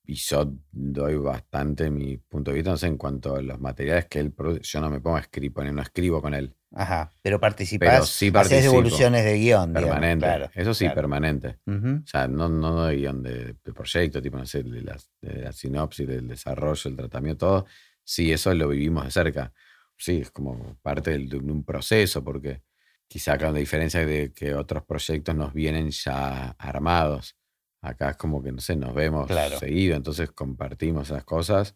y 0.05 0.15
yo 0.15 0.53
doy 0.71 1.15
bastante 1.17 1.91
mi 1.91 2.17
punto 2.17 2.51
de 2.51 2.55
vista, 2.55 2.71
no 2.71 2.77
sé, 2.77 2.87
en 2.87 2.97
cuanto 2.97 3.35
a 3.35 3.41
los 3.41 3.59
materiales 3.59 4.05
que 4.07 4.19
él 4.19 4.31
produce, 4.31 4.61
yo 4.63 4.81
no 4.81 4.89
me 4.89 5.01
pongo 5.01 5.17
a 5.17 5.21
escribir, 5.21 5.73
no 5.73 5.81
escribo 5.81 6.21
con 6.21 6.33
él, 6.33 6.55
Ajá, 6.73 7.11
pero 7.21 7.39
participás, 7.39 7.89
pero 7.89 8.05
sí 8.05 8.27
haces 8.27 8.33
participo, 8.33 8.71
devoluciones 8.71 9.25
de 9.25 9.37
guion, 9.37 9.73
digamos, 9.73 9.95
permanente, 9.95 10.25
claro, 10.25 10.49
eso 10.55 10.73
sí, 10.73 10.85
claro. 10.85 10.95
permanente. 10.95 11.59
Ujú. 11.65 12.01
O 12.03 12.07
sea, 12.07 12.27
no, 12.29 12.47
no 12.47 12.71
doy 12.71 13.01
guion 13.01 13.21
de, 13.21 13.55
de 13.61 13.73
proyecto, 13.73 14.21
tipo, 14.21 14.37
no 14.37 14.45
sé, 14.45 14.63
de 14.63 14.81
la, 14.81 14.97
de 15.21 15.41
la 15.41 15.51
sinopsis, 15.51 16.07
del 16.07 16.29
desarrollo, 16.29 16.89
el 16.89 16.95
tratamiento, 16.95 17.45
todo. 17.45 17.65
Sí, 18.03 18.31
eso 18.31 18.53
lo 18.53 18.67
vivimos 18.69 19.05
de 19.05 19.11
cerca. 19.11 19.53
Sí, 19.97 20.21
es 20.21 20.31
como 20.31 20.77
parte 20.81 21.11
del- 21.11 21.29
de 21.29 21.37
un 21.37 21.63
proceso, 21.63 22.23
porque 22.23 22.63
quizá 23.07 23.37
con 23.37 23.53
la 23.53 23.59
diferencia 23.59 24.05
de 24.05 24.33
que 24.33 24.53
otros 24.55 24.83
proyectos 24.85 25.35
nos 25.35 25.53
vienen 25.53 25.91
ya 25.91 26.51
armados. 26.51 27.37
Acá 27.81 28.11
es 28.11 28.17
como 28.17 28.41
que, 28.43 28.51
no 28.51 28.61
sé, 28.61 28.75
nos 28.75 28.93
vemos 28.95 29.27
Claro. 29.27 29.57
seguido, 29.59 29.95
entonces 29.95 30.31
compartimos 30.31 31.09
esas 31.09 31.23
cosas 31.25 31.75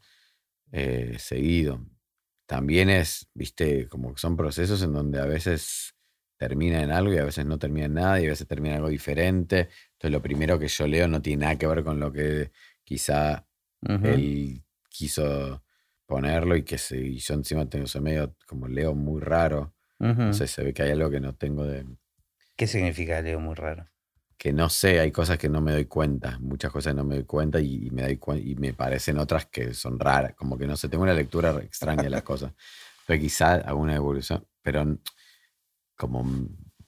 eh, 0.71 1.17
seguido. 1.19 1.86
También 2.47 2.89
es, 2.89 3.28
viste, 3.34 3.88
como 3.88 4.13
que 4.13 4.19
son 4.19 4.36
procesos 4.38 4.82
en 4.84 4.93
donde 4.93 5.19
a 5.19 5.26
veces 5.26 5.95
termina 6.38 6.82
en 6.84 6.91
algo 6.91 7.13
y 7.13 7.17
a 7.17 7.26
veces 7.26 7.45
no 7.45 7.57
termina 7.59 7.86
en 7.88 7.93
nada 7.95 8.21
y 8.21 8.26
a 8.28 8.30
veces 8.30 8.47
termina 8.47 8.73
en 8.76 8.78
algo 8.80 8.89
diferente. 8.89 9.69
Entonces 9.93 10.11
lo 10.11 10.21
primero 10.21 10.59
que 10.59 10.67
yo 10.67 10.88
leo 10.88 11.07
no 11.07 11.21
tiene 11.21 11.41
nada 11.45 11.57
que 11.57 11.67
ver 11.67 11.84
con 11.84 11.99
lo 11.99 12.11
que 12.11 12.51
quizá 12.84 13.47
él 14.03 14.63
quiso 14.89 15.63
ponerlo 16.06 16.56
y 16.56 16.64
que 16.64 16.78
se, 16.78 16.97
y 16.97 17.18
yo 17.18 17.34
encima 17.34 17.68
tengo 17.68 17.86
ese 17.86 18.01
medio 18.01 18.36
como 18.45 18.68
leo 18.68 18.93
muy 18.95 19.22
raro. 19.22 19.74
No 19.97 20.34
sé, 20.34 20.47
se 20.47 20.64
ve 20.64 20.74
que 20.74 20.84
hay 20.84 20.91
algo 20.91 21.10
que 21.10 21.22
no 21.22 21.34
tengo 21.34 21.66
de, 21.66 21.86
¿Qué 22.56 22.68
significa 22.68 23.22
Leo 23.22 23.39
muy 23.39 23.56
raro? 23.56 23.88
que 24.38 24.51
no 24.51 24.70
sé, 24.70 24.99
hay 24.99 25.12
cosas 25.12 25.38
que 25.38 25.47
no 25.47 25.62
me 25.62 25.72
doy 25.72 25.86
cuenta, 25.86 26.38
muchas 26.39 26.72
cosas 26.72 26.91
que 26.91 26.97
no 26.97 27.06
me 27.06 27.16
doy 27.16 27.24
cuenta 27.24 27.60
y, 27.62 27.88
y 27.88 27.89
me 27.89 28.03
doy 28.03 28.20
y 28.43 28.56
me 28.56 28.74
parecen 28.74 29.18
otras 29.18 29.45
que 29.45 29.74
son 29.74 29.97
raras, 29.97 30.34
como 30.36 30.58
que 30.58 30.68
no 30.68 30.76
sé, 30.76 30.89
tengo 30.89 31.03
una 31.03 31.14
lectura 31.14 31.51
extraña 31.64 32.03
de 32.03 32.10
las 32.10 32.24
cosas. 32.24 32.51
Pero 33.08 33.20
quizá 33.20 33.53
alguna 33.53 33.95
evolución, 33.95 34.45
pero 34.62 34.97
como 35.95 36.26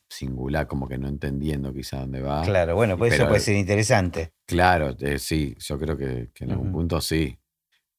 singular, 0.10 0.68
como 0.68 0.88
que 0.88 0.98
no 0.98 1.08
entendiendo 1.08 1.74
quizá 1.74 2.02
dónde 2.02 2.22
va. 2.22 2.44
Claro, 2.44 2.76
bueno, 2.76 2.98
pues 2.98 3.14
eso 3.14 3.28
puede 3.28 3.40
ser 3.40 3.56
interesante. 3.56 4.34
Claro, 4.46 4.96
eh, 5.00 5.18
sí, 5.18 5.56
yo 5.60 5.80
creo 5.80 5.98
que, 5.98 6.32
que 6.34 6.44
en 6.44 6.52
algún 6.52 6.72
punto 6.72 7.00
sí, 7.00 7.40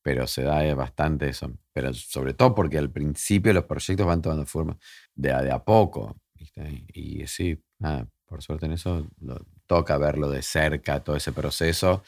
pero 0.09 0.27
se 0.27 0.43
da 0.43 0.65
eh, 0.65 0.73
bastante 0.73 1.29
eso. 1.29 1.53
Pero 1.71 1.93
sobre 1.93 2.33
todo 2.33 2.55
porque 2.55 2.79
al 2.79 2.91
principio 2.91 3.53
los 3.53 3.65
proyectos 3.65 4.07
van 4.07 4.23
tomando 4.23 4.47
forma 4.47 4.79
de 5.15 5.31
a, 5.35 5.43
de 5.43 5.53
a 5.53 5.63
poco, 5.63 6.19
¿viste? 6.35 6.87
Y, 6.95 7.23
y 7.23 7.27
sí, 7.27 7.63
nada, 7.79 8.09
por 8.25 8.43
suerte 8.43 8.65
en 8.65 8.73
eso 8.73 9.07
lo- 9.21 9.45
toca 9.67 9.99
verlo 9.99 10.31
de 10.31 10.41
cerca, 10.41 11.05
todo 11.05 11.15
ese 11.15 11.31
proceso. 11.33 12.03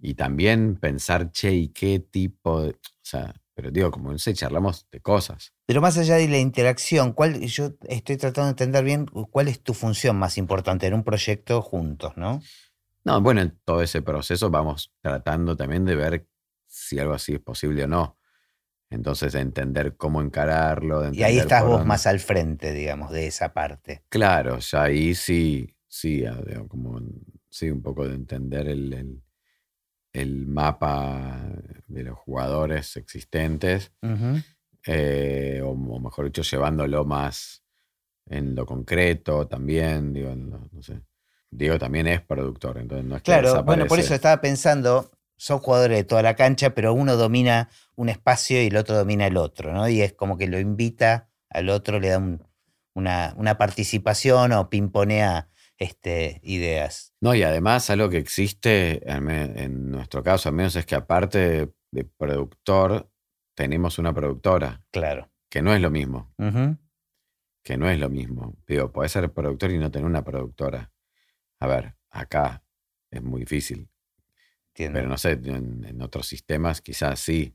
Y 0.00 0.14
también 0.14 0.76
pensar, 0.76 1.32
che, 1.32 1.52
¿y 1.52 1.68
qué 1.70 1.98
tipo 1.98 2.62
de...? 2.62 2.70
O 2.70 2.76
sea, 3.02 3.34
pero 3.52 3.72
digo, 3.72 3.90
como 3.90 4.12
no 4.12 4.18
sé, 4.18 4.32
charlamos 4.32 4.86
de 4.92 5.00
cosas. 5.00 5.52
Pero 5.66 5.80
más 5.80 5.98
allá 5.98 6.14
de 6.14 6.28
la 6.28 6.38
interacción, 6.38 7.12
¿cuál, 7.14 7.40
yo 7.40 7.72
estoy 7.88 8.16
tratando 8.16 8.44
de 8.46 8.50
entender 8.50 8.84
bien 8.84 9.06
cuál 9.06 9.48
es 9.48 9.60
tu 9.60 9.74
función 9.74 10.16
más 10.16 10.38
importante 10.38 10.86
en 10.86 10.94
un 10.94 11.02
proyecto 11.02 11.62
juntos, 11.62 12.12
¿no? 12.16 12.40
No, 13.04 13.20
bueno, 13.20 13.40
en 13.40 13.58
todo 13.64 13.82
ese 13.82 14.02
proceso 14.02 14.50
vamos 14.50 14.92
tratando 15.02 15.56
también 15.56 15.84
de 15.84 15.96
ver 15.96 16.28
si 16.78 16.98
algo 16.98 17.14
así 17.14 17.34
es 17.34 17.40
posible 17.40 17.84
o 17.84 17.88
no. 17.88 18.18
Entonces, 18.90 19.34
de 19.34 19.40
entender 19.40 19.96
cómo 19.96 20.22
encararlo. 20.22 21.02
de 21.02 21.16
Y 21.16 21.22
ahí 21.22 21.38
estás 21.38 21.62
vos 21.62 21.72
dónde- 21.78 21.88
más 21.88 22.06
al 22.06 22.20
frente, 22.20 22.72
digamos, 22.72 23.10
de 23.10 23.26
esa 23.26 23.52
parte. 23.52 24.04
Claro, 24.08 24.58
ya 24.60 24.84
ahí 24.84 25.14
sí, 25.14 25.76
sí, 25.86 26.24
ah, 26.24 26.40
como, 26.68 27.00
sí, 27.50 27.70
un 27.70 27.82
poco 27.82 28.08
de 28.08 28.14
entender 28.14 28.68
el, 28.68 28.92
el- 28.94 29.22
el 30.14 30.46
mapa 30.46 31.38
de 31.86 32.02
los 32.02 32.18
jugadores 32.18 32.96
existentes, 32.96 33.92
eh, 34.86 35.60
o, 35.62 35.68
o 35.70 36.00
mejor 36.00 36.24
dicho, 36.26 36.42
llevándolo 36.42 37.04
más 37.04 37.62
en 38.26 38.54
lo 38.54 38.64
concreto 38.64 39.46
también, 39.46 40.12
digo, 40.14 40.34
no 40.34 40.82
sé. 40.82 41.02
Diego 41.50 41.78
también 41.78 42.06
es 42.06 42.20
productor, 42.22 42.78
entonces 42.78 43.06
no 43.06 43.16
es 43.16 43.22
que 43.22 43.32
Claro, 43.32 43.62
bueno, 43.64 43.86
por 43.86 43.98
eso 44.00 44.14
estaba 44.14 44.40
pensando, 44.40 45.10
son 45.38 45.58
jugadores 45.60 45.96
de 45.96 46.04
toda 46.04 46.20
la 46.22 46.34
cancha, 46.36 46.74
pero 46.74 46.92
uno 46.92 47.16
domina 47.16 47.70
un 47.96 48.10
espacio 48.10 48.62
y 48.62 48.66
el 48.66 48.76
otro 48.76 48.96
domina 48.96 49.26
el 49.26 49.38
otro, 49.38 49.72
¿no? 49.72 49.88
Y 49.88 50.02
es 50.02 50.12
como 50.12 50.36
que 50.36 50.46
lo 50.48 50.58
invita 50.60 51.30
al 51.48 51.70
otro, 51.70 51.98
le 51.98 52.10
da 52.10 52.18
un- 52.18 52.46
una, 52.94 53.32
una 53.38 53.56
participación 53.56 54.52
o 54.52 54.68
pimponea 54.68 55.48
este, 55.78 56.40
ideas. 56.42 57.14
No, 57.20 57.34
y 57.34 57.44
además 57.44 57.88
algo 57.90 58.10
que 58.10 58.18
existe, 58.18 59.00
en 59.10 59.90
nuestro 59.92 60.22
caso 60.24 60.48
al 60.48 60.56
menos, 60.56 60.74
es 60.74 60.84
que 60.84 60.96
aparte 60.96 61.70
de, 61.92 62.04
productor, 62.04 63.08
tenemos 63.54 63.98
una 63.98 64.12
productora, 64.12 64.82
Claro. 64.90 65.30
que 65.48 65.62
no 65.62 65.72
es 65.72 65.80
lo 65.80 65.90
mismo, 65.90 66.34
que 67.64 67.76
no 67.76 67.88
es 67.88 67.98
lo 67.98 68.08
mismo. 68.08 68.56
Digo, 68.66 68.90
podés 68.92 69.12
ser 69.12 69.32
productor 69.32 69.70
y 69.70 69.78
no 69.78 69.90
tener 69.90 70.06
una 70.06 70.24
productora. 70.24 70.90
A 71.60 71.66
ver, 71.66 71.94
acá 72.10 72.64
es 73.10 73.22
muy 73.22 73.40
difícil, 73.40 73.88
Entiendo. 74.86 74.98
pero 74.98 75.08
no 75.08 75.18
sé, 75.18 75.32
en, 75.32 75.84
en 75.84 76.02
otros 76.02 76.26
sistemas 76.26 76.80
quizás 76.80 77.18
sí. 77.20 77.54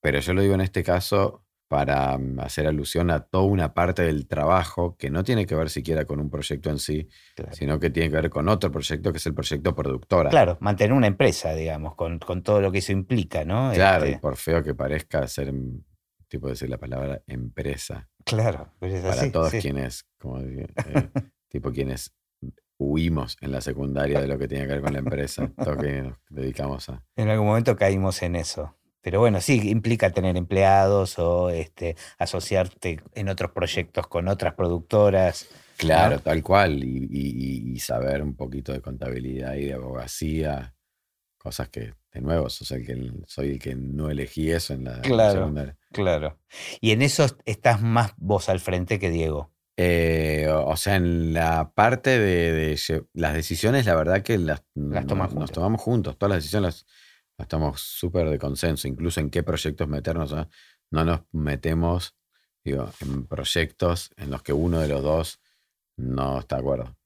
Pero 0.00 0.20
yo 0.20 0.34
lo 0.34 0.42
digo 0.42 0.54
en 0.54 0.60
este 0.60 0.82
caso 0.82 1.40
para 1.66 2.16
mm, 2.18 2.40
hacer 2.40 2.66
alusión 2.66 3.10
a 3.10 3.20
toda 3.20 3.44
una 3.44 3.72
parte 3.72 4.02
del 4.02 4.26
trabajo 4.28 4.96
que 4.98 5.08
no 5.10 5.24
tiene 5.24 5.46
que 5.46 5.54
ver 5.54 5.70
siquiera 5.70 6.04
con 6.04 6.20
un 6.20 6.28
proyecto 6.30 6.68
en 6.70 6.78
sí, 6.78 7.08
Claro. 7.34 7.52
sino 7.54 7.80
que 7.80 7.88
tiene 7.90 8.10
que 8.10 8.16
ver 8.16 8.30
con 8.30 8.48
otro 8.48 8.70
proyecto 8.70 9.10
que 9.12 9.18
es 9.18 9.26
el 9.26 9.34
proyecto 9.34 9.74
productora. 9.74 10.28
Claro, 10.30 10.58
mantener 10.60 10.92
una 10.92 11.06
empresa, 11.06 11.54
digamos, 11.54 11.94
con, 11.94 12.18
con 12.18 12.42
todo 12.42 12.60
lo 12.60 12.70
que 12.70 12.78
eso 12.78 12.92
implica, 12.92 13.44
¿no? 13.46 13.72
Claro, 13.72 14.04
y 14.06 14.10
Este, 14.10 14.20
por 14.20 14.36
feo 14.36 14.62
que 14.62 14.74
parezca 14.74 15.26
ser, 15.26 15.52
mm, 15.52 15.82
tipo 16.28 16.48
decir 16.48 16.68
la 16.68 16.78
palabra 16.78 17.22
empresa, 17.26 18.08
claro, 18.24 18.72
pero 18.78 18.94
es 18.96 19.00
para 19.02 19.14
así, 19.14 19.30
todos 19.30 19.50
sí. 19.50 19.58
quienes, 19.60 20.04
como 20.18 20.40
eh, 20.40 20.66
tipo 21.48 21.72
quienes 21.72 22.12
huimos 22.84 23.36
en 23.40 23.52
la 23.52 23.60
secundaria 23.60 24.20
de 24.20 24.28
lo 24.28 24.38
que 24.38 24.48
tiene 24.48 24.66
que 24.66 24.74
ver 24.74 24.82
con 24.82 24.92
la 24.92 24.98
empresa, 25.00 25.50
todo 25.56 25.76
que 25.76 26.02
nos 26.02 26.18
dedicamos 26.28 26.88
a... 26.88 27.02
En 27.16 27.28
algún 27.28 27.46
momento 27.46 27.76
caímos 27.76 28.22
en 28.22 28.36
eso. 28.36 28.76
Pero 29.04 29.20
bueno, 29.20 29.42
sí, 29.42 29.68
implica 29.68 30.10
tener 30.12 30.34
empleados 30.38 31.18
o 31.18 31.50
este, 31.50 31.94
asociarte 32.18 33.00
en 33.14 33.28
otros 33.28 33.50
proyectos 33.50 34.06
con 34.06 34.28
otras 34.28 34.54
productoras. 34.54 35.46
Claro, 35.76 36.20
tal 36.20 36.42
cual. 36.42 36.82
Y, 36.82 37.78
saber 37.80 38.22
un 38.22 38.34
poquito 38.34 38.72
de 38.72 38.80
contabilidad 38.80 39.56
y 39.56 39.66
de 39.66 39.74
abogacía. 39.74 40.74
Cosas 41.36 41.68
que, 41.68 41.92
de 42.12 42.20
nuevo, 42.22 42.48
soy 42.48 42.78
el 42.78 42.86
que, 42.86 43.12
soy 43.26 43.50
el 43.50 43.58
que 43.58 43.74
no 43.74 44.08
elegí 44.08 44.50
eso 44.50 44.72
en 44.72 44.84
la 44.84 45.02
claro, 45.02 45.52
Claro. 45.92 46.38
Y 46.80 46.92
en 46.92 47.02
eso 47.02 47.26
estás 47.44 47.82
más 47.82 48.14
vos 48.16 48.48
al 48.48 48.60
frente 48.60 48.98
que 48.98 49.10
Diego. 49.10 49.53
Eh, 49.76 50.48
o 50.48 50.76
sea, 50.76 50.96
en 50.96 51.32
la 51.32 51.72
parte 51.74 52.18
de, 52.18 52.78
las 53.12 53.34
decisiones, 53.34 53.86
la 53.86 53.96
verdad 53.96 54.22
que 54.22 54.38
las, 54.38 54.62
nos 54.74 55.06
tomamos 55.52 55.80
juntos. 55.80 56.16
Todas 56.16 56.36
las 56.36 56.44
decisiones 56.44 56.86
estamos 57.38 57.80
súper 57.80 58.30
de 58.30 58.38
consenso, 58.38 58.86
incluso 58.86 59.20
en 59.20 59.30
qué 59.30 59.42
proyectos 59.42 59.88
meternos. 59.88 60.34
No 60.90 61.04
nos 61.04 61.22
metemos 61.32 62.16
digo, 62.64 62.90
en 63.00 63.26
proyectos 63.26 64.10
en 64.16 64.30
los 64.30 64.42
que 64.42 64.52
uno 64.52 64.80
de 64.80 64.88
los 64.88 65.02
dos 65.02 65.40
no 65.96 66.40
está 66.40 66.56
de 66.56 66.62
acuerdo. 66.62 66.96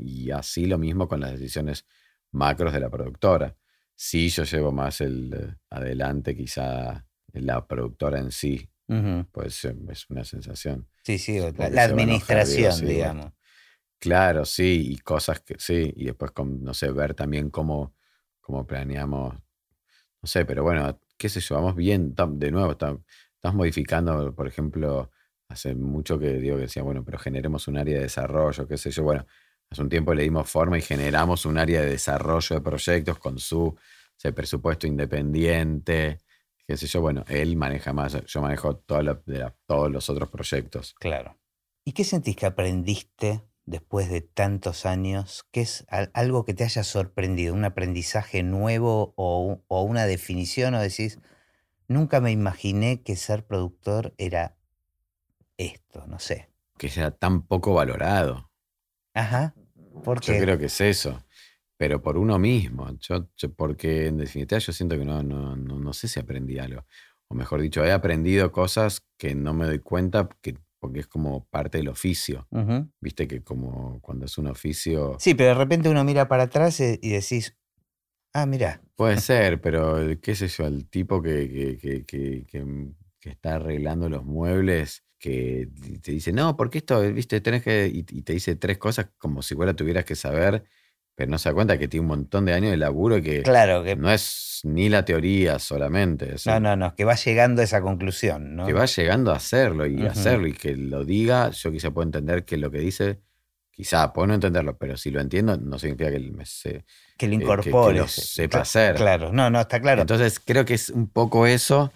y 0.00 0.30
así 0.30 0.66
lo 0.66 0.78
mismo 0.78 1.06
con 1.06 1.20
las 1.20 1.32
decisiones 1.32 1.86
macros 2.32 2.72
de 2.72 2.80
la 2.80 2.90
productora. 2.90 3.56
Sí, 3.94 4.30
yo 4.30 4.44
llevo 4.44 4.72
más 4.72 5.00
el 5.00 5.58
adelante, 5.68 6.34
quizá 6.34 7.06
la 7.32 7.66
productora 7.66 8.18
en 8.18 8.32
sí. 8.32 8.68
Pues 9.30 9.64
es 9.64 10.10
una 10.10 10.24
sensación. 10.24 10.88
Sí, 11.02 11.18
sí, 11.18 11.38
la, 11.38 11.84
administración, 11.84 12.86
digamos. 12.86 13.32
Claro, 13.98 14.44
sí, 14.44 14.92
y 14.92 14.98
cosas 14.98 15.40
que 15.40 15.56
sí, 15.58 15.92
y 15.96 16.06
después, 16.06 16.32
no 16.36 16.74
sé, 16.74 16.90
ver 16.90 17.14
también 17.14 17.50
cómo 17.50 17.94
como 18.40 18.66
planeamos, 18.66 19.34
no 19.34 20.26
sé, 20.26 20.44
pero 20.44 20.62
bueno, 20.62 21.00
qué 21.16 21.28
sé 21.28 21.40
yo, 21.40 21.54
vamos 21.54 21.76
bien, 21.76 22.14
de 22.14 22.50
nuevo, 22.50 22.72
estamos 22.72 23.04
modificando, 23.54 24.34
por 24.34 24.48
ejemplo, 24.48 25.10
hace 25.48 25.74
mucho 25.74 26.18
que 26.18 26.32
digo 26.34 26.56
que 26.56 26.62
decía, 26.62 26.82
bueno, 26.82 27.04
pero 27.04 27.18
generemos 27.18 27.68
un 27.68 27.78
área 27.78 27.96
de 27.96 28.02
desarrollo, 28.02 28.66
qué 28.66 28.76
sé 28.76 28.90
yo, 28.90 29.04
bueno, 29.04 29.26
hace 29.70 29.82
un 29.82 29.88
tiempo 29.88 30.14
le 30.14 30.24
dimos 30.24 30.50
forma 30.50 30.78
y 30.78 30.82
generamos 30.82 31.46
un 31.46 31.58
área 31.58 31.80
de 31.82 31.90
desarrollo 31.90 32.56
de 32.56 32.62
proyectos 32.62 33.18
con 33.18 33.38
su 33.38 33.76
presupuesto 34.34 34.86
independiente, 34.86 36.18
qué 36.70 36.76
sé 36.76 36.86
yo, 36.86 37.00
bueno, 37.00 37.24
él 37.26 37.56
maneja 37.56 37.92
más, 37.92 38.16
yo 38.26 38.40
manejo 38.40 38.76
todos 38.76 39.90
los 39.90 40.08
otros 40.08 40.30
proyectos. 40.30 40.94
Claro. 41.00 41.36
¿Y 41.84 41.92
qué 41.92 42.04
sentís 42.04 42.36
que 42.36 42.46
aprendiste 42.46 43.42
después 43.66 44.08
de 44.08 44.20
tantos 44.20 44.86
años? 44.86 45.44
¿Qué 45.50 45.62
es 45.62 45.84
algo 46.12 46.44
que 46.44 46.54
te 46.54 46.62
haya 46.62 46.84
sorprendido? 46.84 47.54
¿Un 47.54 47.64
aprendizaje 47.64 48.44
nuevo 48.44 49.14
o, 49.16 49.82
una 49.82 50.06
definición? 50.06 50.74
¿O 50.74 50.80
decís, 50.80 51.18
nunca 51.88 52.20
me 52.20 52.30
imaginé 52.30 53.02
que 53.02 53.16
ser 53.16 53.44
productor 53.44 54.14
era 54.16 54.56
esto? 55.56 56.06
No 56.06 56.20
sé. 56.20 56.50
Que 56.78 56.88
sea 56.88 57.10
tan 57.10 57.42
poco 57.42 57.74
valorado. 57.74 58.48
Ajá. 59.12 59.56
¿Por 60.04 60.20
Yo 60.20 60.38
creo 60.38 60.56
que 60.56 60.66
es 60.66 60.80
eso. 60.80 61.20
Pero 61.80 62.02
por 62.02 62.18
uno 62.18 62.38
mismo. 62.38 62.94
Yo, 62.98 63.26
porque 63.56 64.08
en 64.08 64.18
definitiva 64.18 64.58
yo 64.58 64.70
siento 64.70 64.98
que 64.98 65.04
no, 65.06 65.22
no, 65.22 65.56
no 65.56 65.92
sé 65.94 66.08
si 66.08 66.20
aprendí 66.20 66.58
algo. 66.58 66.84
O 67.26 67.34
mejor 67.34 67.62
dicho, 67.62 67.82
he 67.82 67.90
aprendido 67.90 68.52
cosas 68.52 69.06
que 69.16 69.34
no 69.34 69.54
me 69.54 69.64
doy 69.64 69.78
cuenta 69.78 70.28
que 70.42 70.58
porque 70.78 71.00
es 71.00 71.06
como 71.06 71.46
parte 71.46 71.78
del 71.78 71.88
oficio. 71.88 72.46
Viste 73.00 73.26
que 73.26 73.42
como 73.42 73.98
cuando 74.02 74.26
es 74.26 74.36
un 74.36 74.48
oficio... 74.48 75.16
Sí, 75.18 75.34
pero 75.34 75.48
de 75.50 75.54
repente 75.54 75.88
uno 75.88 76.04
mira 76.04 76.28
para 76.28 76.42
atrás 76.42 76.80
y 76.80 77.08
decís, 77.08 77.56
ah, 78.34 78.44
mira. 78.44 78.82
Puede 78.94 79.18
ser, 79.18 79.62
pero 79.62 79.96
qué 80.20 80.34
sé 80.34 80.48
yo, 80.48 80.66
el 80.66 80.86
tipo 80.86 81.22
que, 81.22 81.78
que, 82.06 83.30
está 83.30 83.54
arreglando 83.54 84.10
los 84.10 84.26
muebles, 84.26 85.02
que 85.18 85.70
te 86.02 86.12
dice, 86.12 86.30
no, 86.30 86.58
porque 86.58 86.78
esto, 86.78 87.00
viste, 87.10 87.40
tenés 87.40 87.62
que... 87.62 87.90
Y, 87.90 88.02
te 88.02 88.34
dice 88.34 88.54
tres 88.56 88.76
cosas 88.76 89.08
como 89.16 89.40
si 89.40 89.54
fuera 89.54 89.74
tuvieras 89.74 90.04
que 90.04 90.14
saber, 90.14 90.64
pero 91.14 91.30
no 91.30 91.38
se 91.38 91.48
da 91.48 91.54
cuenta 91.54 91.78
que 91.78 91.88
tiene 91.88 92.02
un 92.02 92.08
montón 92.08 92.46
de 92.46 92.54
años 92.54 92.70
de 92.70 92.76
laburo 92.76 93.18
y 93.18 93.22
que, 93.22 93.42
claro, 93.42 93.82
que 93.84 93.96
no 93.96 94.10
es 94.10 94.60
ni 94.64 94.88
la 94.88 95.04
teoría 95.04 95.58
solamente. 95.58 96.34
no, 96.46 96.60
no, 96.60 96.76
no, 96.76 96.94
que 96.94 97.04
va 97.04 97.14
llegando 97.14 97.62
a 97.62 97.64
esa 97.64 97.80
conclusión, 97.80 98.56
¿no? 98.56 98.66
Que 98.66 98.72
va 98.72 98.86
llegando 98.86 99.32
a 99.32 99.36
hacerlo 99.36 99.86
y 99.86 100.06
hacerlo 100.06 100.46
y 100.46 100.52
que 100.52 100.76
lo 100.76 101.04
diga, 101.04 101.50
yo 101.50 101.70
quizá 101.72 101.90
puedo 101.90 102.06
entender 102.06 102.44
que 102.44 102.56
lo 102.56 102.70
que 102.70 102.78
dice, 102.78 103.20
quizá 103.70 104.12
puedo 104.12 104.26
no 104.28 104.34
entenderlo, 104.34 104.76
pero 104.76 104.96
si 104.96 105.10
lo 105.10 105.20
entiendo, 105.20 105.56
no 105.56 105.78
significa 105.78 106.10
que 106.10 106.18
me 106.18 106.44
se, 106.44 106.84
que 107.16 107.26
lo 107.26 107.34
incorpore. 107.34 107.94
que, 107.94 108.00
lo 108.00 108.08
sepa 108.08 108.60
hacer. 108.60 108.96
Claro, 108.96 109.32
no, 109.32 109.50
no, 109.50 109.60
está 109.60 109.80
claro. 109.80 110.02
Entonces 110.02 110.40
creo 110.40 110.64
que 110.64 110.74
es 110.74 110.90
un 110.90 111.08
poco 111.08 111.46
eso, 111.46 111.92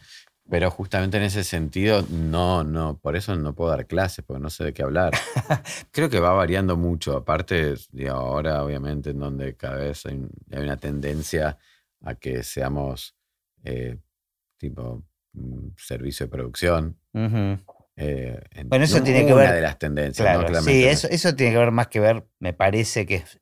pero 0.48 0.70
justamente 0.70 1.16
en 1.16 1.22
ese 1.22 1.42
sentido, 1.42 2.04
no, 2.10 2.64
no, 2.64 2.98
por 2.98 3.16
eso 3.16 3.34
no 3.34 3.54
puedo 3.54 3.70
dar 3.70 3.86
clases, 3.86 4.24
porque 4.24 4.42
no 4.42 4.50
sé 4.50 4.64
de 4.64 4.72
qué 4.72 4.82
hablar. 4.82 5.12
creo 5.90 6.10
que 6.10 6.20
va 6.20 6.32
variando 6.32 6.76
mucho, 6.76 7.16
aparte, 7.16 7.74
de 7.92 8.08
ahora 8.08 8.62
obviamente 8.62 9.10
en 9.10 9.20
donde 9.20 9.56
cada 9.56 9.76
vez 9.76 10.04
hay 10.06 10.20
una 10.52 10.76
tendencia 10.76 11.58
a 12.02 12.14
que 12.14 12.42
seamos 12.42 13.16
eh, 13.64 13.96
tipo 14.58 15.02
un 15.34 15.74
servicio 15.78 16.26
de 16.26 16.30
producción. 16.30 16.98
Eh, 17.96 18.40
bueno, 18.66 18.84
eso 18.84 19.02
tiene 19.02 19.24
que 19.24 19.34
ver. 19.34 19.54
de 19.54 19.60
las 19.60 19.78
tendencias. 19.78 20.64
sí, 20.64 20.84
eso, 20.84 21.08
eso 21.08 21.34
tiene 21.34 21.52
que 21.52 21.58
ver 21.58 21.70
más 21.70 21.88
que 21.88 22.00
ver, 22.00 22.26
me 22.38 22.52
parece 22.52 23.06
que 23.06 23.16
es, 23.16 23.40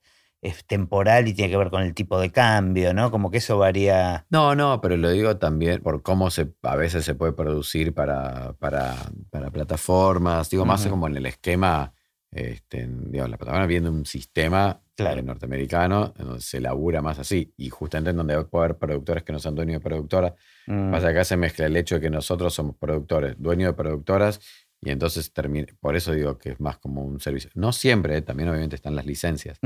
temporal 0.66 1.28
y 1.28 1.34
tiene 1.34 1.50
que 1.50 1.56
ver 1.56 1.70
con 1.70 1.82
el 1.82 1.94
tipo 1.94 2.18
de 2.20 2.32
cambio, 2.32 2.92
¿no? 2.92 3.10
Como 3.10 3.30
que 3.30 3.38
eso 3.38 3.58
varía. 3.58 4.26
No, 4.28 4.54
no, 4.56 4.80
pero 4.80 4.96
lo 4.96 5.10
digo 5.10 5.36
también 5.36 5.80
por 5.80 6.02
cómo 6.02 6.30
se, 6.30 6.52
a 6.62 6.76
veces 6.76 7.04
se 7.04 7.14
puede 7.14 7.32
producir 7.32 7.94
para, 7.94 8.54
para, 8.54 8.96
plataformas. 9.52 10.50
Digo, 10.50 10.64
más 10.64 10.86
como 10.86 11.06
en 11.06 11.16
el 11.16 11.26
esquema. 11.26 11.94
Este, 12.32 12.88
digo, 12.88 13.28
la 13.28 13.36
plataforma 13.36 13.66
viene 13.66 13.90
un 13.90 14.06
sistema 14.06 14.80
claro. 14.96 15.22
norteamericano, 15.22 16.14
en 16.18 16.26
donde 16.26 16.40
se 16.40 16.60
labura 16.60 17.02
más 17.02 17.18
así. 17.18 17.52
Y 17.56 17.68
justamente 17.68 18.10
en 18.10 18.16
donde 18.16 18.42
puede 18.44 18.64
haber 18.64 18.78
productores 18.78 19.22
que 19.22 19.32
no 19.32 19.38
son 19.38 19.54
dueños 19.54 19.74
de 19.74 19.80
productoras. 19.80 20.32
Mm. 20.66 20.90
Pasa 20.90 21.08
que 21.08 21.12
acá 21.12 21.24
se 21.24 21.36
mezcla 21.36 21.66
el 21.66 21.76
hecho 21.76 21.96
de 21.96 22.00
que 22.00 22.10
nosotros 22.10 22.52
somos 22.52 22.74
productores, 22.76 23.36
dueños 23.38 23.68
de 23.68 23.74
productoras, 23.74 24.40
y 24.84 24.90
entonces 24.90 25.32
termina, 25.32 25.68
por 25.80 25.94
eso 25.94 26.12
digo 26.12 26.36
que 26.38 26.50
es 26.50 26.60
más 26.60 26.76
como 26.78 27.04
un 27.04 27.20
servicio. 27.20 27.50
No 27.54 27.72
siempre, 27.72 28.16
¿eh? 28.16 28.22
también 28.22 28.48
obviamente 28.48 28.74
están 28.74 28.96
las 28.96 29.06
licencias, 29.06 29.60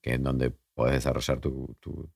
que 0.00 0.14
en 0.14 0.22
donde 0.22 0.52
puedes 0.74 0.94
desarrollar 0.94 1.40
tu, 1.40 1.76
tu, 1.80 2.08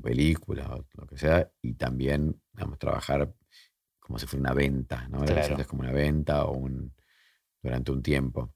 película 0.00 0.76
o 0.76 0.86
lo 0.92 1.06
que 1.08 1.18
sea, 1.18 1.50
y 1.60 1.74
también, 1.74 2.40
vamos, 2.52 2.78
trabajar 2.78 3.34
como 3.98 4.16
si 4.16 4.26
fuera 4.26 4.42
una 4.42 4.54
venta, 4.54 5.08
¿no? 5.08 5.24
es 5.24 5.66
como 5.66 5.82
una 5.82 5.90
venta 5.90 6.44
o 6.44 6.52
un, 6.52 6.94
durante 7.60 7.90
un 7.90 8.00
tiempo. 8.00 8.54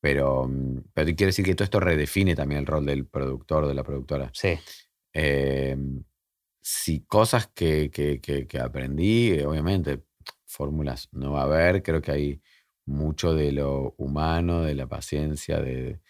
Pero, 0.00 0.50
pero 0.92 1.06
quiere 1.14 1.26
decir 1.26 1.44
que 1.44 1.54
todo 1.54 1.64
esto 1.64 1.78
redefine 1.78 2.34
también 2.34 2.58
el 2.58 2.66
rol 2.66 2.84
del 2.84 3.06
productor, 3.06 3.68
de 3.68 3.74
la 3.74 3.84
productora. 3.84 4.30
Sí. 4.34 4.58
Em, 5.12 6.02
si 6.60 7.04
cosas 7.04 7.46
que, 7.46 7.88
que, 7.92 8.20
que, 8.20 8.58
aprendí, 8.58 9.30
eh, 9.30 9.46
obviamente, 9.46 10.02
fórmulas 10.44 11.08
no 11.12 11.32
va 11.32 11.42
a 11.42 11.44
haber. 11.44 11.84
Creo 11.84 12.02
que 12.02 12.10
hay 12.10 12.42
mucho 12.86 13.34
de 13.34 13.52
lo 13.52 13.94
humano, 13.98 14.62
de 14.62 14.74
la 14.74 14.86
paciencia, 14.86 15.60
de, 15.60 16.00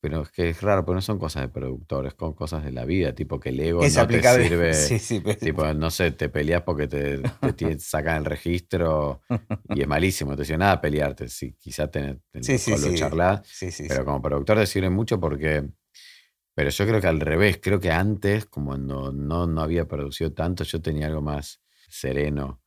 pero 0.00 0.22
es 0.22 0.30
que 0.30 0.50
es 0.50 0.62
raro, 0.62 0.84
porque 0.84 0.96
no 0.96 1.02
son 1.02 1.18
cosas 1.18 1.42
de 1.42 1.48
productores, 1.48 2.14
son 2.16 2.32
cosas 2.32 2.64
de 2.64 2.70
la 2.70 2.84
vida, 2.84 3.14
tipo 3.14 3.40
que 3.40 3.48
el 3.48 3.58
ego 3.58 3.80
no 3.82 4.06
te 4.06 4.22
sirve. 4.48 4.74
Sí, 4.74 4.98
sí, 4.98 5.18
pues, 5.18 5.38
tipo, 5.38 5.72
no 5.74 5.90
sé, 5.90 6.12
te 6.12 6.28
peleas 6.28 6.62
porque 6.62 6.86
te, 6.86 7.20
sacan 7.80 8.18
el 8.18 8.24
registro 8.24 9.22
y 9.70 9.82
es 9.82 9.88
malísimo. 9.88 10.36
Te 10.36 10.42
dicen 10.42 10.60
nada 10.60 10.80
pelearte, 10.80 11.28
si 11.28 11.52
quizás 11.54 11.90
te, 11.90 12.20
te 12.30 12.42
sí, 12.42 12.58
sí, 12.58 12.94
charlar. 12.94 13.42
pero 13.88 14.04
como 14.04 14.22
productor 14.22 14.58
te 14.58 14.66
sirve 14.66 14.90
mucho 14.90 15.18
porque. 15.18 15.68
Pero 16.54 16.70
yo 16.70 16.86
creo 16.86 17.00
que 17.00 17.06
al 17.06 17.20
revés, 17.20 17.60
creo 17.62 17.78
que 17.78 17.92
antes, 17.92 18.46
como 18.46 18.76
no, 18.76 19.12
no, 19.12 19.46
no 19.46 19.60
había 19.60 19.86
producido 19.86 20.32
tanto, 20.32 20.64
yo 20.64 20.82
tenía 20.82 21.06
algo 21.06 21.22
más 21.22 21.60
sereno. 21.88 22.60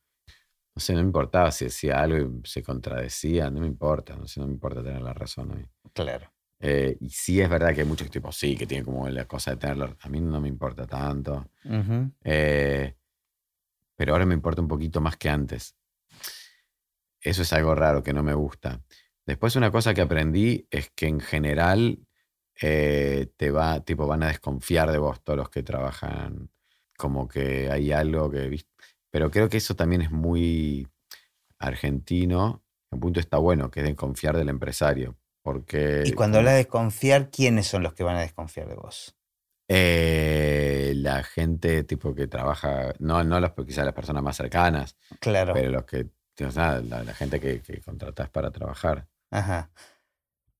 No 0.74 0.80
sé, 0.80 0.94
no 0.94 1.00
me 1.00 1.06
importaba 1.06 1.50
si 1.50 1.66
decía 1.66 2.00
algo 2.00 2.40
y 2.42 2.48
se 2.48 2.62
contradecía, 2.62 3.50
no 3.50 3.60
me 3.60 3.66
importa, 3.66 4.16
no 4.16 4.26
sé, 4.26 4.40
no 4.40 4.46
me 4.46 4.52
importa 4.52 4.82
tener 4.82 5.02
la 5.02 5.12
razón 5.12 5.52
hoy. 5.52 5.68
Claro. 5.92 6.32
Eh, 6.64 6.96
y 7.00 7.10
sí 7.10 7.40
es 7.40 7.50
verdad 7.50 7.74
que 7.74 7.80
hay 7.80 7.86
muchos 7.86 8.08
tipos, 8.08 8.36
sí, 8.36 8.56
que 8.56 8.66
tienen 8.66 8.84
como 8.84 9.08
la 9.08 9.26
cosa 9.26 9.50
de 9.50 9.56
tenerlo. 9.56 9.96
A 10.00 10.08
mí 10.08 10.20
no 10.20 10.40
me 10.40 10.48
importa 10.48 10.86
tanto. 10.86 11.50
Eh, 12.22 12.94
pero 13.96 14.12
ahora 14.12 14.24
me 14.24 14.34
importa 14.34 14.62
un 14.62 14.68
poquito 14.68 15.00
más 15.00 15.16
que 15.16 15.28
antes. 15.28 15.76
Eso 17.20 17.42
es 17.42 17.52
algo 17.52 17.74
raro 17.74 18.02
que 18.02 18.12
no 18.12 18.22
me 18.22 18.34
gusta. 18.34 18.80
Después 19.26 19.56
una 19.56 19.70
cosa 19.70 19.92
que 19.92 20.00
aprendí 20.00 20.66
es 20.70 20.90
que 20.90 21.06
en 21.06 21.20
general 21.20 21.98
eh, 22.60 23.32
te 23.36 23.50
va, 23.50 23.80
tipo, 23.80 24.06
van 24.06 24.22
a 24.22 24.28
desconfiar 24.28 24.90
de 24.90 24.98
vos 24.98 25.22
todos 25.22 25.36
los 25.36 25.50
que 25.50 25.62
trabajan. 25.62 26.50
Como 26.96 27.26
que 27.26 27.70
hay 27.70 27.92
algo 27.92 28.30
que. 28.30 28.64
Pero 29.12 29.30
creo 29.30 29.48
que 29.48 29.58
eso 29.58 29.76
también 29.76 30.02
es 30.02 30.10
muy 30.10 30.88
argentino. 31.58 32.64
En 32.90 32.96
un 32.96 33.00
punto 33.00 33.20
está 33.20 33.36
bueno, 33.38 33.70
que 33.70 33.80
es 33.80 33.86
desconfiar 33.86 34.36
del 34.36 34.48
empresario. 34.48 35.16
Porque, 35.42 36.02
y 36.06 36.12
cuando 36.12 36.38
hablas 36.38 36.54
de 36.54 36.58
desconfiar, 36.58 37.30
¿quiénes 37.30 37.66
son 37.66 37.82
los 37.82 37.94
que 37.94 38.04
van 38.04 38.16
a 38.16 38.20
desconfiar 38.20 38.68
de 38.68 38.76
vos? 38.76 39.16
Eh, 39.68 40.92
la 40.96 41.22
gente 41.24 41.82
tipo 41.84 42.14
que 42.14 42.26
trabaja, 42.26 42.94
no, 42.98 43.22
no 43.24 43.40
los, 43.40 43.52
quizás 43.66 43.84
las 43.84 43.94
personas 43.94 44.22
más 44.22 44.36
cercanas, 44.36 44.96
Claro. 45.20 45.52
pero 45.54 45.70
los 45.70 45.84
que, 45.84 46.08
la, 46.54 46.80
la 46.80 47.14
gente 47.14 47.40
que, 47.40 47.60
que 47.60 47.80
contratás 47.80 48.28
para 48.30 48.50
trabajar. 48.50 49.06
Ajá. 49.30 49.70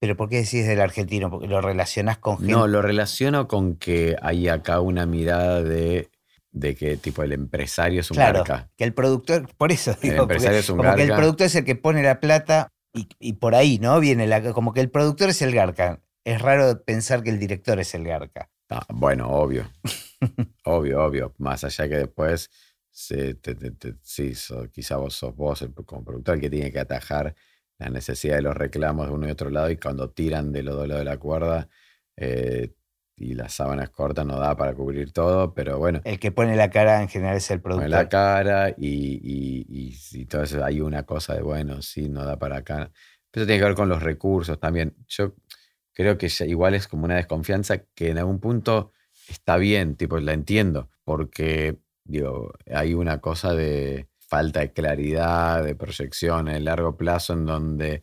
Pero 0.00 0.16
¿por 0.16 0.28
qué 0.28 0.36
decís 0.38 0.66
del 0.66 0.80
argentino? 0.80 1.30
Porque 1.30 1.46
lo 1.46 1.60
relacionás 1.60 2.18
con 2.18 2.38
gente. 2.38 2.52
No, 2.52 2.66
lo 2.66 2.82
relaciono 2.82 3.46
con 3.46 3.76
que 3.76 4.16
hay 4.20 4.48
acá 4.48 4.80
una 4.80 5.06
mirada 5.06 5.62
de, 5.62 6.10
de 6.52 6.74
que 6.76 6.96
tipo 6.96 7.22
el 7.22 7.32
empresario 7.32 8.00
es 8.00 8.10
un 8.10 8.16
claro, 8.16 8.44
garca. 8.44 8.70
que 8.76 8.84
el 8.84 8.94
productor, 8.94 9.48
por 9.56 9.72
eso 9.72 9.92
El 10.02 10.10
digo, 10.10 10.16
porque 10.18 10.34
empresario 10.34 10.58
es 10.60 10.68
un 10.70 10.76
como 10.76 10.94
que 10.94 11.02
el 11.02 11.08
productor 11.14 11.46
es 11.46 11.54
el 11.56 11.64
que 11.64 11.76
pone 11.76 12.02
la 12.02 12.20
plata 12.20 12.68
y, 12.94 13.08
y 13.18 13.32
por 13.34 13.54
ahí, 13.54 13.78
¿no? 13.78 13.98
Viene 14.00 14.26
la, 14.26 14.52
como 14.52 14.72
que 14.72 14.80
el 14.80 14.90
productor 14.90 15.30
es 15.30 15.40
el 15.42 15.54
garca. 15.54 16.00
Es 16.24 16.40
raro 16.40 16.84
pensar 16.84 17.22
que 17.22 17.30
el 17.30 17.38
director 17.38 17.80
es 17.80 17.94
el 17.94 18.04
garca. 18.04 18.48
Ah, 18.68 18.86
bueno, 18.90 19.28
obvio. 19.30 19.68
obvio, 20.64 21.04
obvio. 21.04 21.34
Más 21.38 21.64
allá 21.64 21.88
que 21.88 21.96
después, 21.96 22.50
se- 22.90 23.34
te- 23.34 23.54
te- 23.54 23.70
te- 23.72 23.94
sí, 24.02 24.34
so- 24.34 24.68
quizá 24.70 24.96
vos 24.96 25.14
sos 25.14 25.34
vos 25.34 25.62
el, 25.62 25.72
como 25.74 26.04
productor 26.04 26.34
el 26.36 26.40
que 26.42 26.50
tiene 26.50 26.70
que 26.70 26.78
atajar 26.80 27.34
la 27.78 27.88
necesidad 27.90 28.36
de 28.36 28.42
los 28.42 28.56
reclamos 28.56 29.08
de 29.08 29.12
uno 29.14 29.26
y 29.26 29.30
otro 29.30 29.50
lado 29.50 29.70
y 29.70 29.76
cuando 29.76 30.10
tiran 30.10 30.52
de 30.52 30.62
los 30.62 30.76
dos 30.76 30.86
lados 30.86 31.00
de 31.00 31.10
la 31.10 31.16
cuerda 31.16 31.68
eh, 32.16 32.72
y 33.22 33.34
las 33.34 33.54
sábanas 33.54 33.90
cortas 33.90 34.26
no 34.26 34.38
da 34.38 34.56
para 34.56 34.74
cubrir 34.74 35.12
todo, 35.12 35.54
pero 35.54 35.78
bueno, 35.78 36.00
El 36.04 36.18
que 36.18 36.32
pone 36.32 36.56
la 36.56 36.70
cara 36.70 37.00
en 37.00 37.08
general 37.08 37.36
es 37.36 37.50
el 37.50 37.60
pone 37.60 37.76
productor. 37.76 37.90
la 37.90 38.08
cara 38.08 38.70
y, 38.70 39.20
y, 39.22 39.66
y, 39.68 39.96
y 40.20 40.26
todo 40.26 40.42
eso, 40.42 40.64
hay 40.64 40.80
una 40.80 41.04
cosa 41.04 41.34
de, 41.34 41.42
bueno, 41.42 41.80
sí, 41.82 42.08
no 42.08 42.24
da 42.24 42.38
para 42.38 42.58
acá. 42.58 42.90
Pero 43.30 43.42
eso 43.42 43.46
tiene 43.46 43.60
que 43.60 43.66
ver 43.66 43.74
con 43.74 43.88
los 43.88 44.02
recursos 44.02 44.58
también. 44.60 44.94
Yo 45.08 45.34
creo 45.94 46.18
que 46.18 46.28
igual 46.46 46.74
es 46.74 46.88
como 46.88 47.04
una 47.04 47.16
desconfianza 47.16 47.78
que 47.94 48.10
en 48.10 48.18
algún 48.18 48.40
punto 48.40 48.92
está 49.28 49.56
bien, 49.56 49.96
tipo, 49.96 50.18
la 50.18 50.32
entiendo, 50.32 50.90
porque, 51.04 51.78
digo, 52.04 52.52
hay 52.74 52.94
una 52.94 53.20
cosa 53.20 53.54
de 53.54 54.08
falta 54.18 54.60
de 54.60 54.72
claridad, 54.72 55.62
de 55.62 55.74
proyección 55.74 56.48
en 56.48 56.56
el 56.56 56.64
largo 56.64 56.96
plazo 56.96 57.34
en 57.34 57.44
donde 57.46 58.02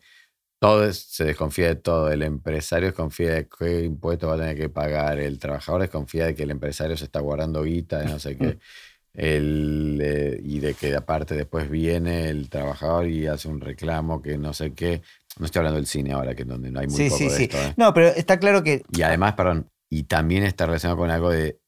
todo 0.59 0.85
es- 0.85 0.99
se 0.99 1.23
desconfía 1.25 1.67
de 1.69 1.75
todo. 1.75 2.11
El 2.11 2.21
empresario 2.21 2.87
desconfía 2.89 3.33
de 3.33 3.47
qué 3.49 3.83
impuestos 3.83 4.29
va 4.29 4.35
a 4.35 4.37
tener 4.39 4.57
que 4.57 4.69
pagar. 4.69 5.19
El 5.19 5.39
trabajador 5.39 5.81
desconfía 5.81 6.25
de 6.27 6.35
que 6.35 6.43
el 6.43 6.51
empresario 6.51 6.97
se 6.97 7.05
está 7.05 7.19
guardando 7.21 7.63
guita, 7.63 7.99
de 7.99 8.05
no 8.05 8.19
sé 8.19 8.37
qué. 8.37 8.59
El, 9.13 9.99
eh, 10.01 10.39
y 10.43 10.59
de 10.59 10.75
que 10.75 10.95
aparte 10.95 11.35
después 11.35 11.69
viene 11.69 12.29
el 12.29 12.47
trabajador 12.47 13.07
y 13.07 13.25
hace 13.25 13.47
un 13.47 13.59
reclamo 13.59 14.21
que 14.21 14.37
no 14.37 14.53
sé 14.53 14.73
qué. 14.73 15.01
No 15.39 15.45
estoy 15.47 15.59
hablando 15.61 15.77
del 15.77 15.87
cine 15.87 16.13
ahora, 16.13 16.35
que 16.35 16.43
es 16.43 16.47
donde 16.47 16.69
no 16.71 16.79
hay 16.79 16.87
muy 16.87 16.95
Sí, 16.95 17.09
poco 17.09 17.17
sí, 17.17 17.25
de 17.25 17.31
sí. 17.31 17.43
esto. 17.43 17.57
¿eh? 17.57 17.73
No, 17.75 17.93
pero 17.93 18.07
está 18.09 18.39
claro 18.39 18.63
que 18.63 18.83
Y 18.95 19.01
además, 19.01 19.33
perdón, 19.33 19.67
y 19.89 20.03
también 20.03 20.43
está 20.43 20.67
relacionado 20.67 20.97
con 20.99 21.09
algo 21.09 21.31
de 21.31 21.59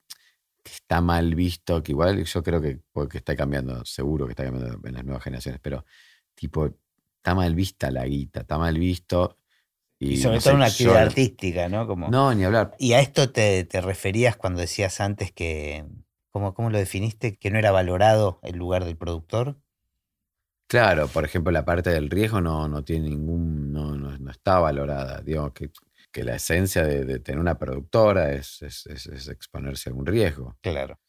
que 0.63 0.71
está 0.71 1.01
mal 1.01 1.33
visto, 1.33 1.81
que 1.81 1.91
igual 1.93 2.23
yo 2.23 2.43
creo 2.43 2.61
que 2.61 2.79
porque 2.93 3.17
está 3.17 3.35
cambiando, 3.35 3.83
seguro 3.85 4.27
que 4.27 4.33
está 4.33 4.43
cambiando 4.45 4.79
en 4.87 4.93
las 4.93 5.03
nuevas 5.03 5.23
generaciones, 5.23 5.59
pero 5.63 5.83
tipo, 6.35 6.77
está 7.21 7.35
mal 7.35 7.53
vista 7.55 7.91
la 7.91 8.05
guita, 8.05 8.41
está 8.41 8.57
mal 8.57 8.77
visto. 8.79 9.37
Y, 9.99 10.13
y 10.13 10.17
sobre 10.17 10.37
no 10.37 10.41
todo 10.41 10.49
sé, 10.51 10.55
una 10.55 10.67
yo- 10.67 10.71
actividad 10.71 10.97
artística, 11.03 11.69
¿no? 11.69 11.85
Como, 11.87 12.09
No, 12.09 12.33
ni 12.33 12.43
hablar. 12.43 12.75
Y 12.79 12.93
a 12.93 12.99
esto 12.99 13.31
te, 13.31 13.63
te 13.65 13.79
referías 13.81 14.35
cuando 14.35 14.59
decías 14.61 14.99
antes 14.99 15.31
que, 15.31 15.85
¿cómo, 16.31 16.55
¿cómo 16.55 16.71
lo 16.71 16.79
definiste? 16.79 17.37
Que 17.37 17.51
no 17.51 17.59
era 17.59 17.71
valorado 17.71 18.39
el 18.41 18.57
lugar 18.57 18.83
del 18.85 18.97
productor. 18.97 19.61
Claro, 20.67 21.07
por 21.09 21.25
ejemplo, 21.25 21.51
la 21.51 21.65
parte 21.65 21.89
del 21.89 22.09
riesgo 22.09 22.39
no, 22.41 22.67
no 22.67 22.83
tiene 22.83 23.09
ningún, 23.09 23.71
no, 23.73 23.95
no, 23.95 24.17
no 24.17 24.31
está 24.31 24.57
valorada. 24.59 25.21
Digamos 25.21 25.51
que, 25.53 25.69
que 26.11 26.23
la 26.23 26.35
esencia 26.35 26.83
de, 26.83 27.03
de 27.05 27.19
tener 27.19 27.39
una 27.39 27.59
productora 27.59 28.31
es, 28.33 28.61
es- 28.61 28.85
es- 28.87 29.05
es 29.07 29.27
exponerse 29.27 29.89
a 29.89 29.93
un 29.93 30.05
riesgo. 30.05 30.57
Claro. 30.61 30.99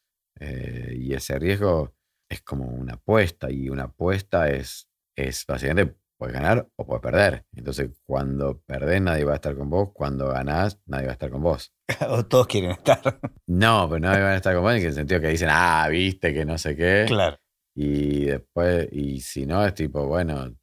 Eh, 0.40 0.96
y 0.98 1.14
ese 1.14 1.38
riesgo 1.38 1.94
es 2.28 2.42
como 2.42 2.64
una 2.66 2.94
apuesta, 2.94 3.50
y 3.50 3.68
una 3.68 3.84
apuesta 3.84 4.50
es, 4.50 4.88
es 5.16 5.44
básicamente 5.46 5.96
puedes 6.22 6.34
ganar 6.40 6.68
o 6.76 6.86
puedes 6.86 7.02
perder. 7.02 7.44
Entonces, 7.52 7.90
cuando 8.06 8.60
perdés, 8.60 9.02
nadie 9.02 9.24
va 9.24 9.32
a 9.32 9.34
estar 9.34 9.56
con 9.56 9.68
vos. 9.68 9.90
Cuando 9.92 10.28
ganás, 10.28 10.80
nadie 10.86 11.06
va 11.06 11.10
a 11.10 11.14
estar 11.14 11.30
con 11.30 11.42
vos. 11.42 11.74
o 12.08 12.24
todos 12.24 12.46
quieren 12.46 12.70
estar. 12.70 13.00
No, 13.48 13.88
pero 13.88 13.98
nadie 13.98 14.22
va 14.22 14.30
a 14.30 14.36
estar 14.36 14.54
con 14.54 14.62
vos 14.62 14.72
en 14.72 14.86
el 14.86 14.94
sentido 14.94 15.20
que 15.20 15.28
dicen, 15.28 15.48
ah, 15.50 15.88
viste 15.90 16.32
que 16.32 16.44
no 16.44 16.56
sé 16.58 16.76
qué. 16.76 17.06
Claro. 17.08 17.40
Y 17.74 18.26
después, 18.26 18.88
y 18.92 19.20
si 19.20 19.46
no, 19.46 19.66
es 19.66 19.74
tipo, 19.74 20.06
bueno, 20.06 20.54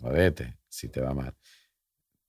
jodete, 0.00 0.58
si 0.68 0.88
te 0.88 1.00
va 1.00 1.14
mal. 1.14 1.32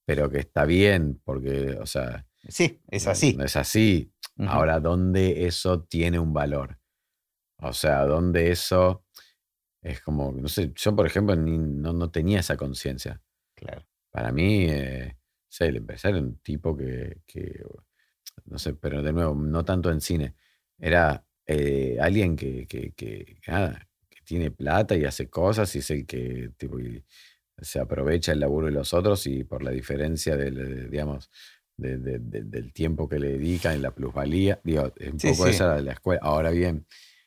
Pero 0.06 0.30
que 0.30 0.38
está 0.38 0.66
bien, 0.66 1.20
porque, 1.24 1.76
o 1.82 1.88
sea, 1.88 2.28
Sí, 2.48 2.80
es 2.92 3.08
así. 3.08 3.34
no 3.34 3.46
es 3.46 3.56
así. 3.56 4.14
Ahora, 4.38 4.80
¿dónde 4.80 5.48
eso 5.48 5.86
tiene 5.86 6.20
un 6.20 6.34
valor? 6.34 6.78
O 7.58 7.74
sea, 7.74 8.06
¿dónde 8.06 8.52
eso 8.52 9.06
es 9.82 10.02
como, 10.02 10.32
no 10.32 10.48
sé, 10.48 10.72
yo 10.76 10.96
por 10.96 11.06
ejemplo 11.08 11.36
ni- 11.36 11.58
no, 11.58 11.94
no 11.94 12.12
tenía 12.12 12.40
esa 12.42 12.58
conciencia. 12.58 13.22
Claro. 13.56 13.86
Para 14.12 14.32
mí, 14.32 14.66
eh, 14.70 15.18
sé, 15.48 15.68
el 15.68 15.78
empresario 15.78 16.18
era 16.18 16.28
un 16.28 16.38
tipo 16.40 16.76
que, 16.78 17.22
que, 17.26 17.64
no 18.46 18.58
sé, 18.60 18.74
pero 18.74 19.02
de 19.02 19.14
nuevo, 19.14 19.36
no 19.36 19.64
tanto 19.66 19.92
en 19.92 20.02
cine, 20.02 20.36
era 20.78 21.26
eh, 21.46 21.98
alguien 22.02 22.36
que, 22.36 22.68
que, 22.68 22.92
que, 22.94 23.38
nada, 23.48 23.88
que 24.10 24.22
tiene 24.24 24.52
plata 24.52 24.96
y 24.96 25.06
hace 25.06 25.30
cosas 25.30 25.76
y 25.76 25.80
es 25.80 25.90
el 25.92 26.06
que 26.06 26.52
tipo, 26.58 26.80
y 26.80 27.04
se 27.62 27.80
aprovecha 27.80 28.32
el 28.32 28.40
laburo 28.40 28.68
de 28.68 28.74
los 28.74 28.94
otros 28.94 29.28
y 29.28 29.44
por 29.44 29.64
la 29.64 29.72
diferencia 29.72 30.38
del, 30.38 30.56
de- 30.56 30.88
digamos, 30.90 31.30
de- 31.78 31.98
de- 31.98 32.20
de- 32.20 32.44
del 32.44 32.74
tiempo 32.74 33.08
que 33.10 33.20
le 33.20 33.32
dedican 33.34 33.78
y 33.78 33.82
la 33.82 33.92
plusvalía, 33.96 34.60
digo, 34.64 34.94
es 34.98 35.12
un 35.14 35.20
Sí, 35.20 35.30
poco 35.30 35.46
sí. 35.46 35.52
esa 35.52 35.76
de 35.76 35.84
la 35.84 35.94
escuela. 35.94 36.22
Ahora 36.24 36.52
bien, 36.52 36.86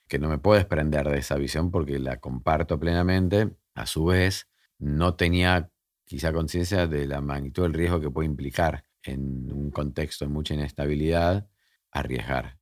que 0.09 0.19
no 0.19 0.29
me 0.29 0.39
puedo 0.39 0.59
desprender 0.59 1.09
de 1.09 1.19
esa 1.19 1.37
visión 1.37 1.71
porque 1.71 1.99
la 1.99 2.19
comparto 2.19 2.79
plenamente, 2.79 3.51
a 3.75 3.87
su 3.87 4.07
vez, 4.07 4.49
no 4.79 5.15
tenía 5.15 5.71
quizá 6.05 6.33
conciencia 6.33 6.87
de 6.87 7.07
la 7.07 7.21
magnitud 7.21 7.63
del 7.63 7.75
riesgo 7.75 8.01
que 8.01 8.11
puede 8.11 8.27
implicar 8.27 8.85
en 9.03 9.53
un 9.53 9.71
contexto 9.71 10.25
de 10.25 10.31
mucha 10.31 10.55
inestabilidad 10.55 11.49
arriesgar. 11.91 12.59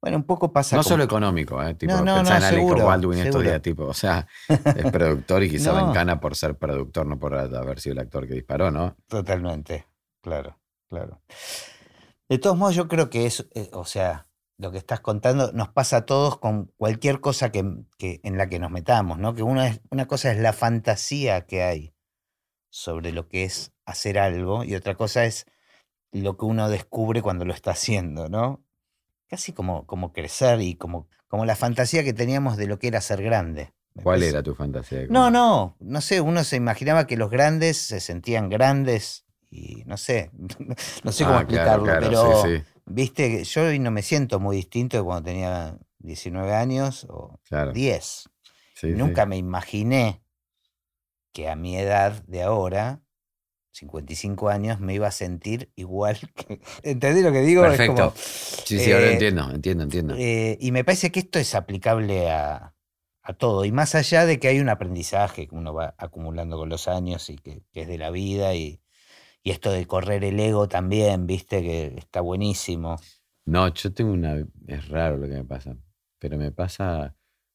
Bueno, 0.00 0.18
un 0.18 0.24
poco 0.24 0.52
pasa 0.52 0.76
No 0.76 0.82
solo 0.82 1.04
económico, 1.04 1.62
¿eh? 1.62 1.74
tipo, 1.74 1.94
No, 1.94 2.04
no, 2.04 2.16
pensá 2.16 2.32
no, 2.32 2.36
en 2.36 2.44
Alec 2.44 2.60
seguro, 2.60 2.86
Baldwin 2.86 3.18
estos 3.18 3.42
días, 3.42 3.62
tipo, 3.62 3.84
o 3.84 3.94
sea, 3.94 4.26
es 4.76 4.92
productor 4.92 5.42
y 5.42 5.50
quizá 5.50 5.72
la 5.72 5.88
encana 5.88 6.20
por 6.20 6.36
ser 6.36 6.56
productor, 6.56 7.06
no 7.06 7.18
por 7.18 7.34
haber 7.34 7.80
sido 7.80 7.94
el 7.94 8.00
actor 8.00 8.26
que 8.28 8.34
disparó, 8.34 8.70
¿no? 8.70 8.96
Totalmente, 9.08 9.86
claro, 10.20 10.58
claro. 10.88 11.22
De 12.28 12.38
todos 12.38 12.56
modos, 12.56 12.74
yo 12.74 12.88
creo 12.88 13.08
que 13.08 13.26
es, 13.26 13.48
eh, 13.54 13.70
o 13.72 13.84
sea, 13.84 14.26
lo 14.58 14.72
que 14.72 14.78
estás 14.78 15.00
contando 15.00 15.52
nos 15.52 15.68
pasa 15.68 15.98
a 15.98 16.06
todos 16.06 16.38
con 16.38 16.72
cualquier 16.76 17.20
cosa 17.20 17.50
que, 17.52 17.62
que- 17.98 18.20
en 18.22 18.38
la 18.38 18.48
que 18.48 18.58
nos 18.58 18.70
metamos, 18.70 19.18
¿no? 19.18 19.34
Que 19.34 19.42
una, 19.42 19.68
es, 19.68 19.80
una 19.90 20.06
cosa 20.06 20.32
es 20.32 20.38
la 20.38 20.52
fantasía 20.52 21.46
que 21.46 21.62
hay 21.62 21.94
sobre 22.70 23.12
lo 23.12 23.28
que 23.28 23.44
es 23.44 23.72
hacer 23.84 24.18
algo 24.18 24.64
y 24.64 24.74
otra 24.74 24.94
cosa 24.94 25.24
es 25.24 25.46
lo 26.12 26.36
que 26.36 26.44
uno 26.46 26.68
descubre 26.68 27.22
cuando 27.22 27.44
lo 27.44 27.52
está 27.52 27.72
haciendo, 27.72 28.28
¿no? 28.28 28.64
Casi 29.28 29.52
como, 29.52 29.86
como 29.86 30.12
crecer 30.12 30.60
y 30.60 30.76
como, 30.76 31.08
como 31.28 31.44
la 31.44 31.56
fantasía 31.56 32.04
que 32.04 32.12
teníamos 32.12 32.56
de 32.56 32.66
lo 32.66 32.78
que 32.78 32.88
era 32.88 33.00
ser 33.00 33.22
grande. 33.22 33.72
¿Cuál 34.02 34.22
era 34.22 34.42
tu 34.42 34.54
fantasía? 34.54 35.00
No, 35.08 35.24
cómo- 35.24 35.30
no, 35.30 35.76
no 35.80 36.00
sé, 36.00 36.20
uno 36.20 36.44
se 36.44 36.56
imaginaba 36.56 37.06
que 37.06 37.16
los 37.16 37.30
grandes 37.30 37.76
se 37.78 38.00
sentían 38.00 38.48
grandes 38.48 39.26
y 39.50 39.84
no 39.86 39.96
sé, 39.96 40.30
no 41.04 41.12
sé 41.12 41.24
cómo 41.24 41.38
Ah, 41.38 41.46
claro, 41.46 41.82
explicarlo, 41.84 41.84
claro, 41.84 42.00
pero 42.00 42.42
sí, 42.44 42.58
sí, 42.58 42.64
viste, 42.86 43.44
yo 43.44 43.62
hoy 43.64 43.78
no 43.78 43.90
me 43.90 44.02
siento 44.02 44.40
muy 44.40 44.56
distinto 44.56 44.96
de 44.96 45.02
cuando 45.02 45.24
tenía 45.24 45.76
19 45.98 46.54
años 46.54 47.06
o 47.10 47.40
claro. 47.48 47.72
10. 47.72 48.04
sí, 48.04 48.28
sí. 48.74 48.86
Nunca 48.88 49.26
me 49.26 49.36
imaginé 49.36 50.22
que 51.32 51.48
a 51.48 51.56
mi 51.56 51.76
edad 51.76 52.22
de 52.26 52.42
ahora, 52.42 53.02
55 53.72 54.48
años, 54.48 54.80
me 54.80 54.94
iba 54.94 55.06
a 55.06 55.10
sentir 55.12 55.70
igual 55.76 56.18
que... 56.34 56.60
¿Entendés 56.82 57.22
lo 57.24 57.32
que 57.32 57.42
digo? 57.42 57.62
Perfecto. 57.62 57.94
como, 57.94 58.12
Sí, 58.16 58.78
sí, 58.78 58.92
ahora 58.92 59.06
eh, 59.08 59.12
entiendo, 59.12 59.50
entiendo, 59.50 59.84
entiendo. 59.84 60.14
eh, 60.16 60.56
y 60.60 60.72
me 60.72 60.82
parece 60.84 61.12
que 61.12 61.20
esto 61.20 61.38
es 61.38 61.54
aplicable 61.54 62.30
a, 62.30 62.74
a 63.22 63.32
todo. 63.34 63.64
Y 63.64 63.72
más 63.72 63.94
allá 63.94 64.24
de 64.24 64.40
que 64.40 64.48
hay 64.48 64.60
un 64.60 64.68
aprendizaje 64.70 65.46
que 65.48 65.54
uno 65.54 65.74
va 65.74 65.94
acumulando 65.98 66.56
con 66.56 66.68
los 66.68 66.88
años 66.88 67.28
y 67.28 67.36
que, 67.36 67.62
que 67.72 67.82
es 67.82 67.88
de 67.88 67.98
la 67.98 68.10
vida 68.10 68.54
y, 68.54 68.80
y 69.46 69.52
esto 69.52 69.70
de 69.70 69.86
correr 69.86 70.24
el 70.24 70.40
ego 70.40 70.66
también, 70.66 71.28
viste, 71.28 71.62
que 71.62 71.94
está 71.98 72.20
buenísimo. 72.20 72.96
No, 73.44 73.72
yo 73.72 73.94
tengo 73.94 74.10
una. 74.10 74.44
Es 74.66 74.88
raro 74.88 75.18
lo 75.18 75.28
que 75.28 75.34
me 75.34 75.44
pasa. 75.44 75.76
Pero 76.18 76.36
me 76.36 76.50
pasa 76.50 77.14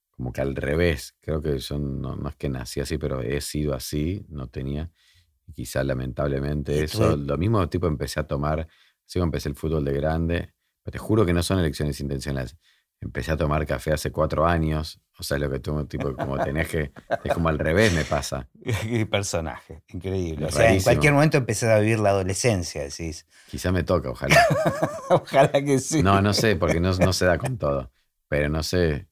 como 0.09 0.31
que 0.31 0.39
al 0.39 0.55
revés. 0.55 1.17
Creo 1.19 1.41
que 1.41 1.57
yo 1.57 1.79
no, 1.79 2.15
no 2.15 2.29
es 2.29 2.37
que 2.37 2.47
nací 2.47 2.79
así, 2.79 2.97
pero 2.97 3.21
he 3.21 3.41
sido 3.41 3.73
así. 3.73 4.25
No 4.29 4.47
tenía. 4.47 4.89
Quizá 5.53 5.83
lamentablemente 5.83 6.81
eso. 6.81 7.17
Lo 7.17 7.37
mismo 7.37 7.67
tipo 7.67 7.87
empecé 7.87 8.21
a 8.21 8.23
tomar. 8.25 8.61
Así 9.05 9.19
como 9.19 9.25
empecé 9.25 9.49
el 9.49 9.55
fútbol 9.55 9.83
de 9.83 9.91
grande. 9.91 10.53
Pero 10.83 10.93
te 10.93 10.97
juro 10.97 11.25
que 11.25 11.33
no 11.33 11.43
son 11.43 11.59
elecciones 11.59 11.99
intencionales. 11.99 12.55
Empecé 13.01 13.33
a 13.33 13.37
tomar 13.37 13.65
café 13.65 13.91
hace 13.91 14.13
cuatro 14.13 14.45
años. 14.45 15.01
O 15.21 15.23
sea, 15.23 15.37
lo 15.37 15.51
que 15.51 15.59
tú, 15.59 15.85
tipo, 15.85 16.15
como 16.15 16.35
tenés 16.43 16.67
que. 16.67 16.91
Es 17.23 17.31
como 17.31 17.49
al 17.49 17.59
revés 17.59 17.93
me 17.93 18.03
pasa. 18.03 18.47
Qué 18.81 19.05
personaje, 19.05 19.83
increíble. 19.93 20.47
o 20.47 20.51
sea, 20.51 20.73
en 20.73 20.81
cualquier 20.81 21.13
momento 21.13 21.37
empezás 21.37 21.69
a 21.69 21.77
vivir 21.77 21.99
la 21.99 22.09
adolescencia, 22.09 22.81
decís. 22.81 23.27
Quizá 23.47 23.71
me 23.71 23.83
toca, 23.83 24.09
ojalá. 24.09 24.35
ojalá 25.09 25.51
que 25.63 25.77
sí. 25.77 26.01
No, 26.01 26.23
no 26.23 26.33
sé, 26.33 26.55
porque 26.55 26.79
no, 26.79 26.91
no 26.95 27.13
se 27.13 27.25
da 27.25 27.37
con 27.37 27.59
todo. 27.59 27.91
Pero 28.29 28.49
no 28.49 28.63
sé. 28.63 29.09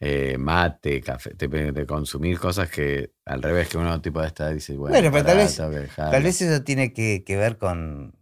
Eh, 0.00 0.36
mate, 0.38 1.00
café, 1.00 1.34
de, 1.34 1.86
consumir 1.86 2.40
cosas 2.40 2.68
que 2.68 3.12
al 3.24 3.40
revés 3.40 3.68
que 3.68 3.78
uno 3.78 4.02
tipo 4.02 4.20
de 4.20 4.26
esta 4.26 4.50
dice, 4.50 4.76
bueno, 4.76 4.92
bueno 4.92 5.12
pero 5.12 5.24
tal, 5.24 5.36
vez, 5.36 5.56
tal 5.94 6.22
vez 6.22 6.42
eso 6.42 6.64
tiene 6.64 6.92
que, 6.92 7.22
que 7.24 7.36
ver 7.36 7.58
con, 7.58 8.12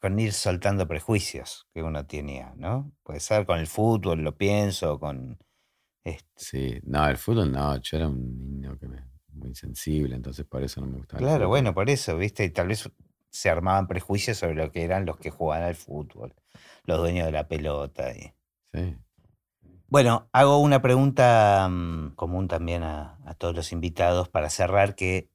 con 0.00 0.18
ir 0.18 0.32
soltando 0.32 0.88
prejuicios 0.88 1.68
que 1.74 1.82
uno 1.82 2.06
tenía, 2.06 2.54
¿no? 2.56 2.90
Puede 3.02 3.20
ser 3.20 3.44
con 3.44 3.58
el 3.58 3.66
fútbol, 3.66 4.22
lo 4.22 4.34
pienso, 4.34 4.98
con... 4.98 5.38
Este 6.04 6.24
sí, 6.36 6.80
no, 6.84 7.08
el 7.08 7.16
fútbol 7.16 7.50
no, 7.50 7.76
yo 7.80 7.96
era 7.96 8.08
un 8.08 8.38
niño 8.38 8.78
que 8.78 8.86
muy 9.32 9.54
sensible, 9.54 10.14
entonces 10.14 10.44
por 10.44 10.62
eso 10.62 10.80
no 10.80 10.86
me 10.86 10.98
gustaba. 10.98 11.18
Claro, 11.18 11.48
bueno, 11.48 11.74
por 11.74 11.90
eso, 11.90 12.16
¿viste? 12.16 12.44
Y 12.44 12.50
tal 12.50 12.68
vez 12.68 12.88
se 13.30 13.50
armaban 13.50 13.88
prejuicios 13.88 14.38
sobre 14.38 14.54
lo 14.54 14.70
que 14.70 14.84
eran 14.84 15.06
los 15.06 15.16
que 15.16 15.30
jugaban 15.30 15.64
al 15.64 15.74
fútbol, 15.74 16.34
los 16.84 16.98
dueños 16.98 17.26
de 17.26 17.32
la 17.32 17.48
pelota. 17.48 18.12
Y... 18.12 18.32
Sí. 18.72 18.96
Bueno, 19.88 20.28
hago 20.32 20.58
una 20.58 20.82
pregunta 20.82 21.68
mm, 21.68 22.14
común 22.14 22.48
también 22.48 22.82
a, 22.82 23.18
todos 23.38 23.56
los 23.56 23.72
invitados 23.72 24.28
para 24.28 24.50
cerrar, 24.50 24.94
que, 24.94 25.30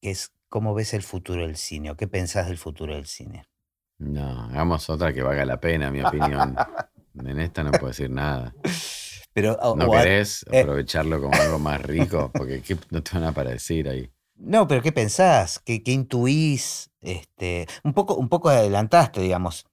que 0.00 0.10
es 0.10 0.32
¿cómo 0.48 0.74
ves 0.74 0.94
el 0.94 1.02
futuro 1.02 1.42
del 1.42 1.56
cine? 1.56 1.90
¿O 1.90 1.96
qué 1.96 2.08
pensás 2.08 2.48
del 2.48 2.58
futuro 2.58 2.94
del 2.94 3.06
cine? 3.06 3.46
No, 3.98 4.44
hagamos 4.44 4.88
otra 4.90 5.12
que 5.12 5.22
valga 5.22 5.44
la 5.44 5.60
pena, 5.60 5.90
mi 5.90 6.02
opinión. 6.02 6.56
en 7.14 7.40
esta 7.40 7.62
no 7.62 7.70
puedo 7.72 7.88
decir 7.88 8.10
nada. 8.10 8.54
Pero, 9.40 9.56
¿No 9.76 9.90
querés 9.92 10.44
eh, 10.50 10.60
aprovecharlo 10.60 11.20
como 11.20 11.32
algo 11.40 11.60
más 11.60 11.80
rico? 11.80 12.30
Porque 12.34 12.60
no 12.90 13.02
te 13.02 13.10
van 13.14 13.24
a 13.24 13.32
para 13.32 13.50
decir 13.50 13.88
ahí. 13.88 14.10
No, 14.34 14.66
pero 14.66 14.82
¿qué 14.82 14.90
pensás? 14.90 15.60
¿Qué, 15.60 15.84
qué 15.84 15.92
intuís? 15.92 16.90
Este, 17.00 17.68
un, 17.84 17.92
poco, 17.94 18.16
un 18.16 18.28
poco 18.28 18.48
adelantaste, 18.48 19.20
digamos. 19.20 19.66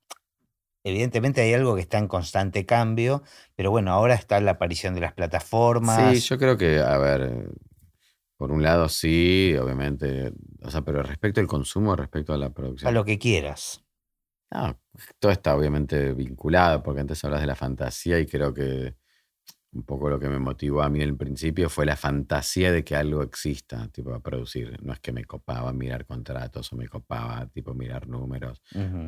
Evidentemente 0.84 1.42
hay 1.42 1.56
algo 1.56 1.74
que 1.74 1.82
está 1.82 1.98
en 1.98 2.08
constante 2.08 2.68
cambio, 2.68 3.24
pero 3.56 3.72
bueno, 3.72 3.92
ahora 3.92 4.14
está 4.14 4.40
la 4.40 4.52
aparición 4.52 4.94
de 4.94 5.02
las 5.02 5.14
plataformas. 5.14 6.16
Sí, 6.16 6.20
yo 6.20 6.38
creo 6.38 6.58
que, 6.58 6.80
a 6.80 6.98
ver, 7.00 7.50
por 8.38 8.52
un 8.52 8.62
lado 8.62 8.88
sí, 8.88 9.56
obviamente, 9.60 10.32
o 10.62 10.70
sea, 10.70 10.82
pero 10.82 11.02
respecto 11.02 11.42
al 11.42 11.48
consumo, 11.48 11.96
respecto 11.96 12.34
a 12.34 12.38
la 12.38 12.52
producción. 12.52 12.88
A 12.88 12.92
lo 12.92 13.04
que 13.04 13.18
quieras. 13.18 13.84
No, 14.52 14.80
todo 15.18 15.32
está 15.32 15.56
obviamente 15.56 16.14
vinculado, 16.14 16.84
porque 16.84 17.02
antes 17.02 17.24
hablas 17.26 17.42
de 17.42 17.48
la 17.48 17.56
fantasía 17.56 18.20
y 18.20 18.28
creo 18.28 18.54
que 18.54 18.96
un 19.76 19.84
poco 19.84 20.10
lo 20.10 20.18
que 20.18 20.30
me 20.30 20.40
motivó 20.40 20.82
a 20.82 20.90
mí 20.90 21.02
en 21.02 21.10
el 21.10 21.18
principio 21.18 21.70
fue 21.70 21.86
la 21.86 21.98
fantasía 21.98 22.72
de 22.72 22.84
que 22.86 22.96
algo 22.96 23.22
exista, 23.22 23.90
tipo 23.90 24.14
a 24.14 24.22
producir. 24.22 24.82
No 24.82 24.94
es 24.94 25.02
que 25.02 25.12
me 25.12 25.26
copaba 25.26 25.74
mirar 25.74 26.06
contratos 26.06 26.72
o 26.72 26.78
me 26.78 26.88
copaba 26.88 27.46
tipo 27.48 27.74
mirar 27.74 28.08
números 28.08 28.62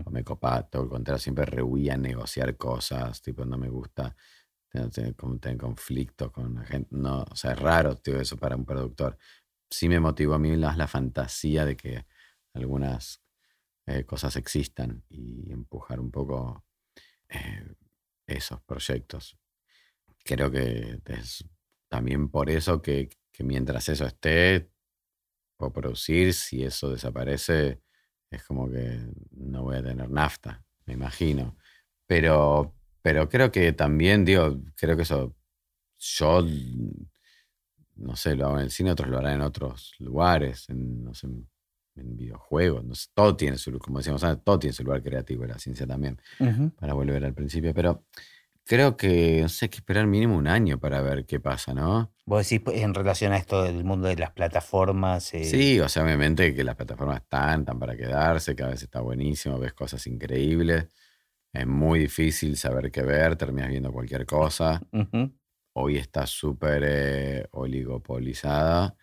o 0.06 0.10
me 0.12 0.26
copaba 0.26 0.64
todo 0.64 0.84
el 0.84 0.90
contrario, 0.90 1.20
siempre 1.20 1.46
rehuía 1.46 1.96
negociar 1.96 2.58
cosas, 2.58 3.22
tipo 3.22 3.46
no 3.46 3.58
me 3.58 3.70
gusta 3.70 4.14
tener, 4.70 5.16
tener 5.40 5.58
conflictos 5.58 6.32
con 6.32 6.56
la 6.56 6.66
gente. 6.66 6.90
No, 6.92 7.22
o 7.22 7.36
sea, 7.36 7.54
es 7.54 7.60
raro 7.60 7.96
tío, 7.96 8.20
eso 8.20 8.36
para 8.36 8.58
un 8.58 8.66
productor. 8.66 9.18
Sí 9.70 9.88
me 9.88 10.02
motivó 10.02 10.34
a 10.34 10.40
mí 10.40 10.54
la, 10.58 10.76
la 10.76 10.88
fantasía 10.88 11.64
de 11.64 11.78
que 11.78 12.06
algunas 12.54 13.22
eh, 13.86 14.04
cosas 14.04 14.36
existan 14.36 15.06
y 15.08 15.50
empujar 15.54 16.02
un 16.02 16.12
poco 16.12 16.66
eh, 17.30 17.74
esos 18.28 18.62
proyectos. 18.64 19.38
Creo 20.28 20.52
que 20.52 21.00
es 21.06 21.46
también 21.88 22.30
por 22.30 22.50
eso 22.50 22.82
que, 22.82 23.10
mientras 23.40 23.88
eso 23.88 24.06
esté, 24.06 24.70
o 25.58 25.72
producir, 25.72 26.34
si 26.34 26.64
eso 26.64 26.92
desaparece, 26.92 27.82
es 28.30 28.44
como 28.44 28.70
que 28.70 29.00
no 29.32 29.64
voy 29.64 29.78
a 29.78 29.84
tener 29.84 30.10
nafta, 30.10 30.64
me 30.86 30.94
imagino. 30.94 31.58
Pero, 32.06 32.76
pero 33.02 33.30
creo 33.30 33.52
que 33.52 33.72
también, 33.72 34.26
digo, 34.26 34.60
creo 34.76 34.98
que 34.98 35.04
eso 35.04 35.34
yo, 35.98 36.46
no 37.96 38.16
sé, 38.16 38.36
lo 38.36 38.48
hago 38.48 38.58
en 38.58 38.66
el 38.66 38.72
cine, 38.72 38.92
otros 38.92 39.10
lo 39.10 39.18
harán 39.18 39.36
en 39.36 39.42
otros 39.42 39.96
lugares, 40.00 40.70
en, 40.70 41.04
no 41.04 41.14
sé, 41.14 41.28
en 41.28 42.18
videojuegos, 42.18 43.10
todo 43.14 43.36
tiene 43.36 43.58
su, 43.58 43.80
como 43.80 43.98
decíamos 43.98 44.22
todo 44.44 44.60
tiene 44.60 44.74
su 44.74 44.84
lugar 44.84 45.02
creativo, 45.02 45.46
la 45.46 45.58
ciencia 45.58 45.88
también, 45.88 46.22
para 46.76 46.94
volver 46.94 47.26
al 47.26 47.34
principio, 47.34 47.74
pero 47.74 48.06
creo 48.68 48.98
que, 48.98 49.42
no 49.42 49.50
sé, 49.50 49.66
hay 49.66 49.70
que 49.70 49.78
esperar 49.78 50.06
mínimo 50.08 50.36
un 50.38 50.48
año 50.48 50.80
para 50.80 51.02
ver 51.02 51.26
qué 51.26 51.40
pasa, 51.40 51.74
¿no? 51.74 52.14
Vos 52.26 52.48
decís 52.48 52.64
pues, 52.64 52.82
en 52.82 52.94
relación 52.94 53.32
a 53.34 53.38
esto 53.38 53.64
del 53.64 53.84
mundo 53.84 54.08
de 54.08 54.18
las 54.18 54.32
plataformas. 54.32 55.34
Eh, 55.34 55.46
sí, 55.46 55.80
o 55.80 55.90
sea, 55.90 56.04
obviamente 56.04 56.54
que 56.54 56.64
las 56.64 56.76
plataformas 56.76 57.22
están, 57.22 57.62
están 57.62 57.80
para 57.80 57.96
quedarse, 57.96 58.56
cada 58.56 58.72
vez 58.72 58.84
está 58.84 59.02
buenísimo, 59.02 59.58
ves 59.60 59.74
cosas 59.74 60.06
increíbles, 60.08 60.88
es 61.54 61.66
muy 61.66 62.00
difícil 62.00 62.58
saber 62.58 62.92
qué 62.92 63.02
ver, 63.02 63.36
terminas 63.36 63.70
viendo 63.70 63.92
cualquier 63.92 64.26
cosa. 64.26 64.82
Hoy 65.74 65.98
está 65.98 66.28
súper 66.28 66.84
eh, 66.86 67.48
oligopolizada, 67.52 68.96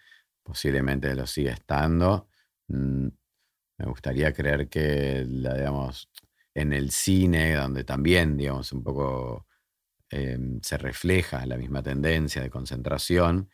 posiblemente 0.42 1.14
lo 1.14 1.26
sigue 1.26 1.50
estando 1.50 2.28
Mm, 2.68 3.08
me 3.78 3.86
gustaría 3.86 4.32
creer 4.32 4.68
que, 4.68 5.24
la, 5.26 5.54
digamos, 5.54 6.10
en 6.54 6.72
el 6.72 6.90
cine, 6.90 7.54
donde 7.54 7.84
también, 7.84 8.36
digamos, 8.36 8.72
un 8.72 8.82
poco 8.82 9.46
em, 10.10 10.60
se 10.62 10.78
refleja 10.78 11.46
la 11.46 11.56
misma 11.56 11.82
tendencia 11.82 12.42
de 12.42 12.50
concentración, 12.50 13.50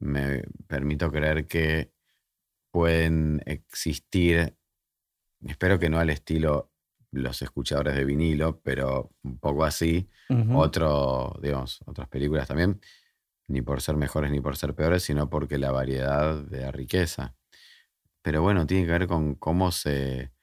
me 0.00 0.42
permito 0.66 1.10
creer 1.10 1.46
que 1.46 1.92
pueden 2.70 3.42
existir, 3.46 4.56
espero 5.46 5.78
que 5.78 5.88
no 5.88 5.98
al 5.98 6.10
estilo 6.10 6.72
los 7.12 7.42
escuchadores 7.42 7.94
de 7.94 8.04
vinilo, 8.04 8.60
pero 8.60 9.12
un 9.22 9.38
poco 9.38 9.64
así, 9.64 10.08
otro, 10.52 11.38
digamos, 11.40 11.80
otras 11.86 12.08
películas 12.08 12.48
también, 12.48 12.80
ni 13.46 13.62
por 13.62 13.80
ser 13.80 13.96
mejores 13.96 14.32
ni 14.32 14.40
por 14.40 14.56
ser 14.56 14.74
peores, 14.74 15.04
sino 15.04 15.30
porque 15.30 15.58
la 15.58 15.70
variedad 15.70 16.42
de 16.42 16.62
la 16.62 16.72
riqueza. 16.72 17.36
Pero 18.22 18.42
bueno, 18.42 18.66
tiene 18.66 18.86
que 18.86 18.92
ver 18.92 19.06
con 19.06 19.36
cómo 19.36 19.70
se, 19.70 20.33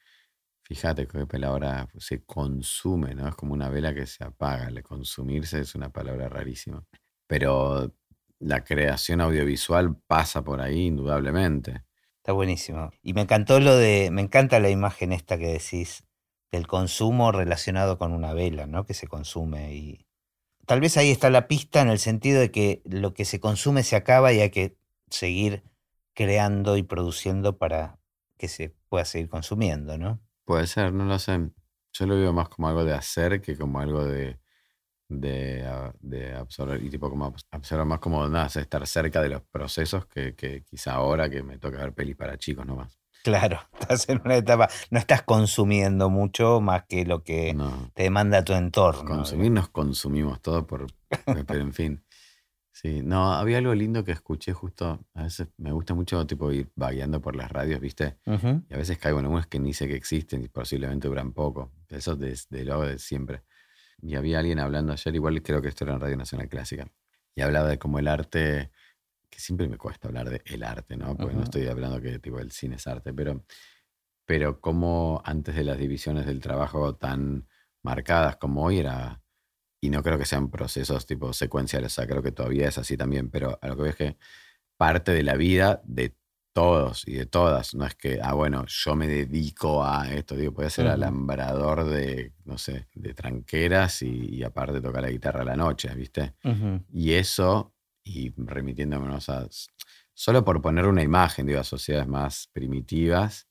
fíjate 0.74 1.06
qué 1.06 1.26
palabra, 1.26 1.88
se 1.98 2.24
consume, 2.24 3.14
¿no? 3.14 3.28
Es 3.28 3.36
como 3.36 3.54
una 3.54 3.70
vela 3.70 3.94
que 3.94 4.06
se 4.06 4.24
apaga. 4.24 4.68
El 4.70 4.82
consumirse 4.84 5.60
es 5.60 5.76
una 5.76 5.90
palabra 5.90 6.30
rarísima. 6.30 6.84
Pero 7.28 7.94
la 8.40 8.64
creación 8.64 9.20
audiovisual 9.20 9.98
pasa 10.08 10.44
por 10.44 10.62
ahí 10.62 10.88
indudablemente. 10.88 11.84
Está 12.18 12.32
buenísimo. 12.32 12.92
Y 13.04 13.14
me 13.14 13.22
encantó 13.22 13.60
lo 13.60 13.76
de, 13.76 14.10
me 14.12 14.22
encanta 14.22 14.60
la 14.60 14.70
imagen 14.70 15.12
esta 15.12 15.38
que 15.38 15.48
decís 15.48 16.06
del 16.52 16.68
consumo 16.68 17.32
relacionado 17.32 17.98
con 17.98 18.14
una 18.14 18.34
vela, 18.34 18.66
¿no? 18.66 18.86
Que 18.86 18.94
se 18.94 19.08
consume 19.08 19.74
y 19.74 20.06
tal 20.66 20.80
vez 20.80 20.96
ahí 20.96 21.12
está 21.12 21.30
la 21.30 21.48
pista 21.48 21.82
en 21.82 21.90
el 21.90 22.00
sentido 22.00 22.40
de 22.40 22.52
que 22.52 22.82
lo 22.86 23.14
que 23.14 23.26
se 23.26 23.40
consume 23.40 23.84
se 23.84 23.96
acaba 23.96 24.32
y 24.32 24.40
hay 24.40 24.52
que 24.52 24.78
seguir 25.10 25.64
creando 26.14 26.78
y 26.78 26.84
produciendo 26.84 27.58
para 27.58 28.00
que 28.38 28.48
se 28.48 28.74
pueda 28.90 29.06
seguir 29.06 29.30
consumiendo, 29.30 29.98
¿no? 29.98 30.22
Puede 30.52 30.68
ser, 30.68 30.92
no 30.92 31.06
lo 31.06 31.18
sé. 31.18 31.50
Yo 31.94 32.06
lo 32.06 32.16
veo 32.16 32.34
más 32.34 32.50
como 32.50 32.68
algo 32.68 32.84
de 32.84 32.94
hacer 32.94 33.40
que 33.40 33.58
como 33.58 33.80
algo 33.80 34.04
de, 34.04 34.38
de, 35.08 35.66
ah, 35.66 35.94
absorber. 36.42 36.84
Y 36.84 36.90
tipo 36.90 37.10
como 37.10 37.34
absorber 37.52 37.86
más 37.86 38.00
como 38.00 38.28
nada, 38.28 38.48
estar 38.48 38.86
cerca 38.86 39.22
de 39.22 39.30
los 39.30 39.44
procesos 39.44 40.08
que, 40.08 40.36
que 40.36 40.66
quizá 40.66 40.96
ahora 40.96 41.30
que 41.30 41.42
me 41.42 41.58
toca 41.58 41.78
ver 41.78 41.94
pelis 41.94 42.18
para 42.18 42.38
chicos 42.38 42.66
nomás. 42.66 43.00
Claro, 43.24 43.62
estás 43.80 44.10
en 44.10 44.20
una 44.26 44.36
etapa, 44.36 44.68
no 44.90 45.00
estás 45.00 45.22
consumiendo 45.22 46.10
mucho 46.10 46.60
más 46.60 46.84
que 46.84 47.06
lo 47.06 47.24
que 47.24 47.56
te 47.94 48.04
demanda 48.04 48.44
tu 48.44 48.52
entorno. 48.52 49.06
Consumir 49.06 49.52
nos 49.52 49.70
consumimos 49.70 50.42
todo 50.42 50.68
por, 50.68 50.88
pero 51.48 51.62
en 51.62 51.72
fin. 51.72 52.04
Sí, 52.82 53.04
no, 53.04 53.34
había 53.34 53.60
algo 53.60 53.76
lindo 53.76 54.04
que 54.04 54.12
escuché 54.12 54.54
justo, 54.54 55.06
a 55.14 55.24
veces 55.24 55.50
me 55.58 55.72
gusta 55.72 55.94
mucho 55.94 56.26
tipo 56.26 56.52
ir 56.52 56.72
vagueando 56.76 57.22
por 57.22 57.36
las 57.36 57.52
radios, 57.52 57.80
¿viste? 57.80 58.18
Y 58.26 58.74
a 58.74 58.78
veces 58.78 58.98
caigo 58.98 59.20
en 59.20 59.26
algunas 59.26 59.46
que 59.46 59.60
ni 59.60 59.72
sé 59.72 59.88
que 59.88 59.94
existen 59.94 60.44
y 60.44 60.48
posiblemente 60.48 61.08
duran 61.08 61.32
poco. 61.32 61.72
Eso 61.90 62.16
desde 62.16 62.66
luego 62.66 62.88
de 62.88 62.98
siempre. 62.98 63.44
Y 64.02 64.16
había 64.16 64.40
alguien 64.40 64.58
hablando 64.58 64.94
ayer, 64.94 65.14
igual 65.14 65.44
creo 65.44 65.62
que 65.62 65.68
esto 65.68 65.84
era 65.84 65.94
en 65.94 66.00
Radio 66.00 66.18
Nacional 66.18 66.50
Clásica, 66.50 66.88
y 67.36 67.42
hablaba 67.42 67.70
de 67.70 67.78
cómo 67.78 68.00
el 68.00 68.08
arte, 68.08 68.72
que 69.30 69.40
siempre 69.40 69.70
me 69.70 69.78
cuesta 69.78 70.08
hablar 70.08 70.32
de 70.32 70.42
el 70.46 70.64
arte, 70.64 70.98
¿no? 70.98 71.16
Porque 71.16 71.36
no 71.36 71.44
estoy 71.44 71.68
hablando 71.68 72.02
que 72.02 72.18
tipo 72.18 72.40
el 72.40 72.50
cine 72.50 72.78
es 72.78 72.88
arte, 72.88 73.14
pero, 73.14 73.46
pero 74.26 74.60
cómo 74.60 75.22
antes 75.24 75.54
de 75.54 75.66
las 75.66 75.78
divisiones 75.78 76.26
del 76.26 76.40
trabajo 76.40 76.96
tan 76.96 77.48
marcadas 77.84 78.38
como 78.38 78.64
hoy 78.64 78.80
era 78.80 79.21
y 79.82 79.90
no 79.90 80.04
creo 80.04 80.18
que 80.18 80.26
sean 80.26 80.50
procesos 80.50 81.06
tipo 81.06 81.34
secuenciales, 81.34 81.92
o 81.92 81.96
sea, 81.96 82.08
creo 82.08 82.22
que 82.22 82.32
todavía 82.32 82.70
es 82.70 82.78
así 82.78 82.96
también, 82.96 83.30
pero 83.30 83.58
a 83.62 83.68
lo 83.68 83.76
que 83.76 83.82
veo 83.82 83.92
es 83.92 83.98
que 83.98 84.18
parte 84.78 85.12
de 85.12 85.24
la 85.24 85.36
vida 85.36 85.82
de 85.84 86.16
todos 86.54 87.08
y 87.08 87.14
de 87.14 87.26
todas, 87.26 87.74
no 87.74 87.86
es 87.86 87.96
que, 87.96 88.20
ah, 88.22 88.34
bueno, 88.34 88.66
yo 88.68 88.96
me 88.96 89.08
dedico 89.08 89.84
a 89.84 90.12
esto, 90.12 90.36
digo, 90.36 90.54
puede 90.54 90.70
ser 90.70 90.88
alambrador 90.88 91.86
de, 91.86 92.34
no 92.46 92.58
sé, 92.58 92.88
de 92.94 93.14
tranqueras 93.14 94.02
y, 94.02 94.44
aparte 94.44 94.82
tocar 94.82 95.02
la 95.02 95.10
guitarra 95.10 95.42
a 95.42 95.46
la 95.46 95.56
noche, 95.56 95.94
¿viste? 95.96 96.36
Y 96.92 97.14
eso 97.14 97.74
y 98.04 98.34
remitiéndonos 98.36 99.30
a, 99.30 99.48
solo 100.14 100.44
por 100.44 100.62
poner 100.62 100.86
una 100.88 101.04
imagen, 101.04 101.46
digo, 101.48 101.60
a 101.60 101.64
sociedades 101.64 102.08
más 102.08 102.50
primitivas, 102.52 103.48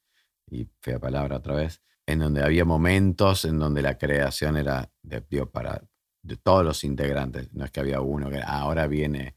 y 0.50 0.68
fea 0.80 0.98
palabra 0.98 1.36
otra 1.36 1.54
vez, 1.54 1.80
en 2.06 2.18
donde 2.18 2.42
había 2.42 2.64
momentos 2.64 3.44
en 3.44 3.58
donde 3.58 3.82
la 3.82 3.96
creación 3.96 4.56
era 4.56 4.90
de, 5.02 5.22
para 5.46 5.82
de 6.22 6.36
todos 6.36 6.64
los 6.64 6.84
integrantes. 6.84 7.52
No 7.52 7.64
es 7.64 7.70
que 7.70 7.80
había 7.80 8.00
uno 8.00 8.30
que 8.30 8.40
ahora 8.44 8.86
viene 8.86 9.36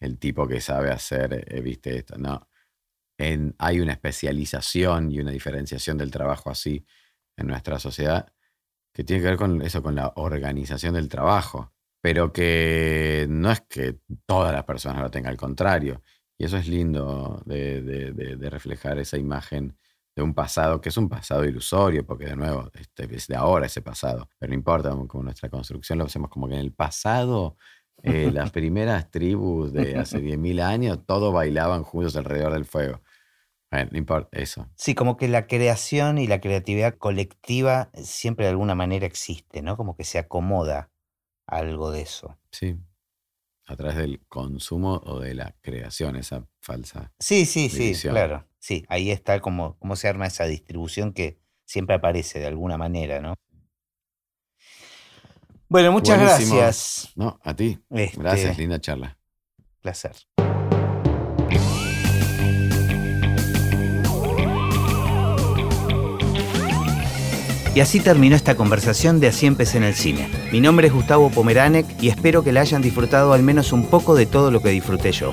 el 0.00 0.18
tipo 0.18 0.46
que 0.46 0.60
sabe 0.60 0.90
hacer, 0.90 1.44
eh, 1.48 1.60
viste 1.60 1.96
esto. 1.96 2.16
No. 2.18 2.48
Hay 3.58 3.80
una 3.80 3.92
especialización 3.92 5.12
y 5.12 5.20
una 5.20 5.30
diferenciación 5.30 5.96
del 5.98 6.10
trabajo 6.10 6.50
así 6.50 6.84
en 7.36 7.46
nuestra 7.46 7.78
sociedad 7.78 8.32
que 8.92 9.04
tiene 9.04 9.22
que 9.22 9.28
ver 9.28 9.38
con 9.38 9.62
eso, 9.62 9.82
con 9.82 9.94
la 9.94 10.12
organización 10.16 10.94
del 10.94 11.08
trabajo. 11.08 11.72
Pero 12.00 12.32
que 12.32 13.26
no 13.28 13.50
es 13.50 13.62
que 13.62 14.00
todas 14.26 14.52
las 14.52 14.64
personas 14.64 15.02
lo 15.02 15.10
tengan, 15.10 15.32
al 15.32 15.36
contrario. 15.38 16.02
Y 16.38 16.44
eso 16.44 16.56
es 16.58 16.68
lindo 16.68 17.42
de, 17.46 17.82
de 17.82 18.50
reflejar 18.50 18.98
esa 18.98 19.16
imagen 19.16 19.78
de 20.14 20.22
un 20.22 20.34
pasado 20.34 20.80
que 20.80 20.90
es 20.90 20.96
un 20.96 21.08
pasado 21.08 21.44
ilusorio, 21.44 22.06
porque 22.06 22.26
de 22.26 22.36
nuevo, 22.36 22.70
este, 22.74 23.12
es 23.14 23.26
de 23.26 23.36
ahora 23.36 23.66
ese 23.66 23.82
pasado, 23.82 24.28
pero 24.38 24.50
no 24.50 24.54
importa, 24.54 24.90
como 24.90 25.24
nuestra 25.24 25.48
construcción 25.48 25.98
lo 25.98 26.04
hacemos 26.04 26.30
como 26.30 26.48
que 26.48 26.54
en 26.54 26.60
el 26.60 26.72
pasado, 26.72 27.56
eh, 28.02 28.30
las 28.32 28.50
primeras 28.52 29.10
tribus 29.10 29.72
de 29.72 29.96
hace 29.96 30.18
10.000 30.18 30.60
años, 30.60 31.00
todos 31.06 31.32
bailaban 31.32 31.82
juntos 31.82 32.16
alrededor 32.16 32.52
del 32.52 32.64
fuego. 32.64 33.02
Bueno, 33.70 33.90
no 33.92 33.98
importa, 33.98 34.38
eso. 34.38 34.68
Sí, 34.76 34.94
como 34.94 35.16
que 35.16 35.26
la 35.26 35.48
creación 35.48 36.18
y 36.18 36.28
la 36.28 36.40
creatividad 36.40 36.96
colectiva 36.96 37.90
siempre 37.94 38.46
de 38.46 38.50
alguna 38.50 38.76
manera 38.76 39.04
existe, 39.04 39.62
¿no? 39.62 39.76
Como 39.76 39.96
que 39.96 40.04
se 40.04 40.18
acomoda 40.18 40.92
algo 41.46 41.90
de 41.90 42.02
eso. 42.02 42.38
Sí 42.52 42.78
a 43.66 43.76
través 43.76 43.96
del 43.96 44.20
consumo 44.28 45.00
o 45.04 45.20
de 45.20 45.34
la 45.34 45.54
creación, 45.60 46.16
esa 46.16 46.46
falsa. 46.60 47.12
Sí, 47.18 47.46
sí, 47.46 47.68
sí, 47.68 47.94
claro. 48.08 48.46
Sí, 48.64 48.86
ahí 48.88 49.10
está 49.10 49.40
como 49.40 49.76
cómo 49.78 49.94
se 49.94 50.08
arma 50.08 50.26
esa 50.26 50.46
distribución 50.46 51.12
que 51.12 51.38
siempre 51.66 51.96
aparece 51.96 52.38
de 52.38 52.46
alguna 52.46 52.78
manera, 52.78 53.20
¿no? 53.20 53.34
Bueno, 55.68 55.92
muchas 55.92 56.18
gracias. 56.18 57.12
No, 57.14 57.38
a 57.44 57.54
ti. 57.54 57.78
gracias, 57.90 58.52
este 58.52 58.62
linda 58.62 58.80
charla. 58.80 59.18
Placer. 59.82 60.12
Y 67.74 67.80
así 67.80 68.00
terminó 68.00 68.34
esta 68.34 68.56
conversación 68.56 69.20
de 69.20 69.26
Así 69.26 69.44
empecé 69.44 69.76
en 69.76 69.84
el 69.84 69.94
cine. 69.94 70.30
Mi 70.52 70.62
nombre 70.62 70.86
es 70.86 70.94
Gustavo 70.94 71.28
Pomeranek 71.28 72.02
y 72.02 72.08
espero 72.08 72.42
que 72.42 72.52
la 72.52 72.62
hayan 72.62 72.80
disfrutado 72.80 73.34
al 73.34 73.42
menos 73.42 73.74
un 73.74 73.90
poco 73.90 74.14
de 74.14 74.24
todo 74.24 74.50
lo 74.50 74.62
que 74.62 74.70
disfruté 74.70 75.12
yo. 75.12 75.32